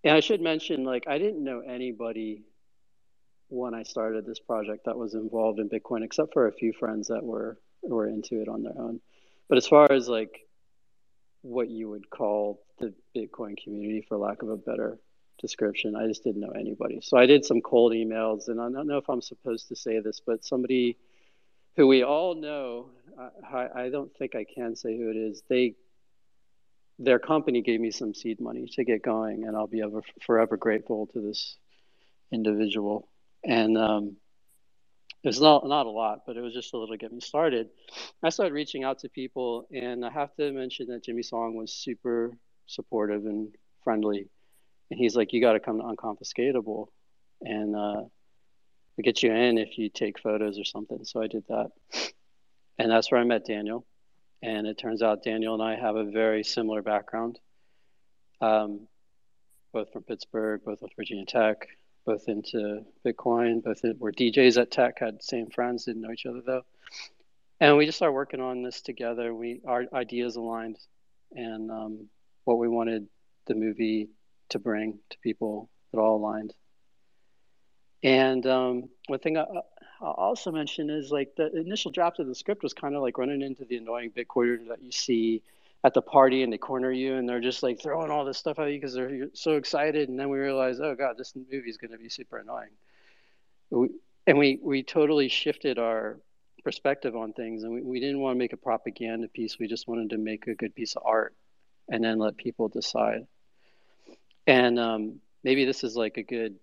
[0.04, 2.44] And I should mention, like, I didn't know anybody
[3.50, 7.10] when I started this project that was involved in Bitcoin, except for a few friends
[7.10, 9.02] that were were into it on their own.
[9.50, 10.48] But as far as like
[11.42, 15.00] what you would call the Bitcoin community, for lack of a better
[15.42, 17.00] description, I just didn't know anybody.
[17.02, 20.00] So I did some cold emails, and I don't know if I'm supposed to say
[20.00, 20.98] this, but somebody
[21.76, 22.90] who we all know
[23.44, 25.44] I, I don't think I can say who it is.
[25.50, 25.76] They
[27.00, 30.58] their company gave me some seed money to get going, and I'll be ever forever
[30.58, 31.58] grateful to this
[32.32, 33.08] individual.
[33.44, 34.18] And um,
[35.24, 37.70] it's not not a lot, but it was just a little to get me started.
[38.24, 41.74] I started reaching out to people, and I have to mention that Jimmy Song was
[41.74, 42.32] super
[42.68, 44.30] supportive and friendly.
[44.92, 46.88] And he's like, "You got to come to Unconfiscatable,
[47.42, 48.02] and uh,
[48.98, 51.72] we get you in if you take photos or something." So I did that,
[52.78, 53.86] and that's where I met Daniel.
[54.44, 57.40] And it turns out Daniel and I have a very similar background,
[58.42, 58.88] um,
[59.72, 61.68] both from Pittsburgh, both with Virginia Tech,
[62.06, 66.26] both into Bitcoin, both in, were DJs at Tech, had same friends, didn't know each
[66.26, 66.64] other though.
[67.60, 69.34] And we just started working on this together.
[69.34, 70.80] We our ideas aligned,
[71.34, 72.10] and um,
[72.44, 73.08] what we wanted
[73.46, 74.10] the movie
[74.52, 76.54] to bring to people, that all aligned.
[78.04, 79.46] And um, one thing I,
[80.02, 83.18] I'll also mention is like the initial draft of the script was kind of like
[83.18, 85.44] running into the annoying Bitcoiner that you see
[85.84, 88.60] at the party and they corner you and they're just like throwing all this stuff
[88.60, 90.10] at you because they're so excited.
[90.10, 93.90] And then we realize, oh God, this movie is going to be super annoying.
[94.28, 96.20] And we, we totally shifted our
[96.64, 99.58] perspective on things and we, we didn't want to make a propaganda piece.
[99.60, 101.36] We just wanted to make a good piece of art
[101.90, 103.28] and then let people decide.
[104.52, 106.56] And um, maybe this is like a good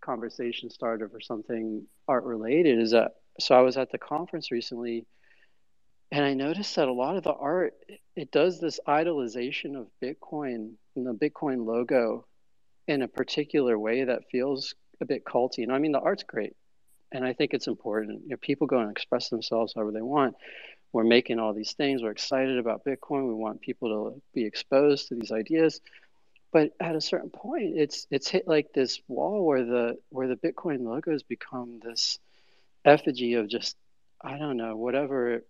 [0.00, 5.06] conversation starter for something art related is that so I was at the conference recently
[6.10, 7.74] and I noticed that a lot of the art
[8.16, 12.26] it does this idolization of Bitcoin and the Bitcoin logo
[12.88, 15.62] in a particular way that feels a bit culty.
[15.62, 16.56] And I mean the art's great.
[17.12, 18.22] And I think it's important.
[18.24, 20.34] You know, people go and express themselves however they want.
[20.92, 22.02] We're making all these things.
[22.02, 23.28] We're excited about Bitcoin.
[23.28, 25.80] We want people to be exposed to these ideas
[26.52, 30.36] but at a certain point it's it's hit like this wall where the where the
[30.36, 32.18] bitcoin logos become this
[32.84, 33.76] effigy of just
[34.22, 35.42] i don't know whatever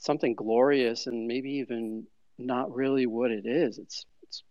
[0.00, 2.06] something glorious and maybe even
[2.38, 3.78] not really what it is.
[3.78, 4.42] It's it's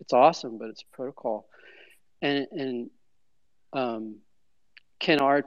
[0.00, 1.46] it's awesome but it's a protocol.
[2.22, 2.90] And and
[3.72, 4.16] um,
[4.98, 5.46] can art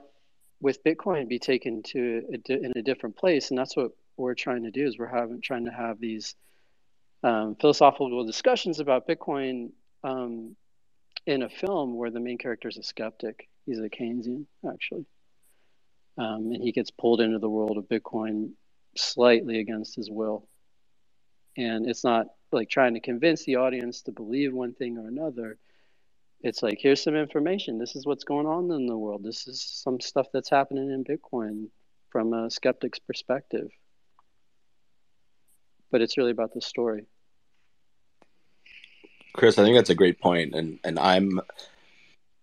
[0.59, 3.49] with bitcoin be taken to a, in a different place?
[3.49, 6.35] And that's what we're trying to do is we're having trying to have these
[7.23, 9.71] um, philosophical discussions about bitcoin
[10.03, 10.55] um,
[11.25, 13.47] in a film where the main character is a skeptic.
[13.65, 15.05] He's a Keynesian, actually.
[16.17, 18.51] Um, and he gets pulled into the world of Bitcoin
[18.95, 20.47] slightly against his will.
[21.57, 25.57] And it's not like trying to convince the audience to believe one thing or another.
[26.41, 27.77] It's like, here's some information.
[27.77, 29.23] This is what's going on in the world.
[29.23, 31.67] This is some stuff that's happening in Bitcoin
[32.09, 33.69] from a skeptic's perspective.
[35.91, 37.05] But it's really about the story.
[39.33, 41.39] Chris, I think that's a great point, and and I'm,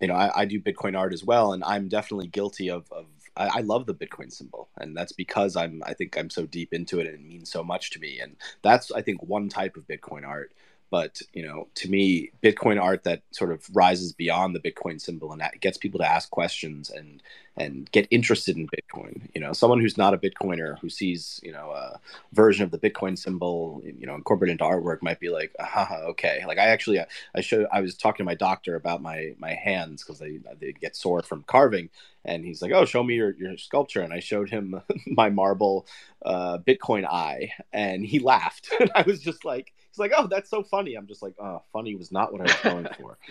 [0.01, 3.07] you know, I, I do Bitcoin art as well, and I'm definitely guilty of of
[3.37, 6.73] I, I, love the Bitcoin symbol, and that's because I'm I think I'm so deep
[6.73, 9.77] into it and it means so much to me, and that's I think one type
[9.77, 10.53] of Bitcoin art
[10.95, 15.33] but you know to me bitcoin art that sort of rises beyond the bitcoin symbol
[15.33, 17.21] and gets people to ask questions and
[17.57, 19.29] and get interested in bitcoin.
[19.35, 22.01] You know someone who's not a bitcoiner who sees you know a
[22.33, 26.45] version of the bitcoin symbol you know incorporated into artwork might be like ah, okay.
[26.47, 27.01] Like i actually
[27.35, 30.73] i showed i was talking to my doctor about my my hands because they they
[30.73, 31.91] get sore from carving
[32.25, 34.03] and he's like oh show me your, your sculpture.
[34.03, 35.87] And i showed him my marble
[36.25, 38.71] uh, bitcoin eye and he laughed.
[38.81, 41.63] And i was just like he's like, "Oh, that's so funny." I'm just like, "Oh,
[41.73, 43.19] funny was not what I was going for."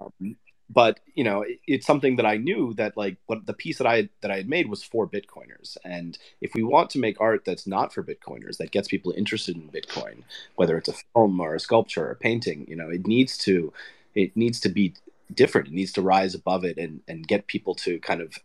[0.00, 0.36] Um,
[0.70, 3.86] but you know, it, it's something that I knew that like what the piece that
[3.86, 7.44] I that I had made was for Bitcoiners, and if we want to make art
[7.44, 10.22] that's not for Bitcoiners, that gets people interested in Bitcoin,
[10.54, 13.72] whether it's a film or a sculpture or a painting, you know, it needs to
[14.14, 14.94] it needs to be
[15.34, 15.68] different.
[15.68, 18.38] It needs to rise above it and and get people to kind of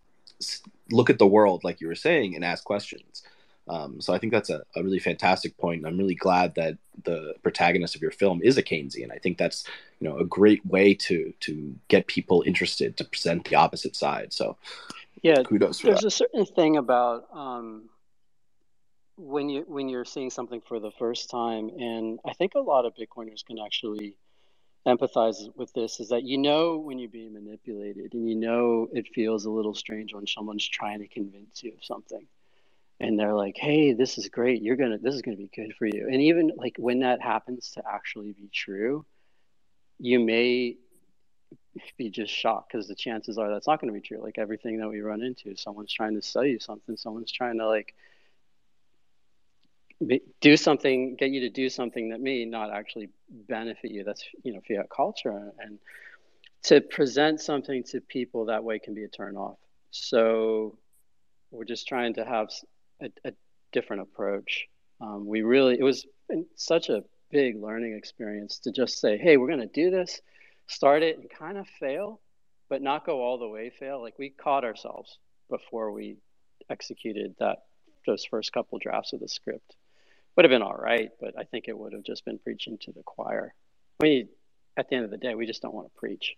[0.91, 3.23] look at the world like you were saying and ask questions.
[3.68, 5.85] Um, so I think that's a, a really fantastic point.
[5.85, 9.11] I'm really glad that the protagonist of your film is a Keynesian.
[9.11, 9.65] I think that's
[9.99, 14.33] you know a great way to to get people interested to present the opposite side.
[14.33, 14.57] So
[15.21, 15.81] yeah, kudos.
[15.81, 16.07] there's that.
[16.07, 17.89] a certain thing about um,
[19.17, 22.85] when you when you're seeing something for the first time, and I think a lot
[22.85, 24.17] of Bitcoiners can actually
[24.85, 29.07] empathize with this is that you know when you're being manipulated and you know it
[29.15, 32.27] feels a little strange when someone's trying to convince you of something
[32.99, 34.61] and they're like hey this is great.
[34.61, 36.07] You're gonna this is gonna be good for you.
[36.11, 39.05] And even like when that happens to actually be true
[39.99, 40.77] you may
[41.97, 44.21] be just shocked because the chances are that's not going to be true.
[44.21, 47.67] Like everything that we run into someone's trying to sell you something someone's trying to
[47.67, 47.93] like
[50.41, 54.03] do something get you to do something that may not actually benefit you.
[54.03, 55.79] That's you know fiat culture and
[56.63, 59.57] to present something to people that way can be a turn off.
[59.91, 60.77] So
[61.51, 62.49] we're just trying to have
[63.03, 63.34] a, a
[63.71, 64.67] different approach.
[65.01, 66.05] Um, we really, it was
[66.55, 70.21] such a big learning experience to just say, hey, we're going to do this,
[70.67, 72.21] start it and kind of fail,
[72.69, 74.01] but not go all the way fail.
[74.01, 75.17] Like we caught ourselves
[75.49, 76.17] before we
[76.69, 77.59] executed that
[78.05, 79.75] those first couple drafts of the script.
[80.35, 82.91] Would have been all right, but I think it would have just been preaching to
[82.91, 83.53] the choir.
[83.99, 84.30] We,
[84.75, 86.35] at the end of the day, we just don't want to preach.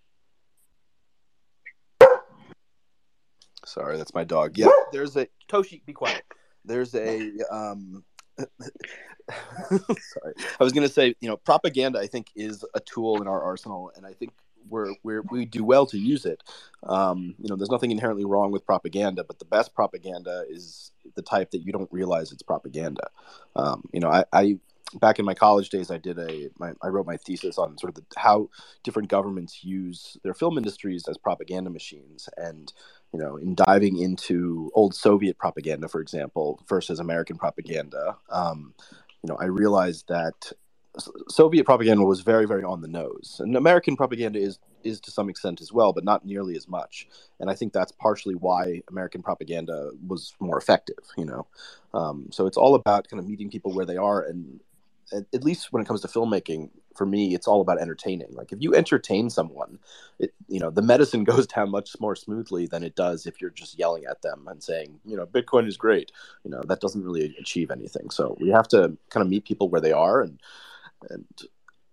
[3.65, 4.57] Sorry, that's my dog.
[4.57, 5.83] Yeah, there's a Toshi.
[5.85, 6.23] Be quiet.
[6.65, 8.03] There's a um.
[9.69, 11.99] sorry, I was gonna say you know propaganda.
[11.99, 14.31] I think is a tool in our arsenal, and I think
[14.69, 16.41] we're, we're we do well to use it.
[16.83, 21.21] Um, you know, there's nothing inherently wrong with propaganda, but the best propaganda is the
[21.21, 23.09] type that you don't realize it's propaganda.
[23.55, 24.59] Um, you know, I, I
[24.99, 27.89] back in my college days, I did a my, I wrote my thesis on sort
[27.89, 28.49] of the, how
[28.83, 32.71] different governments use their film industries as propaganda machines, and
[33.13, 38.73] you know, in diving into old Soviet propaganda, for example, versus American propaganda, um,
[39.23, 40.51] you know, I realized that
[41.29, 45.29] Soviet propaganda was very, very on the nose, and American propaganda is is to some
[45.29, 47.07] extent as well, but not nearly as much.
[47.39, 50.99] And I think that's partially why American propaganda was more effective.
[51.17, 51.47] You know,
[51.93, 54.59] um, so it's all about kind of meeting people where they are, and
[55.11, 58.29] at, at, least when it comes to filmmaking, for me, it's all about entertaining.
[58.31, 59.79] Like if you entertain someone,
[60.19, 63.49] it you know the medicine goes down much more smoothly than it does if you're
[63.49, 66.11] just yelling at them and saying, you know, Bitcoin is great.
[66.43, 68.09] You know, that doesn't really achieve anything.
[68.09, 70.41] So we have to kind of meet people where they are and
[71.09, 71.25] and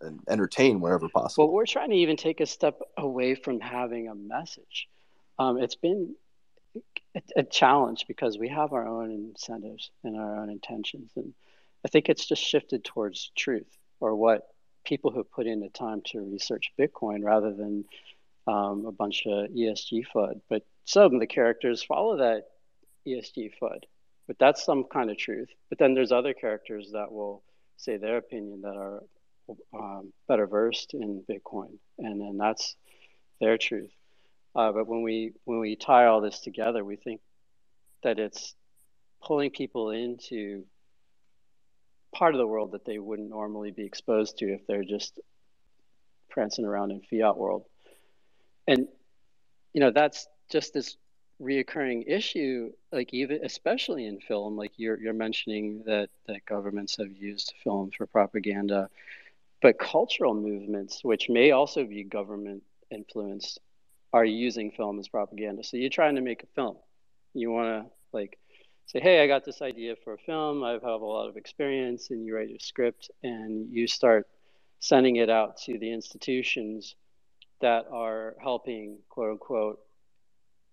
[0.01, 1.47] and entertain wherever possible.
[1.47, 4.89] Well, we're trying to even take a step away from having a message.
[5.39, 6.15] Um, it's been
[7.15, 11.33] a, a, challenge because we have our own incentives and our own intentions, and
[11.85, 14.52] I think it's just shifted towards truth or what
[14.85, 17.85] people who put in the time to research Bitcoin rather than
[18.47, 20.41] um, a bunch of ESG FUD.
[20.49, 22.45] But some of the characters follow that
[23.07, 23.85] ESG FUD,
[24.27, 25.49] but that's some kind of truth.
[25.69, 27.43] But then there's other characters that will
[27.77, 29.03] say their opinion that are
[29.75, 32.77] um, better versed in Bitcoin, and then that's
[33.41, 33.91] their truth.
[34.55, 37.21] Uh, but when we when we tie all this together, we think
[38.03, 38.55] that it's
[39.23, 40.65] pulling people into
[42.13, 45.19] part of the world that they wouldn't normally be exposed to if they're just
[46.29, 47.65] prancing around in fiat world.
[48.67, 48.89] And
[49.73, 50.97] you know that's just this
[51.41, 57.13] reoccurring issue, like even especially in film, like you're you're mentioning that that governments have
[57.13, 58.89] used film for propaganda,
[59.61, 63.59] but cultural movements, which may also be government influenced,
[64.13, 65.65] are using film as propaganda.
[65.65, 66.77] So you're trying to make a film,
[67.35, 68.39] you want to like
[68.87, 70.63] say, hey, I got this idea for a film.
[70.63, 74.27] I have a lot of experience, and you write a script, and you start
[74.81, 76.97] sending it out to the institutions
[77.61, 79.79] that are helping quote unquote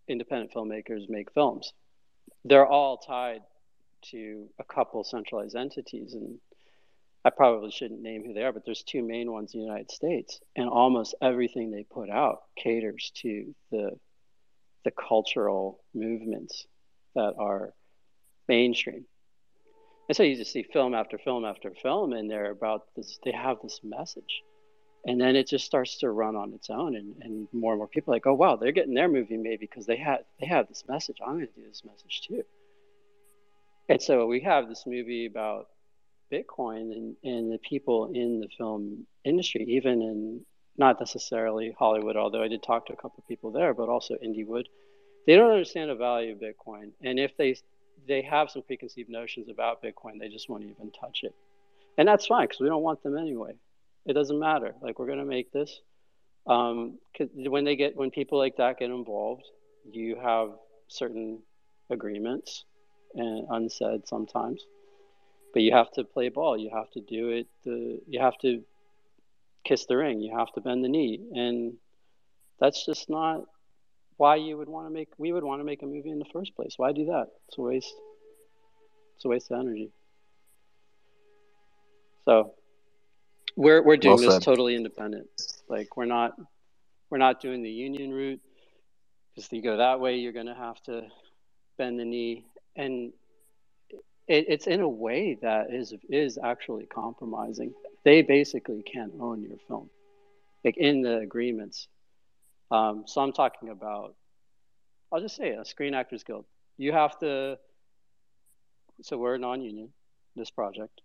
[0.08, 1.72] independent filmmakers make films.
[2.44, 3.42] They're all tied
[4.12, 6.40] to a couple centralized entities, and
[7.24, 9.92] I probably shouldn't name who they are, but there's two main ones in the United
[9.92, 13.92] States, and almost everything they put out caters to the
[14.86, 16.66] the cultural movements
[17.14, 17.74] that are
[18.50, 19.06] mainstream.
[20.10, 23.20] And so you just see film after film after film, and they're about this.
[23.24, 24.44] They have this message,
[25.06, 27.88] and then it just starts to run on its own and, and more and more
[27.88, 30.84] people like oh wow they're getting their movie made because they had they have this
[30.88, 32.44] message i'm going to do this message too
[33.88, 35.68] and so we have this movie about
[36.32, 40.42] bitcoin and, and the people in the film industry even in
[40.78, 44.16] not necessarily hollywood although i did talk to a couple of people there but also
[44.16, 44.66] indiewood
[45.26, 47.56] they don't understand the value of bitcoin and if they
[48.10, 51.34] they have some preconceived notions about bitcoin they just won't even touch it
[51.98, 53.54] and that's fine because we don't want them anyway
[54.10, 54.74] it doesn't matter.
[54.82, 55.82] Like we're going to make this.
[56.48, 56.98] Um,
[57.36, 59.44] when they get when people like that get involved,
[59.92, 60.50] you have
[60.88, 61.40] certain
[61.92, 62.66] agreements
[63.14, 64.64] and unsaid sometimes,
[65.54, 66.58] but you have to play ball.
[66.58, 67.48] You have to do it.
[67.66, 68.64] The, you have to
[69.64, 70.22] kiss the ring.
[70.22, 71.74] You have to bend the knee, and
[72.60, 73.44] that's just not
[74.20, 75.08] why you would want to make.
[75.18, 76.74] We would want to make a movie in the first place.
[76.78, 77.28] Why do that?
[77.48, 77.94] It's a waste.
[79.16, 79.92] It's a waste of energy.
[82.26, 82.54] So
[83.56, 85.28] we're we're doing well this totally independent.
[85.70, 86.34] Like we're not
[87.10, 88.42] we're not doing the union route
[89.32, 91.04] because if you go that way, you're going to have to
[91.78, 93.14] bend the knee, and
[94.28, 97.74] it, it's in a way that is is actually compromising.
[98.04, 99.90] They basically can't own your film,
[100.66, 101.88] like in the agreements.
[102.72, 104.16] Um, so I'm talking about,
[105.12, 106.46] I'll just say a Screen Actors Guild.
[106.78, 107.58] You have to.
[109.02, 109.90] So we're non-union.
[110.36, 111.02] This project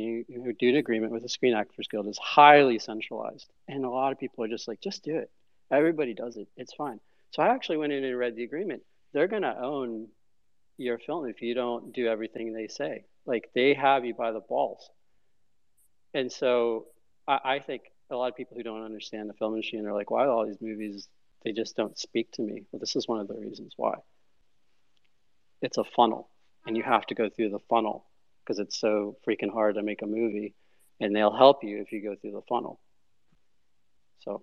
[0.00, 3.90] you, you do an agreement with the Screen Actors Guild is highly centralized, and a
[3.90, 5.30] lot of people are just like, just do it.
[5.70, 6.48] Everybody does it.
[6.56, 7.00] It's fine.
[7.32, 8.82] So I actually went in and read the agreement.
[9.12, 10.08] They're going to own
[10.78, 13.04] your film if you don't do everything they say.
[13.24, 14.88] Like they have you by the balls.
[16.14, 16.86] And so
[17.26, 19.94] I, I think a lot of people who don't understand the film industry and are
[19.94, 21.08] like, why are all these movies
[21.44, 22.64] they just don't speak to me?
[22.70, 23.94] Well, this is one of the reasons why.
[25.62, 26.28] It's a funnel,
[26.66, 28.06] and you have to go through the funnel
[28.44, 30.54] because it's so freaking hard to make a movie,
[31.00, 32.80] and they'll help you if you go through the funnel.
[34.20, 34.42] So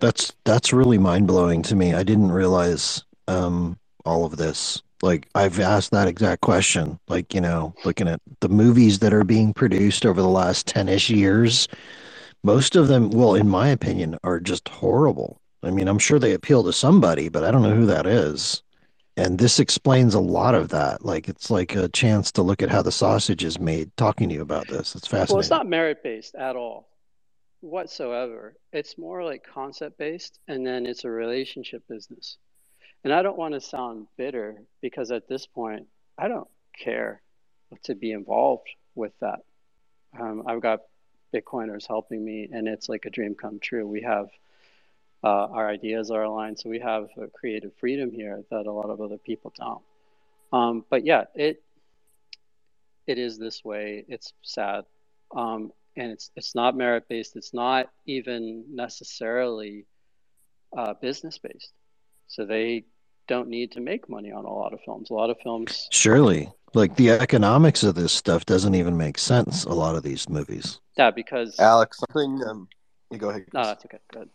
[0.00, 1.94] that's that's really mind blowing to me.
[1.94, 4.82] I didn't realize um, all of this.
[5.02, 6.98] Like I've asked that exact question.
[7.08, 10.88] Like you know, looking at the movies that are being produced over the last ten
[10.88, 11.68] ish years,
[12.42, 15.40] most of them, well, in my opinion, are just horrible.
[15.62, 18.62] I mean, I'm sure they appeal to somebody, but I don't know who that is.
[19.16, 21.04] And this explains a lot of that.
[21.04, 23.94] Like it's like a chance to look at how the sausage is made.
[23.96, 25.34] Talking to you about this, it's fascinating.
[25.34, 26.88] Well, it's not merit based at all,
[27.60, 28.54] whatsoever.
[28.72, 32.38] It's more like concept based, and then it's a relationship business.
[33.04, 35.86] And I don't want to sound bitter because at this point,
[36.16, 36.48] I don't
[36.82, 37.20] care
[37.84, 39.40] to be involved with that.
[40.18, 40.80] Um, I've got
[41.32, 43.86] Bitcoiners helping me, and it's like a dream come true.
[43.86, 44.28] We have
[45.24, 48.90] uh, our ideas are aligned, so we have a creative freedom here that a lot
[48.90, 49.82] of other people don't.
[50.52, 51.62] Um, but yeah, it
[53.06, 54.04] it is this way.
[54.08, 54.84] It's sad,
[55.34, 57.36] um, and it's it's not merit based.
[57.36, 59.86] It's not even necessarily
[60.76, 61.72] uh, business based.
[62.28, 62.84] So they
[63.28, 65.10] don't need to make money on a lot of films.
[65.10, 65.88] A lot of films.
[65.90, 69.64] Surely, like the economics of this stuff doesn't even make sense.
[69.64, 70.80] A lot of these movies.
[70.96, 72.42] Yeah, because Alex, something.
[72.46, 72.68] Um,
[73.10, 73.44] you go ahead.
[73.52, 73.98] No, that's okay.
[74.12, 74.28] Good.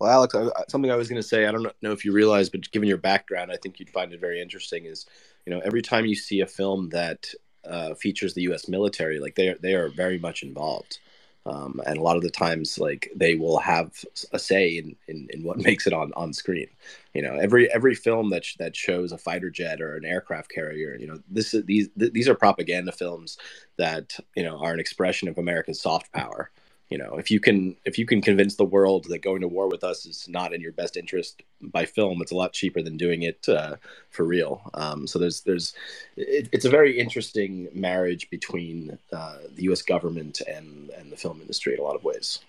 [0.00, 1.46] Well, Alex, I, something I was going to say.
[1.46, 4.20] I don't know if you realize, but given your background, I think you'd find it
[4.20, 4.84] very interesting.
[4.84, 5.06] Is
[5.46, 7.32] you know every time you see a film that
[7.64, 8.68] uh, features the U.S.
[8.68, 10.98] military, like they are they are very much involved.
[11.44, 15.26] Um, and a lot of the times like they will have a say in, in,
[15.30, 16.68] in what makes it on, on screen.
[17.14, 20.50] You know every every film that sh- that shows a fighter jet or an aircraft
[20.50, 23.36] carrier you know this is these th- these are propaganda films
[23.76, 26.50] that you know are an expression of america's soft power
[26.92, 29.66] you know if you can if you can convince the world that going to war
[29.66, 32.98] with us is not in your best interest by film it's a lot cheaper than
[32.98, 33.76] doing it uh,
[34.10, 34.60] for real.
[34.74, 35.74] Um, so there's there's
[36.16, 41.40] it, it's a very interesting marriage between uh, the us government and and the film
[41.40, 42.40] industry in a lot of ways.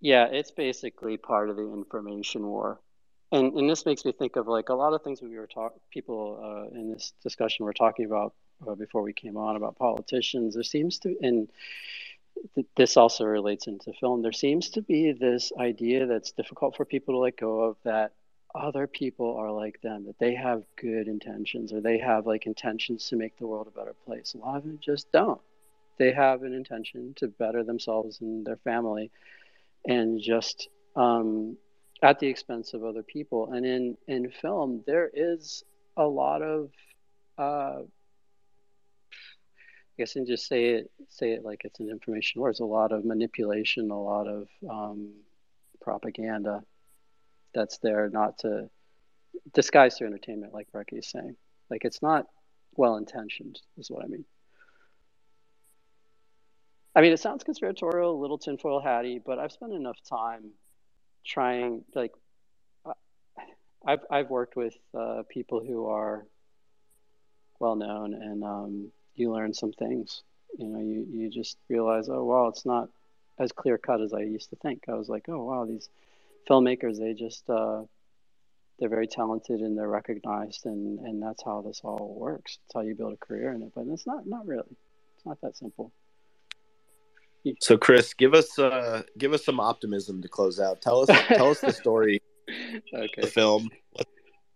[0.00, 2.78] Yeah it's basically part of the information war.
[3.32, 5.80] And and this makes me think of like a lot of things we were talking
[5.90, 8.32] people uh, in this discussion were talking about
[8.66, 10.54] uh, before we came on about politicians.
[10.54, 11.48] There seems to and
[12.76, 14.22] this also relates into film.
[14.22, 18.12] There seems to be this idea that's difficult for people to let go of that
[18.54, 23.08] other people are like them, that they have good intentions or they have like intentions
[23.08, 24.34] to make the world a better place.
[24.34, 25.40] A lot of them just don't.
[25.98, 29.10] They have an intention to better themselves and their family
[29.86, 31.56] and just um,
[32.02, 33.52] at the expense of other people.
[33.52, 35.64] And in, in film, there is
[35.96, 36.70] a lot of
[37.36, 37.82] uh,
[39.98, 42.50] guess and just say it say it like it's an information war.
[42.50, 45.10] It's a lot of manipulation, a lot of um,
[45.80, 46.62] propaganda
[47.54, 48.70] that's there not to
[49.52, 51.36] disguise their entertainment, like Brekkie is saying.
[51.70, 52.26] Like it's not
[52.76, 54.24] well intentioned, is what I mean.
[56.94, 60.50] I mean, it sounds conspiratorial, a little tinfoil hatty, but I've spent enough time
[61.24, 61.84] trying.
[61.94, 62.12] Like,
[63.86, 66.26] I've I've worked with uh, people who are
[67.60, 70.22] well known and um, you learn some things.
[70.58, 72.88] You know, you, you just realize, oh, wow, it's not
[73.38, 74.84] as clear cut as I used to think.
[74.88, 75.88] I was like, oh, wow, these
[76.48, 77.82] filmmakers, they just, uh,
[78.78, 82.58] they're very talented and they're recognized and, and that's how this all works.
[82.64, 83.72] It's how you build a career in it.
[83.74, 84.76] But it's not, not really.
[85.16, 85.92] It's not that simple.
[87.60, 90.82] So Chris, give us uh, give us some optimism to close out.
[90.82, 92.20] Tell us tell us the story,
[92.92, 93.08] okay.
[93.20, 93.70] the film,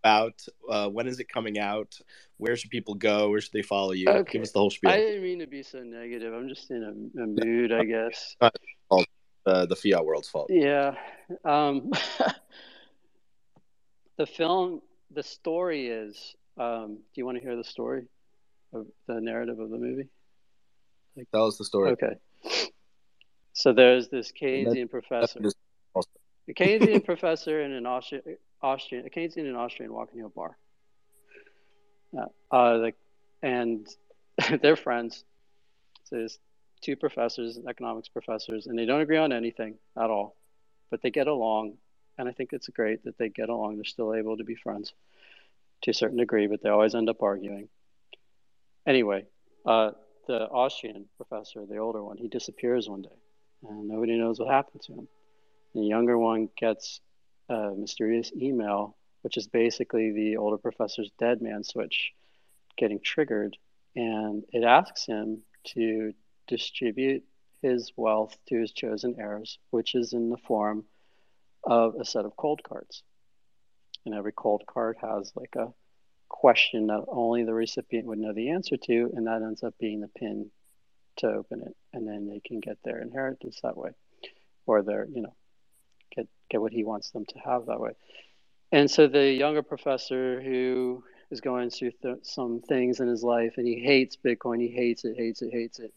[0.02, 0.44] about?
[0.68, 1.98] Uh, when is it coming out?
[2.38, 3.30] Where should people go?
[3.30, 4.08] Where should they follow you?
[4.08, 4.32] Okay.
[4.32, 4.90] Give us the whole spiel.
[4.90, 6.34] I didn't mean to be so negative.
[6.34, 8.36] I'm just in a, a mood, I guess.
[9.44, 10.46] Uh, the fiat world's fault.
[10.50, 10.94] Yeah.
[11.44, 11.90] Um,
[14.16, 16.36] the film, the story is.
[16.56, 18.04] Um, do you want to hear the story
[18.72, 20.08] of the narrative of the movie?
[21.16, 21.90] Like, Tell us the story.
[21.90, 22.14] Okay.
[23.52, 25.40] So there's this Keynesian professor.
[25.96, 30.56] A Keynesian professor and an Austrian, Austrian, a Keynesian and Austrian walking to a bar.
[32.16, 32.92] Uh, uh, the,
[33.42, 33.86] and
[34.62, 35.24] they're friends.
[36.04, 36.38] So there's
[36.80, 40.36] two professors, economics professors, and they don't agree on anything at all,
[40.90, 41.74] but they get along.
[42.18, 43.76] And I think it's great that they get along.
[43.76, 44.92] They're still able to be friends
[45.82, 47.68] to a certain degree, but they always end up arguing.
[48.86, 49.24] Anyway,
[49.64, 49.92] uh,
[50.26, 53.08] the Austrian professor, the older one, he disappears one day,
[53.68, 55.08] and nobody knows what happened to him.
[55.74, 57.00] The younger one gets
[57.52, 62.12] a mysterious email which is basically the older professor's dead man switch
[62.76, 63.56] getting triggered.
[63.96, 65.42] And it asks him
[65.74, 66.12] to
[66.46, 67.24] distribute
[67.62, 70.84] his wealth to his chosen heirs, which is in the form
[71.64, 73.02] of a set of cold cards.
[74.04, 75.72] And every cold card has like a
[76.28, 80.00] question that only the recipient would know the answer to, and that ends up being
[80.00, 80.50] the pin
[81.18, 81.76] to open it.
[81.92, 83.90] And then they can get their inheritance that way,
[84.66, 85.36] or their, you know,
[86.14, 87.92] get, get what he wants them to have that way.
[88.70, 93.54] And so the younger professor who is going through th- some things in his life
[93.56, 95.92] and he hates Bitcoin, he hates it, hates it, hates it.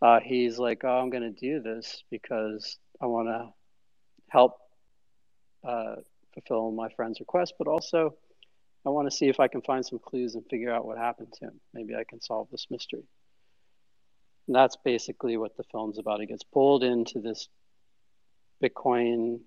[0.00, 3.48] Uh, he's like, oh, I'm going to do this because I want to
[4.28, 4.58] help
[5.66, 5.96] uh,
[6.34, 8.14] fulfill my friend's request, but also
[8.86, 11.32] I want to see if I can find some clues and figure out what happened
[11.34, 11.60] to him.
[11.74, 13.04] Maybe I can solve this mystery.
[14.46, 16.20] And that's basically what the film's about.
[16.20, 17.48] He gets pulled into this
[18.62, 19.40] Bitcoin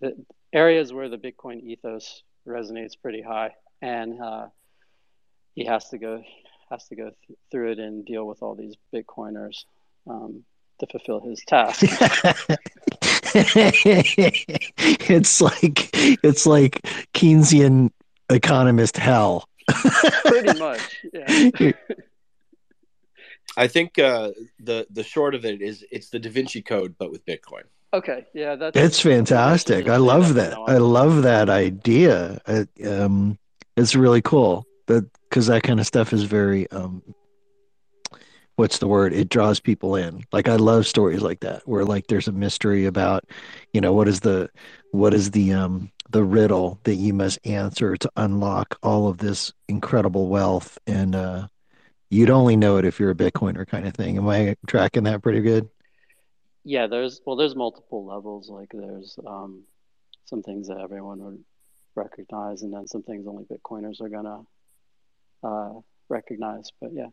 [0.00, 0.14] the
[0.52, 4.46] areas where the Bitcoin ethos resonates pretty high, and uh,
[5.54, 6.22] he has to go
[6.70, 9.64] has to go th- through it and deal with all these Bitcoiners
[10.08, 10.44] um,
[10.78, 11.82] to fulfill his task.
[15.08, 15.90] it's like
[16.24, 16.80] it's like
[17.14, 17.90] Keynesian
[18.30, 19.48] economist hell.
[20.24, 20.80] pretty much,
[21.12, 21.72] yeah.
[23.56, 24.30] I think uh,
[24.60, 27.64] the the short of it is it's the Da Vinci Code, but with Bitcoin.
[27.92, 29.88] Okay, yeah, that's It's fantastic.
[29.88, 30.56] I love that.
[30.66, 32.40] I love that idea.
[32.46, 33.38] It, um,
[33.76, 34.64] it's really cool.
[34.86, 37.02] That because that kind of stuff is very um,
[38.56, 39.12] what's the word?
[39.12, 40.22] It draws people in.
[40.32, 43.24] Like I love stories like that where like there's a mystery about,
[43.72, 44.50] you know, what is the
[44.92, 49.52] what is the um the riddle that you must answer to unlock all of this
[49.68, 51.46] incredible wealth and uh
[52.10, 55.22] you'd only know it if you're a bitcoiner kind of thing am i tracking that
[55.22, 55.68] pretty good
[56.64, 58.48] yeah there's well there's multiple levels.
[58.48, 59.64] Like there's um,
[60.26, 61.44] some things that everyone would
[61.94, 64.42] recognize and then some things only bitcoiners are gonna
[65.42, 67.08] uh, recognize but yeah.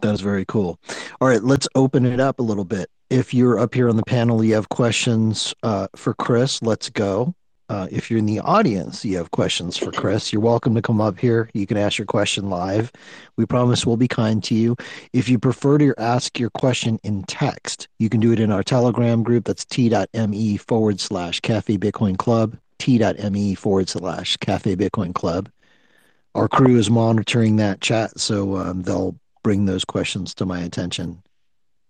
[0.00, 0.78] That is very cool.
[1.20, 2.88] All right let's open it up a little bit.
[3.10, 7.34] If you're up here on the panel you have questions uh, for chris let's go
[7.68, 11.00] uh, if you're in the audience, you have questions for Chris, you're welcome to come
[11.00, 11.50] up here.
[11.52, 12.90] You can ask your question live.
[13.36, 14.76] We promise we'll be kind to you.
[15.12, 18.62] If you prefer to ask your question in text, you can do it in our
[18.62, 19.44] Telegram group.
[19.44, 25.50] That's t.me forward slash Cafe Bitcoin Club, t.me forward slash Cafe Bitcoin Club.
[26.34, 31.22] Our crew is monitoring that chat, so um, they'll bring those questions to my attention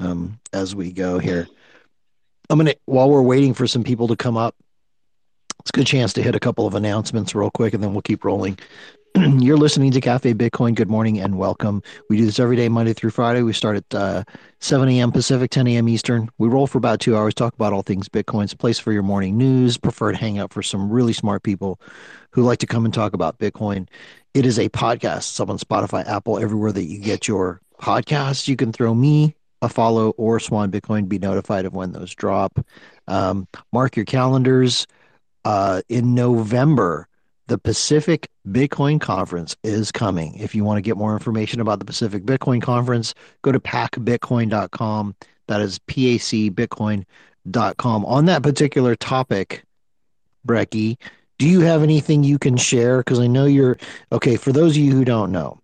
[0.00, 1.46] um, as we go here.
[2.50, 4.54] I'm gonna while we're waiting for some people to come up
[5.68, 8.00] it's a good chance to hit a couple of announcements real quick and then we'll
[8.00, 8.58] keep rolling.
[9.16, 10.74] You're listening to Cafe Bitcoin.
[10.74, 11.82] Good morning and welcome.
[12.08, 13.42] We do this every day, Monday through Friday.
[13.42, 14.24] We start at uh,
[14.60, 15.12] 7 a.m.
[15.12, 15.86] Pacific, 10 a.m.
[15.90, 16.30] Eastern.
[16.38, 18.44] We roll for about two hours, talk about all things Bitcoin.
[18.44, 21.78] It's a place for your morning news, preferred hangout for some really smart people
[22.30, 23.88] who like to come and talk about Bitcoin.
[24.32, 25.18] It is a podcast.
[25.18, 28.48] It's up on Spotify, Apple, everywhere that you get your podcasts.
[28.48, 32.64] You can throw me a follow or Swan Bitcoin, be notified of when those drop.
[33.06, 34.86] Um, mark your calendars
[35.48, 37.08] uh, in November,
[37.46, 40.34] the Pacific Bitcoin Conference is coming.
[40.34, 45.16] If you want to get more information about the Pacific Bitcoin Conference, go to pacbitcoin.com.
[45.46, 48.04] That is pacbitcoin.com.
[48.04, 49.64] On that particular topic,
[50.46, 50.98] Brekkie,
[51.38, 52.98] do you have anything you can share?
[52.98, 53.78] Because I know you're
[54.12, 54.36] okay.
[54.36, 55.62] For those of you who don't know,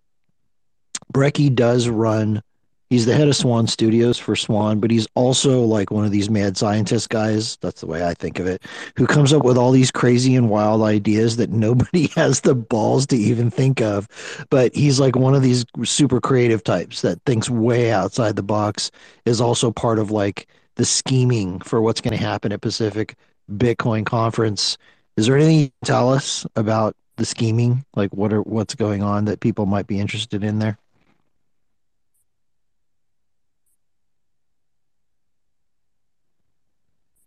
[1.13, 2.41] Brekkie does run
[2.89, 6.29] he's the head of Swan Studios for Swan, but he's also like one of these
[6.29, 7.57] mad scientist guys.
[7.57, 8.63] That's the way I think of it,
[8.97, 13.07] who comes up with all these crazy and wild ideas that nobody has the balls
[13.07, 14.07] to even think of.
[14.49, 18.91] But he's like one of these super creative types that thinks way outside the box,
[19.25, 23.15] is also part of like the scheming for what's going to happen at Pacific
[23.51, 24.77] Bitcoin Conference.
[25.17, 27.85] Is there anything you can tell us about the scheming?
[27.95, 30.77] Like what are what's going on that people might be interested in there?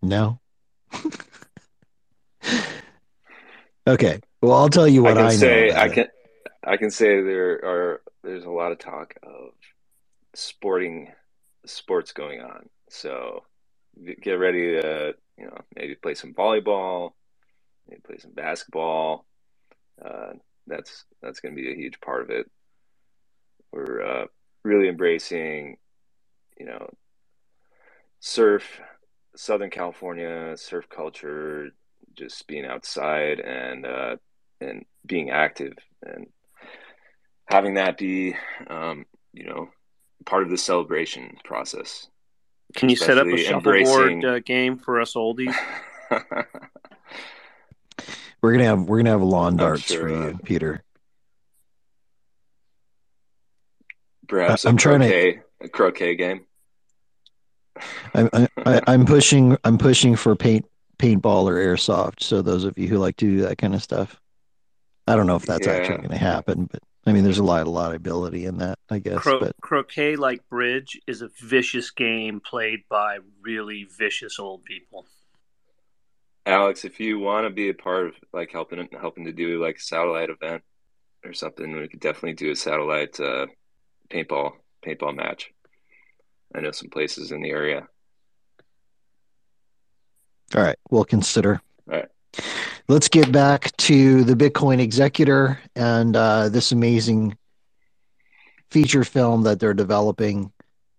[0.03, 0.41] No.
[3.87, 4.21] okay.
[4.41, 5.69] Well, I'll tell you what I can I, say.
[5.69, 5.77] know.
[5.77, 6.07] I can.
[6.65, 8.03] I can say there are.
[8.23, 9.53] There's a lot of talk of
[10.35, 11.13] sporting
[11.67, 12.69] sports going on.
[12.91, 13.45] So
[14.23, 17.13] get ready to you know maybe play some volleyball,
[17.89, 19.27] maybe play some basketball.
[20.05, 20.35] Uh,
[20.67, 22.51] that's that's going to be a huge part of it.
[23.73, 24.27] We're uh,
[24.65, 25.77] really embracing,
[26.59, 26.91] you know,
[28.21, 28.81] surf
[29.39, 31.71] Southern California surf culture,
[32.17, 34.17] just being outside and uh,
[34.61, 35.75] and being active
[36.05, 36.27] and
[37.45, 38.35] having that be,
[38.67, 39.69] um, you know,
[40.27, 42.09] part of the celebration process.
[42.75, 43.77] Can you set up a shuffleboard
[44.11, 45.55] embracing- uh, game for us oldies?
[48.43, 50.85] We're gonna have we're gonna have lawn darts sure, for uh, you, Peter.
[54.27, 56.45] Perhaps I'm a trying to- croquet, a croquet game.
[58.15, 60.67] I'm I, I, I'm pushing I'm pushing for paint
[60.99, 62.23] paintball or airsoft.
[62.23, 64.21] So those of you who like to do that kind of stuff,
[65.07, 67.63] I don't know if that's actually going to happen, but I mean, there's a lot
[67.63, 69.21] of liability in that, I guess.
[69.21, 75.07] Cro- but croquet, like bridge, is a vicious game played by really vicious old people.
[76.45, 79.77] Alex, if you want to be a part of like helping helping to do like
[79.77, 80.63] a satellite event
[81.25, 83.47] or something, we could definitely do a satellite uh,
[84.11, 84.53] paintball
[84.85, 85.51] paintball match.
[86.55, 87.89] I know some places in the area.
[90.55, 91.61] all right, we'll consider.
[91.91, 92.09] All right.
[92.89, 97.37] Let's get back to the Bitcoin Executor and uh, this amazing
[98.71, 100.53] feature film that they're developing.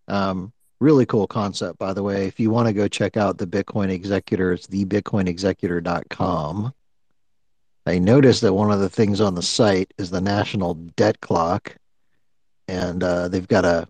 [0.07, 2.27] Um, really cool concept, by the way.
[2.27, 6.73] If you want to go check out the Bitcoin Executor, it's thebitcoinexecutor.com.
[7.85, 11.75] I noticed that one of the things on the site is the national debt clock,
[12.67, 13.87] and uh, they've got a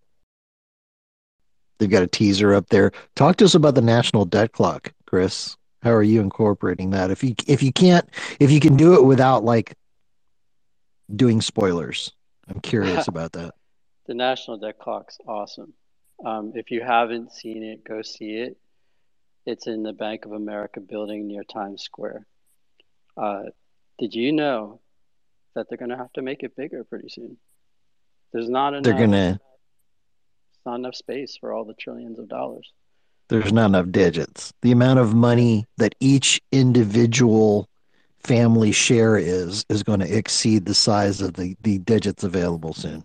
[1.79, 2.91] they've got a teaser up there.
[3.15, 5.57] Talk to us about the national debt clock, Chris.
[5.81, 7.09] How are you incorporating that?
[7.09, 8.07] If you if you can't
[8.39, 9.75] if you can do it without like
[11.15, 12.11] doing spoilers,
[12.47, 13.55] I'm curious about that.
[14.07, 15.73] The National Debt Clock's awesome.
[16.25, 18.57] Um, if you haven't seen it, go see it.
[19.45, 22.25] It's in the Bank of America building near Times Square.
[23.15, 23.43] Uh,
[23.99, 24.81] did you know
[25.55, 27.37] that they're going to have to make it bigger pretty soon?
[28.33, 28.83] There's not enough.
[28.83, 29.48] They're gonna It's
[30.65, 32.71] not enough space for all the trillions of dollars.
[33.29, 34.53] there's not enough digits.
[34.61, 37.67] The amount of money that each individual
[38.23, 43.03] family share is is going to exceed the size of the the digits available soon.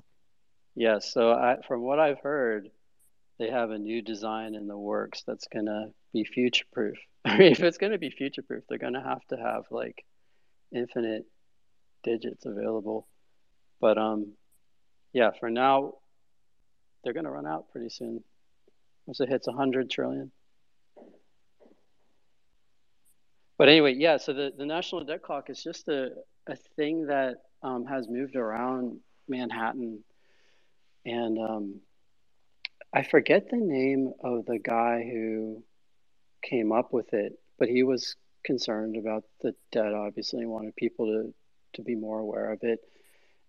[0.74, 1.12] Yes.
[1.12, 2.70] So I, from what I've heard,
[3.38, 6.96] they have a new design in the works that's going to be future proof.
[7.24, 9.64] I mean, if it's going to be future proof, they're going to have to have
[9.70, 10.04] like
[10.72, 11.26] infinite
[12.02, 13.06] digits available.
[13.80, 14.32] But um,
[15.12, 15.94] yeah, for now,
[17.04, 18.24] they're going to run out pretty soon.
[19.06, 20.32] Once it hits 100 trillion.
[23.56, 26.10] But anyway, yeah, so the, the national debt clock is just a,
[26.48, 28.98] a thing that um, has moved around
[29.28, 30.02] Manhattan.
[31.04, 31.80] And um,
[32.92, 35.62] I forget the name of the guy who
[36.42, 41.06] came up with it, but he was concerned about the debt, obviously, and wanted people
[41.06, 41.34] to,
[41.74, 42.80] to be more aware of it.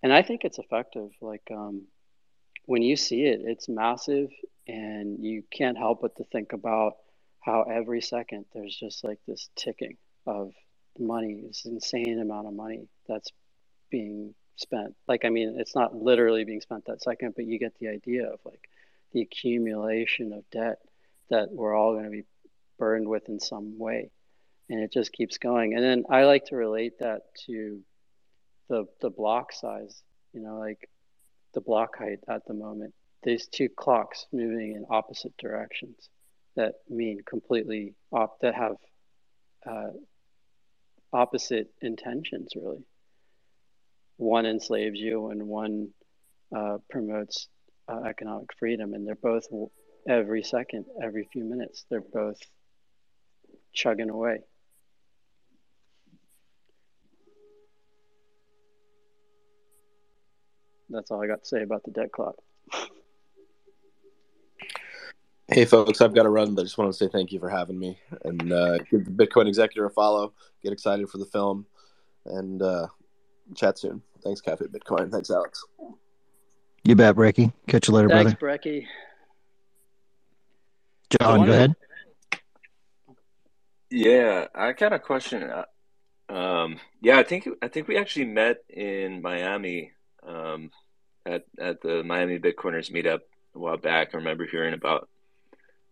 [0.03, 1.09] And I think it's effective.
[1.21, 1.87] Like um,
[2.65, 4.31] when you see it, it's massive,
[4.67, 6.97] and you can't help but to think about
[7.41, 10.53] how every second there's just like this ticking of
[10.97, 13.31] money, this insane amount of money that's
[13.91, 14.95] being spent.
[15.07, 18.27] Like, I mean, it's not literally being spent that second, but you get the idea
[18.27, 18.69] of like
[19.11, 20.79] the accumulation of debt
[21.29, 22.23] that we're all going to be
[22.79, 24.11] burdened with in some way.
[24.69, 25.75] And it just keeps going.
[25.75, 27.81] And then I like to relate that to
[28.67, 30.01] the the block size,
[30.33, 30.89] you know, like
[31.55, 32.93] the block height at the moment.
[33.23, 36.09] These two clocks moving in opposite directions
[36.55, 38.75] that mean completely op that have
[39.65, 39.91] uh,
[41.11, 42.85] opposite intentions really.
[44.17, 45.89] One enslaves you and one
[46.55, 47.47] uh, promotes
[47.87, 49.47] uh, economic freedom, and they're both
[50.07, 52.39] every second, every few minutes, they're both
[53.73, 54.39] chugging away.
[60.95, 62.35] That's all I got to say about the debt clock.
[65.47, 67.49] Hey, folks, I've got to run, but I just want to say thank you for
[67.49, 70.33] having me and uh, give the Bitcoin Executor a follow.
[70.63, 71.67] Get excited for the film
[72.25, 72.87] and uh,
[73.53, 74.01] chat soon.
[74.23, 75.11] Thanks, Cafe Bitcoin.
[75.11, 75.63] Thanks, Alex.
[76.83, 77.51] You bet, Brekkie.
[77.67, 78.57] Catch you later, Thanks, brother.
[78.57, 78.85] Brekkie.
[81.11, 81.75] John, wonder- go ahead.
[83.91, 85.43] Yeah, I got a question.
[85.43, 85.65] Uh,
[86.27, 89.91] Um, yeah, I think I think we actually met in Miami
[90.27, 90.71] um,
[91.25, 93.19] at at the Miami Bitcoiners meetup
[93.55, 94.09] a while back.
[94.13, 95.09] I remember hearing about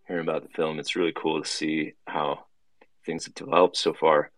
[0.06, 0.78] hearing about the film.
[0.78, 2.44] It's really cool to see how
[3.04, 4.30] things have developed so far.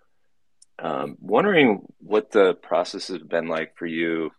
[0.79, 4.31] Um, wondering what the process has been like for you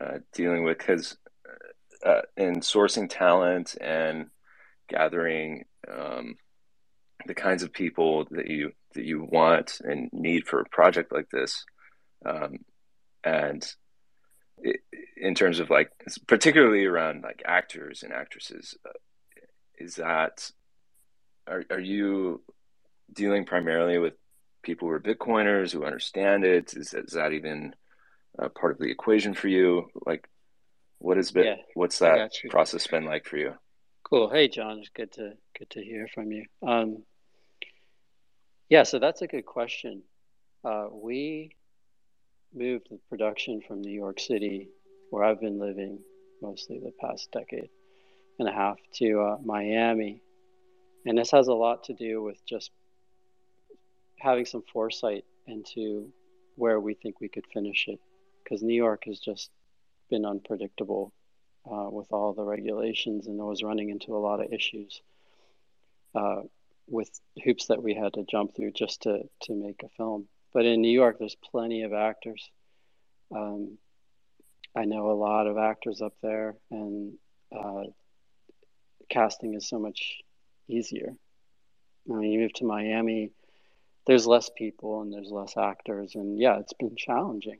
[0.00, 1.16] uh, dealing with because
[2.04, 4.26] uh, in sourcing talent and
[4.88, 6.36] gathering um,
[7.26, 11.28] the kinds of people that you that you want and need for a project like
[11.30, 11.64] this,
[12.24, 12.58] um,
[13.24, 13.66] and
[15.16, 15.90] in terms of like
[16.26, 18.90] particularly around like actors and actresses, uh,
[19.78, 20.50] is that
[21.46, 22.42] are are you
[23.12, 24.14] dealing primarily with
[24.62, 26.74] people who are Bitcoiners who understand it?
[26.74, 27.74] Is that, is that even
[28.38, 29.88] uh, part of the equation for you?
[30.04, 30.28] Like,
[30.98, 33.54] what has been Yeah, what's that process been like for you?
[34.02, 34.28] Cool.
[34.30, 34.78] Hey, John.
[34.78, 36.44] It's good to good to hear from you.
[36.66, 37.02] Um,
[38.68, 40.02] yeah, so that's a good question.
[40.64, 41.55] Uh, we
[42.54, 44.68] moved the production from New York City,
[45.10, 45.98] where I've been living
[46.42, 47.70] mostly the past decade
[48.38, 50.22] and a half, to uh, Miami.
[51.06, 52.70] And this has a lot to do with just
[54.18, 56.12] having some foresight into
[56.56, 58.00] where we think we could finish it.
[58.42, 59.50] Because New York has just
[60.10, 61.12] been unpredictable
[61.70, 65.02] uh, with all the regulations and I was running into a lot of issues
[66.14, 66.42] uh,
[66.86, 67.10] with
[67.44, 70.28] hoops that we had to jump through just to, to make a film.
[70.52, 72.48] But in New York, there's plenty of actors.
[73.34, 73.78] Um,
[74.74, 77.14] I know a lot of actors up there, and
[77.54, 77.84] uh,
[79.08, 80.20] casting is so much
[80.68, 81.14] easier.
[82.10, 83.30] I mean, you move to Miami,
[84.06, 87.58] there's less people and there's less actors, and yeah, it's been challenging.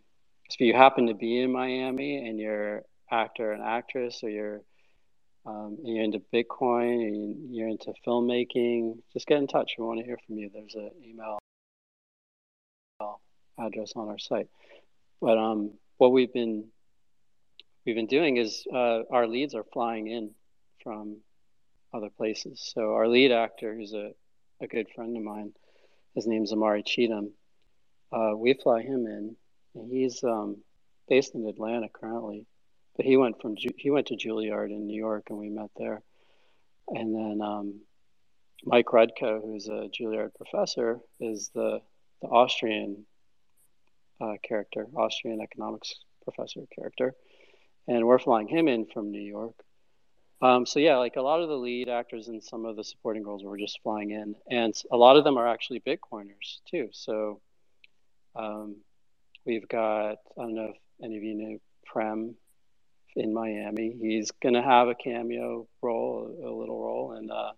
[0.49, 4.63] If you happen to be in Miami and you're actor and actress, or you're
[5.45, 9.75] um, you're into Bitcoin, or you're into filmmaking, just get in touch.
[9.79, 10.51] We want to hear from you.
[10.53, 11.39] There's an email
[13.59, 14.49] address on our site.
[15.21, 16.67] But um, what we've been
[17.85, 20.31] we've been doing is uh, our leads are flying in
[20.83, 21.19] from
[21.93, 22.71] other places.
[22.75, 24.13] So our lead actor, who's a,
[24.61, 25.53] a good friend of mine,
[26.15, 27.33] his name's Amari Cheatham.
[28.13, 29.37] Uh, we fly him in,
[29.75, 30.59] and he's um,
[31.09, 32.47] based in Atlanta currently,
[32.97, 36.03] but he went from he went to Juilliard in New York, and we met there.
[36.89, 37.81] And then um,
[38.65, 41.81] Mike Rudko, who's a Juilliard professor, is the
[42.23, 43.05] the Austrian
[44.21, 45.95] uh, character, Austrian economics
[46.25, 47.15] professor character,
[47.89, 49.55] and we're flying him in from New York.
[50.43, 53.25] Um, so yeah, like a lot of the lead actors and some of the supporting
[53.25, 56.91] roles were just flying in, and a lot of them are actually Bitcoiners too.
[56.93, 57.41] So
[58.35, 58.77] um,
[59.47, 62.35] we've got I don't know if any of you know Prem
[63.15, 63.97] in Miami.
[63.99, 67.53] He's gonna have a cameo role, a, little role, and uh,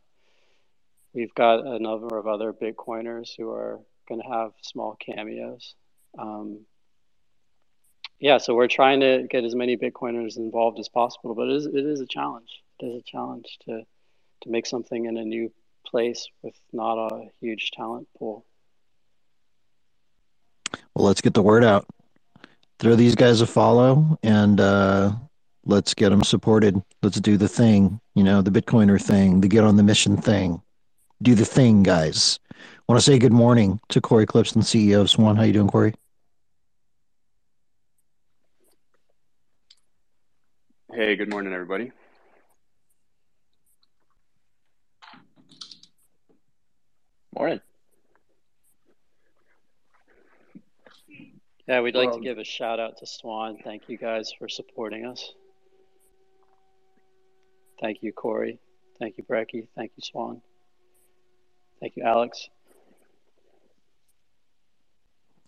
[1.12, 5.74] we've got a number of other Bitcoiners who are gonna have small cameos.
[6.18, 6.66] Um,
[8.20, 11.66] yeah, so we're trying to get as many Bitcoiners involved as possible, but it is,
[11.66, 12.62] it is a challenge.
[12.80, 13.84] It is a challenge to
[14.42, 15.52] to make something in a new
[15.86, 18.44] place with not a huge talent pool.
[20.94, 21.86] Well, let's get the word out.
[22.78, 25.12] Throw these guys a follow, and uh,
[25.64, 26.80] let's get them supported.
[27.02, 30.62] Let's do the thing, you know, the Bitcoiner thing, the get on the mission thing.
[31.20, 32.38] Do the thing, guys.
[32.52, 35.34] I want to say good morning to Cory Klippsten, CEO of Swan.
[35.34, 35.94] How you doing, Cory?
[40.98, 41.92] Hey, good morning, everybody.
[47.32, 47.60] Morning.
[51.68, 53.58] Yeah, we'd like Well, to give a shout out to Swan.
[53.62, 55.34] Thank you guys for supporting us.
[57.80, 58.58] Thank you, Cory.
[58.98, 59.68] Thank you, Brekkie.
[59.76, 60.42] Thank you, Swan.
[61.78, 62.48] Thank you, Alex.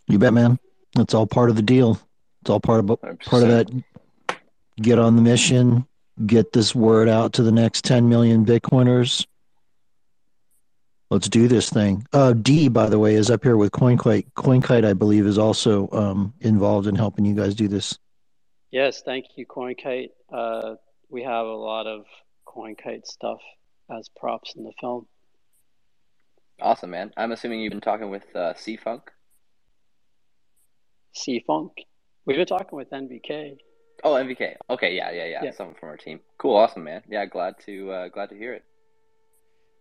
[0.07, 0.61] You bet, man.
[0.95, 1.99] That's all part of the deal.
[2.43, 3.69] It's all part of part of that.
[4.81, 5.87] Get on the mission.
[6.27, 9.27] Get this word out to the next 10 million Bitcoiners.
[11.11, 12.07] Let's do this thing.
[12.13, 14.27] Uh, D, by the way, is up here with CoinKite.
[14.37, 17.99] CoinKite, I believe, is also um, involved in helping you guys do this.
[18.71, 20.11] Yes, thank you, CoinKite.
[20.33, 20.77] Uh,
[21.09, 22.05] we have a lot of
[22.47, 23.41] CoinKite stuff
[23.91, 25.07] as props in the film.
[26.63, 27.13] Awesome, man.
[27.17, 29.11] I'm assuming you've been talking with uh, C Funk.
[31.13, 31.73] C Funk.
[32.25, 33.57] We've been talking with NVK.
[34.03, 34.57] Oh, NVK.
[34.71, 35.45] Okay, yeah, yeah, yeah.
[35.45, 35.51] Yeah.
[35.53, 36.21] Someone from our team.
[36.39, 37.03] Cool, awesome, man.
[37.09, 38.65] Yeah, glad to uh, glad to hear it.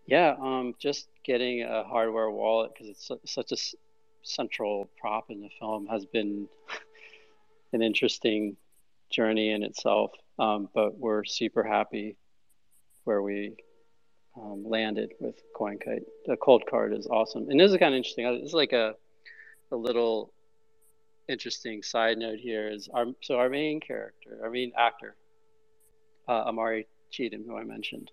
[0.07, 3.75] Yeah, um, just getting a hardware wallet because it's su- such a s-
[4.23, 6.47] central prop in the film has been
[7.73, 8.57] an interesting
[9.11, 10.11] journey in itself.
[10.39, 12.15] Um, but we're super happy
[13.03, 13.55] where we
[14.35, 16.03] um, landed with CoinKite.
[16.25, 18.25] The cold card is awesome, and this is kind of interesting.
[18.43, 18.95] Is like a
[19.71, 20.33] a little
[21.29, 25.15] interesting side note here is our so our main character, our main actor,
[26.27, 28.11] uh, Amari Cheatham, who I mentioned.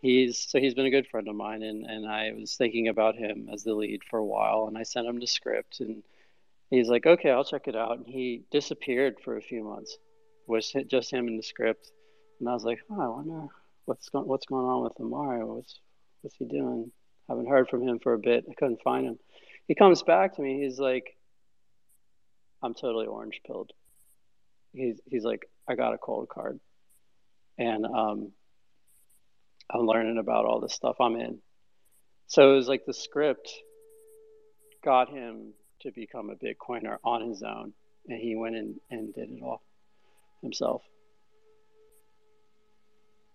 [0.00, 3.16] He's so he's been a good friend of mine, and and I was thinking about
[3.16, 6.02] him as the lead for a while, and I sent him the script, and
[6.70, 9.98] he's like, okay, I'll check it out, and he disappeared for a few months,
[10.46, 11.90] was just him in the script,
[12.38, 13.48] and I was like, oh, I wonder
[13.84, 15.80] what's going what's going on with Amari, what's
[16.22, 16.90] what's he doing?
[17.28, 18.44] I Haven't heard from him for a bit.
[18.50, 19.18] I couldn't find him.
[19.68, 20.62] He comes back to me.
[20.64, 21.16] He's like,
[22.62, 23.72] I'm totally orange pilled.
[24.72, 26.60] He's he's like, I got a cold card,
[27.58, 28.32] and um,
[29.70, 31.38] I'm learning about all this stuff I'm in.
[32.26, 33.50] So it was like the script
[34.84, 37.72] got him to become a Bitcoiner on his own,
[38.08, 39.62] and he went in and did it all
[40.42, 40.82] himself.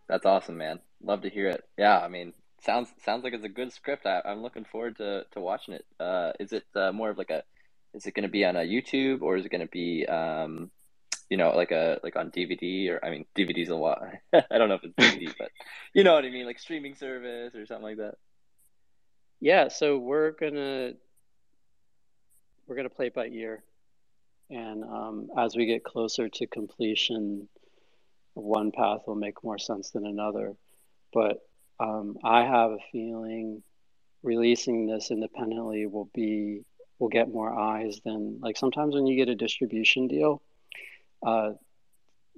[0.07, 0.79] That's awesome, man.
[1.03, 1.63] Love to hear it.
[1.77, 4.05] Yeah, I mean, sounds sounds like it's a good script.
[4.05, 5.85] I, I'm looking forward to to watching it.
[5.99, 7.43] Uh, is it uh, more of like a
[7.95, 10.69] Is it going to be on a YouTube or is it going to be, um,
[11.29, 14.03] you know, like a like on DVD or I mean, DVD's a lot.
[14.33, 15.49] I don't know if it's DVD, but
[15.93, 18.15] you know what I mean, like streaming service or something like that.
[19.39, 20.93] Yeah, so we're gonna
[22.67, 23.63] we're gonna play it by ear,
[24.49, 27.47] and um, as we get closer to completion,
[28.33, 30.55] one path will make more sense than another.
[31.13, 31.39] But
[31.79, 33.63] um, I have a feeling
[34.23, 36.65] releasing this independently will be
[36.99, 40.41] will get more eyes than like sometimes when you get a distribution deal,
[41.25, 41.51] uh,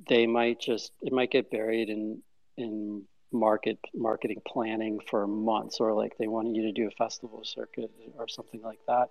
[0.08, 2.22] they might just it might get buried in
[2.58, 7.44] in market marketing planning for months or like they want you to do a festival
[7.44, 9.10] circuit or something like that.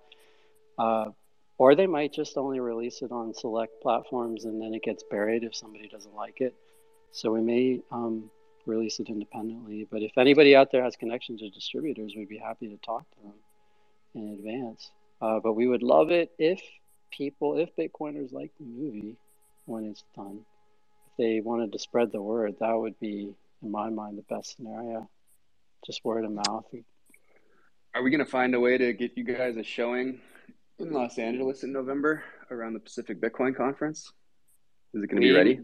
[0.77, 1.11] Uh,
[1.59, 5.43] or they might just only release it on select platforms and then it gets buried
[5.43, 6.53] if somebody doesn't like it.
[7.11, 8.29] So we may um,
[8.67, 12.67] release it independently but if anybody out there has connections to distributors we'd be happy
[12.67, 13.33] to talk to them
[14.13, 14.91] in advance
[15.21, 16.61] uh, but we would love it if
[17.11, 19.15] people if bitcoiners like the movie
[19.65, 20.39] when it's done
[21.07, 24.55] if they wanted to spread the word that would be in my mind, the best
[24.55, 25.09] scenario.
[25.85, 26.65] Just word of mouth.
[27.93, 30.19] Are we going to find a way to get you guys a showing
[30.79, 34.11] in Los Angeles in November around the Pacific Bitcoin Conference?
[34.93, 35.53] Is it going to be ready?
[35.53, 35.63] It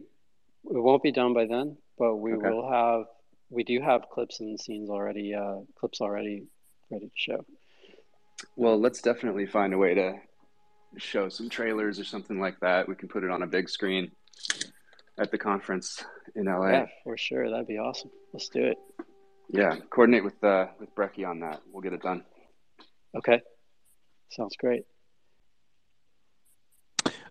[0.66, 2.48] won't be done by then, but we Okay.
[2.50, 3.06] will have.
[3.50, 5.36] We do have clips and scenes already.
[5.36, 6.46] Uh, clips already
[6.90, 7.46] ready to show.
[8.56, 10.16] Well, let's definitely find a way to
[10.98, 12.88] show some trailers or something like that.
[12.88, 14.12] We can put it on a big screen
[15.18, 16.04] at the conference
[16.36, 16.70] in LA.
[16.70, 17.50] Yeah, for sure.
[17.50, 18.12] That'd be awesome.
[18.34, 18.78] Let's do it.
[19.50, 21.62] Yeah, coordinate with uh, with Brekkie on that.
[21.72, 22.24] We'll get it done.
[23.16, 23.42] Okay.
[24.30, 24.84] Sounds great.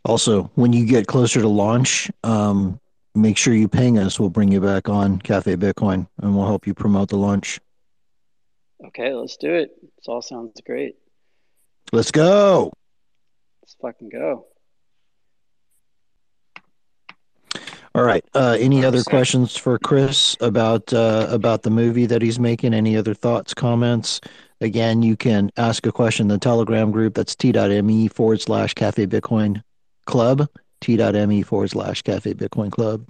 [0.04, 2.80] Also, when you get closer to launch, um,
[3.14, 4.18] make sure you ping us.
[4.18, 7.60] We'll bring you back on Cafe Bitcoin and we'll help you promote the launch.
[8.84, 9.70] Okay, let's do it.
[9.80, 10.96] This all sounds great.
[11.92, 12.72] Let's go.
[13.62, 14.46] Let's fucking go.
[17.94, 18.24] All right.
[18.34, 22.72] Uh, any other questions for Chris about uh, about the movie that he's making?
[22.72, 24.20] Any other thoughts, comments?
[24.62, 27.14] Again, you can ask a question in the Telegram group.
[27.14, 29.62] That's t.me forward slash Cafe Bitcoin
[30.06, 30.48] Club.
[30.80, 33.06] T.me forward slash Cafe Bitcoin Club.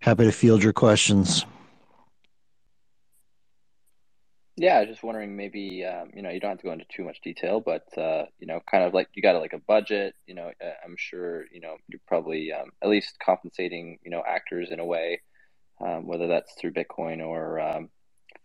[0.00, 1.46] Happy to field your questions.
[4.56, 6.84] Yeah, I was just wondering maybe um, you know you don't have to go into
[6.88, 10.14] too much detail, but uh, you know, kind of like you got like a budget.
[10.26, 14.22] You know, uh, I'm sure you know you're probably um, at least compensating you know
[14.26, 15.20] actors in a way,
[15.84, 17.88] um, whether that's through Bitcoin or um,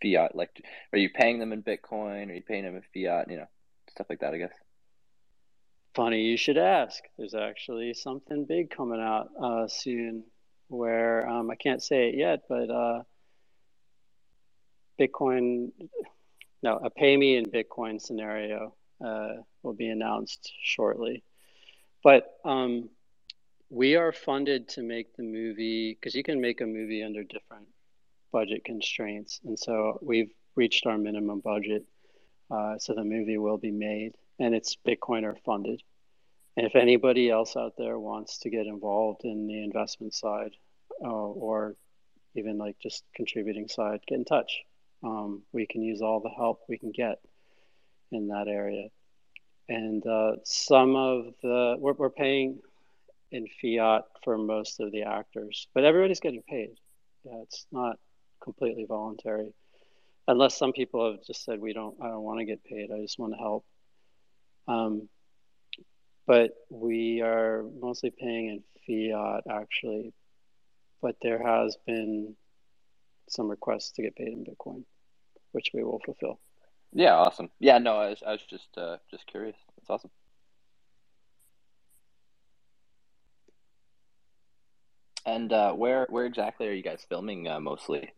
[0.02, 0.34] fiat.
[0.34, 0.50] Like,
[0.92, 2.28] are you paying them in Bitcoin?
[2.28, 3.30] Are you paying them in fiat?
[3.30, 3.46] You know,
[3.90, 4.34] stuff like that.
[4.34, 4.52] I guess.
[5.94, 7.02] Funny you should ask.
[7.18, 10.24] There's actually something big coming out uh, soon
[10.66, 13.02] where um, I can't say it yet, but uh,
[15.00, 15.72] Bitcoin,
[16.62, 18.74] no, a pay me in Bitcoin scenario
[19.04, 21.22] uh, will be announced shortly.
[22.04, 22.90] But um,
[23.70, 27.66] we are funded to make the movie because you can make a movie under different
[28.32, 29.40] budget constraints.
[29.44, 31.84] And so we've reached our minimum budget.
[32.50, 35.82] Uh, so the movie will be made and it's Bitcoiner funded.
[36.56, 40.52] And if anybody else out there wants to get involved in the investment side
[41.02, 41.76] uh, or
[42.34, 44.62] even like just contributing side, get in touch.
[45.02, 47.20] Um, we can use all the help we can get
[48.12, 48.88] in that area.
[49.68, 52.58] And uh, some of the, we're, we're paying
[53.30, 56.70] in fiat for most of the actors, but everybody's getting paid.
[57.24, 57.98] Yeah, it's not
[58.42, 59.52] completely voluntary,
[60.26, 61.96] unless some people have just said we don't.
[62.02, 62.90] I don't want to get paid.
[62.90, 63.64] I just want to help.
[64.66, 65.08] Um,
[66.26, 70.12] but we are mostly paying in fiat actually,
[71.02, 72.34] but there has been
[73.30, 74.84] some requests to get paid in Bitcoin,
[75.52, 76.40] which we will fulfill.
[76.92, 77.50] Yeah, awesome.
[77.60, 79.56] Yeah, no, I was, I was just uh, just curious.
[79.76, 80.10] That's awesome.
[85.26, 88.10] And uh, where where exactly are you guys filming uh, mostly?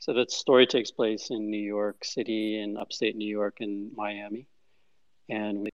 [0.00, 4.46] So that story takes place in New York City, in upstate New York, and Miami,
[5.28, 5.70] and we.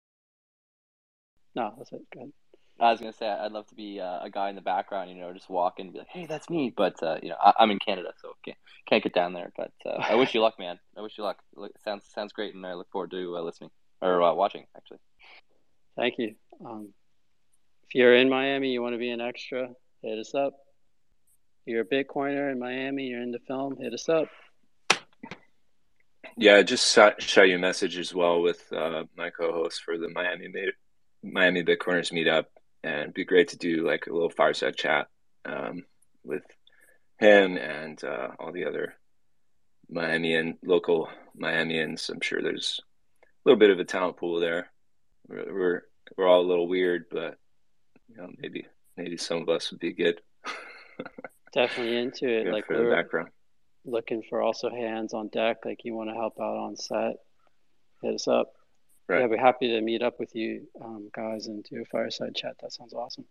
[1.55, 2.01] No, that's it.
[2.13, 2.33] Go ahead.
[2.81, 5.17] I was gonna say I'd love to be uh, a guy in the background, you
[5.17, 7.53] know, just walk in and be like, "Hey, that's me." But uh, you know, I,
[7.59, 8.57] I'm in Canada, so can't
[8.87, 9.51] can't get down there.
[9.57, 10.79] But uh, I wish you luck, man.
[10.97, 11.37] I wish you luck.
[11.55, 14.65] Look, sounds sounds great, and I look forward to uh, listening or uh, watching.
[14.75, 14.99] Actually,
[15.95, 16.35] Thank you.
[16.65, 16.93] Um,
[17.87, 19.69] if you're in Miami, you want to be an extra,
[20.01, 20.53] hit us up.
[21.65, 24.27] You're a Bitcoiner in Miami, you're into film, hit us up.
[26.37, 30.07] Yeah, just shot, shot you a message as well with uh, my co-host for the
[30.07, 32.45] Miami Ma- Miami Bitcoiners meetup,
[32.83, 35.07] and it'd be great to do like a little fireside chat
[35.45, 35.83] um,
[36.23, 36.43] with
[37.17, 38.95] him and uh, all the other
[39.91, 42.09] Miamian local Miamians.
[42.09, 42.79] I'm sure there's
[43.23, 44.71] a little bit of a talent pool there.
[45.27, 45.81] We're we're,
[46.17, 47.37] we're all a little weird, but
[48.07, 50.21] you know maybe maybe some of us would be good.
[51.53, 52.45] Definitely into it.
[52.45, 53.29] Yeah, like for we're background.
[53.85, 55.57] looking for also hands on deck.
[55.65, 57.15] Like you want to help out on set,
[58.01, 58.53] hit us up.
[59.09, 59.21] Right.
[59.21, 62.55] Yeah, we're happy to meet up with you um, guys and do a fireside chat.
[62.61, 63.25] That sounds awesome.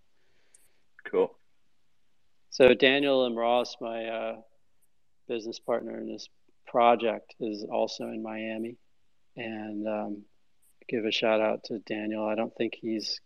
[1.04, 1.32] Cool.
[2.50, 4.36] So Daniel Mross, my uh,
[5.28, 6.28] business partner in this
[6.66, 8.76] project, is also in Miami,
[9.36, 10.22] and um,
[10.88, 12.26] give a shout out to Daniel.
[12.26, 13.20] I don't think he's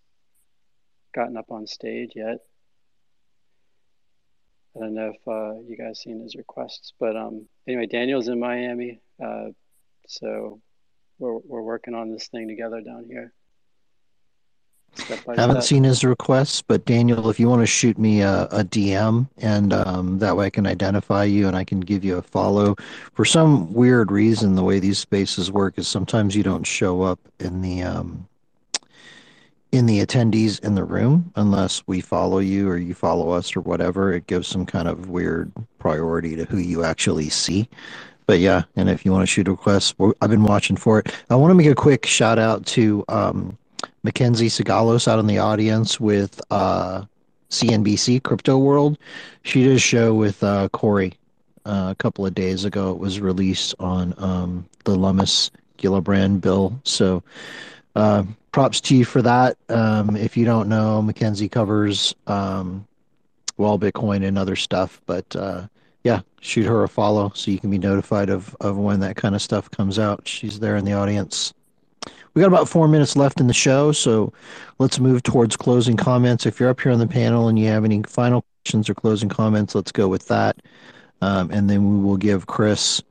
[1.15, 2.41] gotten up on stage yet.
[4.77, 8.39] I don't know if uh, you guys seen his requests, but um, anyway, Daniel's in
[8.39, 9.47] Miami, uh,
[10.07, 10.61] so
[11.19, 13.33] we're we're working on this thing together down here.
[15.09, 15.63] Haven't step.
[15.63, 19.73] seen his requests, but Daniel, if you want to shoot me a, a DM, and
[19.73, 22.77] um, that way I can identify you and I can give you a follow.
[23.15, 27.19] For some weird reason, the way these spaces work is sometimes you don't show up
[27.41, 28.29] in the um,
[29.73, 33.63] in the attendees in the room unless we follow you or you follow us or
[33.63, 34.13] whatever.
[34.13, 37.69] It gives some kind of weird priority to who you actually see.
[38.27, 41.15] But yeah, and if you want to shoot a request, I've been watching for it.
[41.29, 43.59] I want to make a quick shout out to um,
[44.07, 47.05] MacKenzie Sigalos out in the audience with uh,
[47.51, 48.99] CNBC Crypto World.
[49.43, 51.15] She did a show with uh, Cory
[51.65, 52.93] uh, a couple of days ago.
[52.93, 56.81] It was released on um, the Lummis Gillibrand bill.
[56.85, 57.23] So
[57.95, 59.57] uh, props to you for that.
[59.69, 62.87] Um, if you don't know, Mackenzie covers um,
[63.57, 65.67] well Bitcoin and other stuff, but uh,
[66.05, 69.35] yeah, shoot her a follow so you can be notified of, of when that kind
[69.35, 70.27] of stuff comes out.
[70.27, 71.53] She's there in the audience.
[72.35, 74.33] We got about four minutes left in the show, so
[74.79, 76.47] let's move towards closing comments.
[76.47, 79.29] If you're up here on the panel and you have any final questions or closing
[79.29, 80.57] comments, let's go with that.
[81.21, 83.03] Um, and then we will give Chris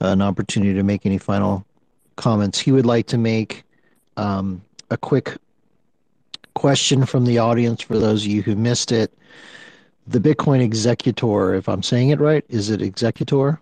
[0.00, 1.64] an opportunity to make any final
[2.16, 3.64] comments he would like to make.
[4.16, 5.36] Um, a quick
[6.54, 9.12] question from the audience for those of you who missed it.
[10.08, 13.60] The Bitcoin executor, if I'm saying it right, is it executor?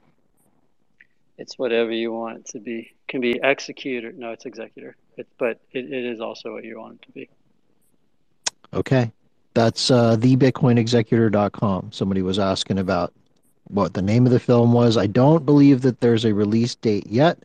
[1.38, 2.92] It's whatever you want it to be.
[3.08, 4.12] Can be executor.
[4.12, 4.96] No, it's executor.
[5.16, 7.28] It, but it, it is also what you want it to be.
[8.72, 9.10] Okay.
[9.54, 11.92] That's uh, thebitcoinexecutor.com.
[11.92, 13.12] Somebody was asking about
[13.68, 14.96] what the name of the film was.
[14.96, 17.38] I don't believe that there's a release date yet,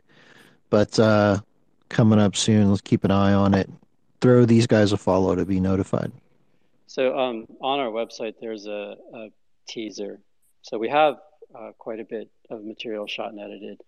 [0.70, 1.40] but uh,
[1.90, 2.70] coming up soon.
[2.70, 3.70] Let's keep an eye on it.
[4.22, 6.12] Throw these guys a follow to be notified.
[6.90, 9.28] So um, on our website, there's a, a
[9.68, 10.22] teaser.
[10.64, 11.18] So we have
[11.53, 13.80] uh, quite a bit of material shot and edited,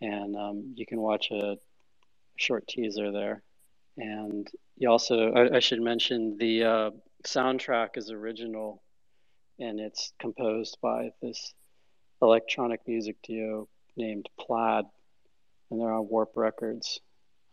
[0.00, 1.58] and um, you can watch a
[2.36, 3.42] short teaser there.
[3.98, 4.48] And
[4.78, 6.90] you also, I, I should mention, the uh,
[7.26, 8.82] soundtrack is original,
[9.58, 11.52] and it's composed by this
[12.22, 13.68] electronic music duo
[13.98, 14.86] named Plaid,
[15.70, 17.00] and they're on Warp Records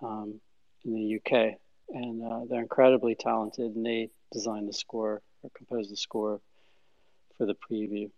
[0.01, 0.39] um,
[0.85, 1.57] in the UK,
[1.89, 6.41] and uh, they're incredibly talented, and they designed the score or composed the score
[7.37, 8.09] for the preview,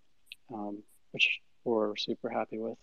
[0.54, 0.82] um,
[1.12, 2.78] which we're super happy with.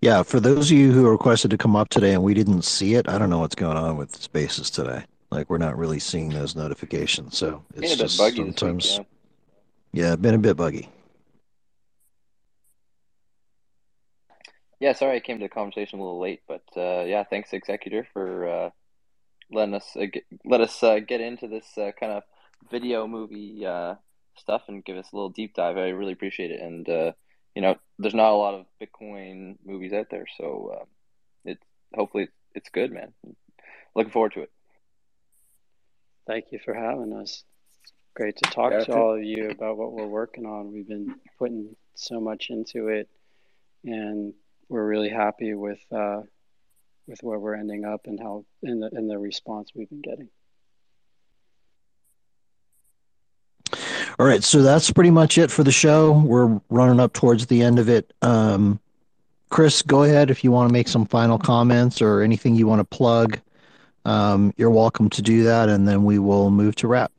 [0.00, 2.94] Yeah, for those of you who requested to come up today and we didn't see
[2.94, 5.04] it, I don't know what's going on with spaces today.
[5.30, 9.00] Like we're not really seeing those notifications, so it's a just buggy this week, sometimes
[9.92, 10.08] yeah.
[10.08, 10.88] yeah, been a bit buggy.
[14.80, 18.06] Yeah, sorry I came to the conversation a little late, but uh, yeah, thanks Executor
[18.14, 18.70] for uh,
[19.50, 22.22] letting us uh, get, let us uh, get into this uh, kind of
[22.70, 23.96] video movie uh,
[24.38, 25.76] stuff and give us a little deep dive.
[25.76, 27.12] I really appreciate it, and uh,
[27.54, 30.84] you know, there's not a lot of Bitcoin movies out there, so uh,
[31.44, 31.58] it
[31.94, 33.12] hopefully it's good, man.
[33.94, 34.50] Looking forward to it.
[36.26, 37.44] Thank you for having us.
[38.14, 40.72] Great to talk Yeah, to all of you about what we're working on.
[40.72, 43.08] We've been putting so much into it,
[43.84, 44.34] and
[44.70, 46.22] we're really happy with uh,
[47.06, 50.28] with where we're ending up and how in the in the response we've been getting.
[54.18, 56.12] All right, so that's pretty much it for the show.
[56.12, 58.12] We're running up towards the end of it.
[58.22, 58.78] Um,
[59.48, 62.80] Chris, go ahead if you want to make some final comments or anything you want
[62.80, 63.40] to plug.
[64.04, 67.12] Um, you're welcome to do that, and then we will move to wrap.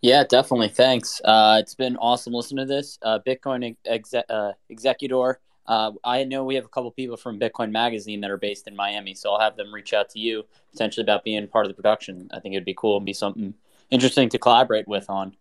[0.00, 0.68] Yeah, definitely.
[0.68, 1.20] Thanks.
[1.24, 2.98] Uh, it's been awesome listening to this.
[3.02, 5.40] Uh, Bitcoin exe- uh, Executor.
[5.66, 8.76] Uh, I know we have a couple people from Bitcoin Magazine that are based in
[8.76, 11.74] Miami, so I'll have them reach out to you potentially about being part of the
[11.74, 12.28] production.
[12.32, 13.54] I think it'd be cool and be something
[13.90, 15.36] interesting to collaborate with on.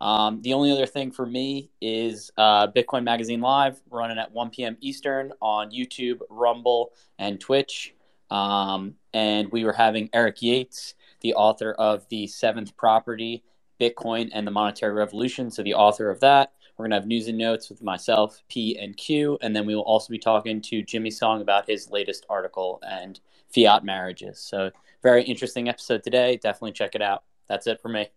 [0.00, 4.50] Um, the only other thing for me is uh, Bitcoin Magazine Live running at 1
[4.50, 4.76] p.m.
[4.80, 7.94] Eastern on YouTube, Rumble, and Twitch.
[8.30, 13.42] Um, and we were having Eric Yakes, the author of The Seventh Property
[13.80, 15.50] Bitcoin and the Monetary Revolution.
[15.50, 16.52] So the author of that.
[16.76, 19.82] We're gonna have news and notes with myself, P and Q, and then we will
[19.82, 23.18] also be talking to Jimmy Song about his latest article and
[23.54, 24.38] fiat marriages.
[24.38, 24.70] So
[25.02, 26.36] very interesting episode today.
[26.36, 27.22] Definitely check it out.
[27.48, 28.08] That's it for me.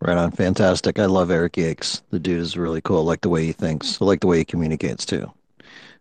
[0.00, 0.32] Right on.
[0.32, 0.98] Fantastic.
[0.98, 2.02] I love Eric Yakes.
[2.10, 2.98] The dude is really cool.
[2.98, 4.00] I like the way he thinks.
[4.00, 5.30] I like the way he communicates too.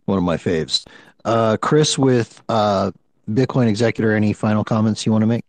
[0.06, 0.88] One of my faves.
[1.24, 2.92] Uh, Chris with uh,
[3.30, 5.46] Bitcoin Executor, any final comments you want to make?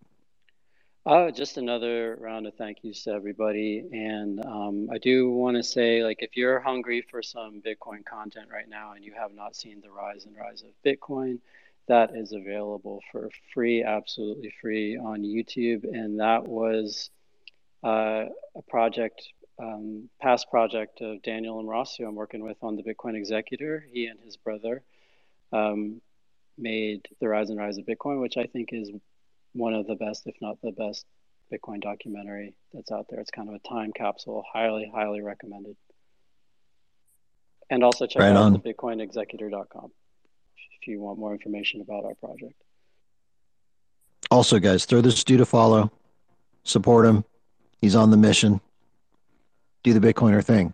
[1.04, 3.84] Oh, just another round of thank yous to everybody.
[3.90, 8.46] And um, I do want to say, like, if you're hungry for some Bitcoin content
[8.52, 11.40] right now and you have not seen the rise and rise of Bitcoin,
[11.88, 15.82] that is available for free, absolutely free on YouTube.
[15.82, 17.10] And that was
[17.82, 19.26] uh, a project,
[19.60, 23.84] um, past project of Daniel Mross, who I'm working with on the Bitcoin Executor.
[23.92, 24.84] He and his brother
[25.52, 26.00] um,
[26.56, 28.92] made The Rise and Rise of Bitcoin, which I think is
[29.52, 31.06] one of the best, if not the best,
[31.52, 33.20] Bitcoin documentary that's out there.
[33.20, 34.44] It's kind of a time capsule.
[34.52, 35.76] Highly, highly recommended.
[37.70, 38.52] And also check right out on.
[38.52, 39.92] the bitcoinexecutor.com
[40.80, 42.54] if you want more information about our project.
[44.30, 45.90] Also, guys, throw this dude a follow,
[46.64, 47.24] support him.
[47.80, 48.60] He's on the mission.
[49.82, 50.72] Do the Bitcoiner thing.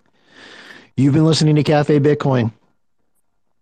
[0.97, 2.53] You've been listening to Cafe Bitcoin.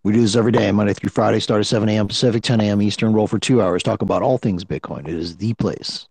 [0.07, 2.07] We do this every day, Monday through Friday, start at 7 a.m.
[2.07, 2.81] Pacific, 10 a.m.
[2.81, 5.05] Eastern, roll for two hours, talk about all things Bitcoin.
[5.05, 6.07] It is the place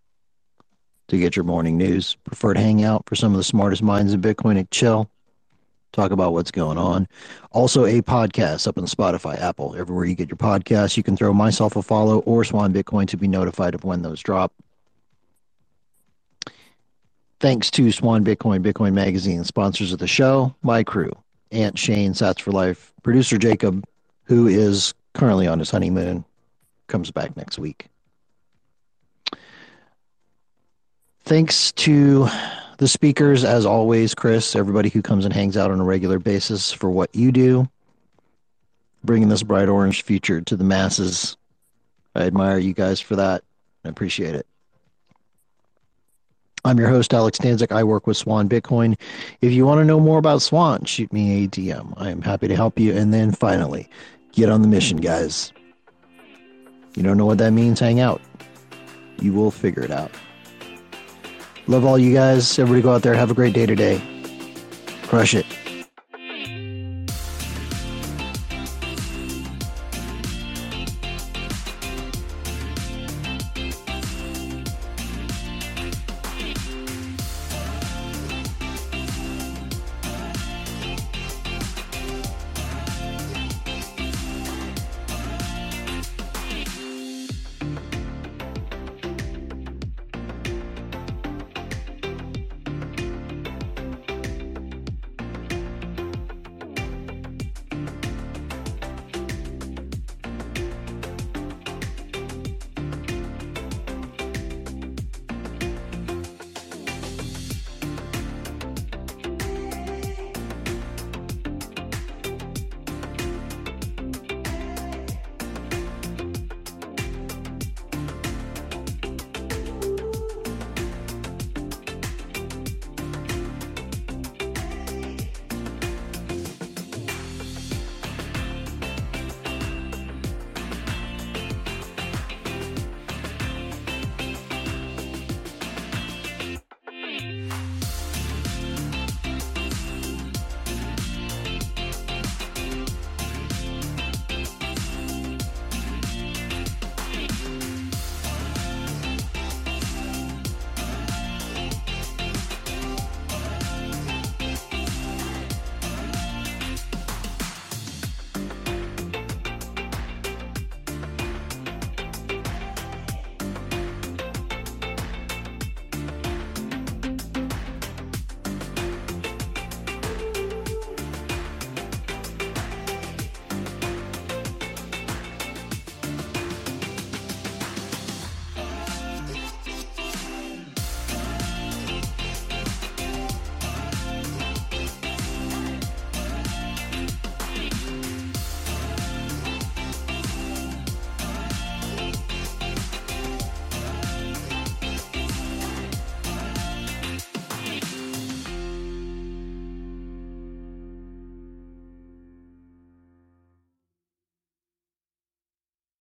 [1.08, 2.14] to get your morning news.
[2.24, 5.08] Preferred hangout for some of the smartest minds in Bitcoin and chill.
[5.92, 7.08] Talk about what's going on.
[7.52, 10.98] Also, a podcast up on Spotify, Apple, everywhere you get your podcasts.
[10.98, 14.20] You can throw myself a follow or Swan Bitcoin to be notified of when those
[14.20, 14.52] drop.
[17.40, 21.12] Thanks to Swan Bitcoin, Bitcoin Magazine, sponsors of the show, my crew,
[21.52, 23.84] Aunt Shane, Sats for Life, producer Jacob,
[24.24, 26.24] who is currently on his honeymoon,
[26.88, 27.88] comes back next week.
[31.20, 32.28] Thanks to
[32.78, 36.72] the speakers, as always, Chris, everybody who comes and hangs out on a regular basis
[36.72, 37.68] for what you do,
[39.02, 41.36] bringing this bright orange future to the masses.
[42.14, 43.42] I admire you guys for that.
[43.84, 44.46] I appreciate it.
[46.64, 47.70] I'm your host, Alex Danzik.
[47.70, 48.98] I work with Swan Bitcoin.
[49.40, 51.92] If you want to know more about Swan, shoot me a DM.
[51.96, 52.92] I am happy to help you.
[52.92, 53.88] And then finally,
[54.32, 55.52] get on the mission, guys.
[56.96, 57.78] You don't know what that means?
[57.78, 58.20] Hang out.
[59.20, 60.10] You will figure it out.
[61.68, 62.58] Love all you guys.
[62.58, 63.14] Everybody go out there.
[63.14, 64.02] Have a great day today.
[65.02, 65.46] Crush it.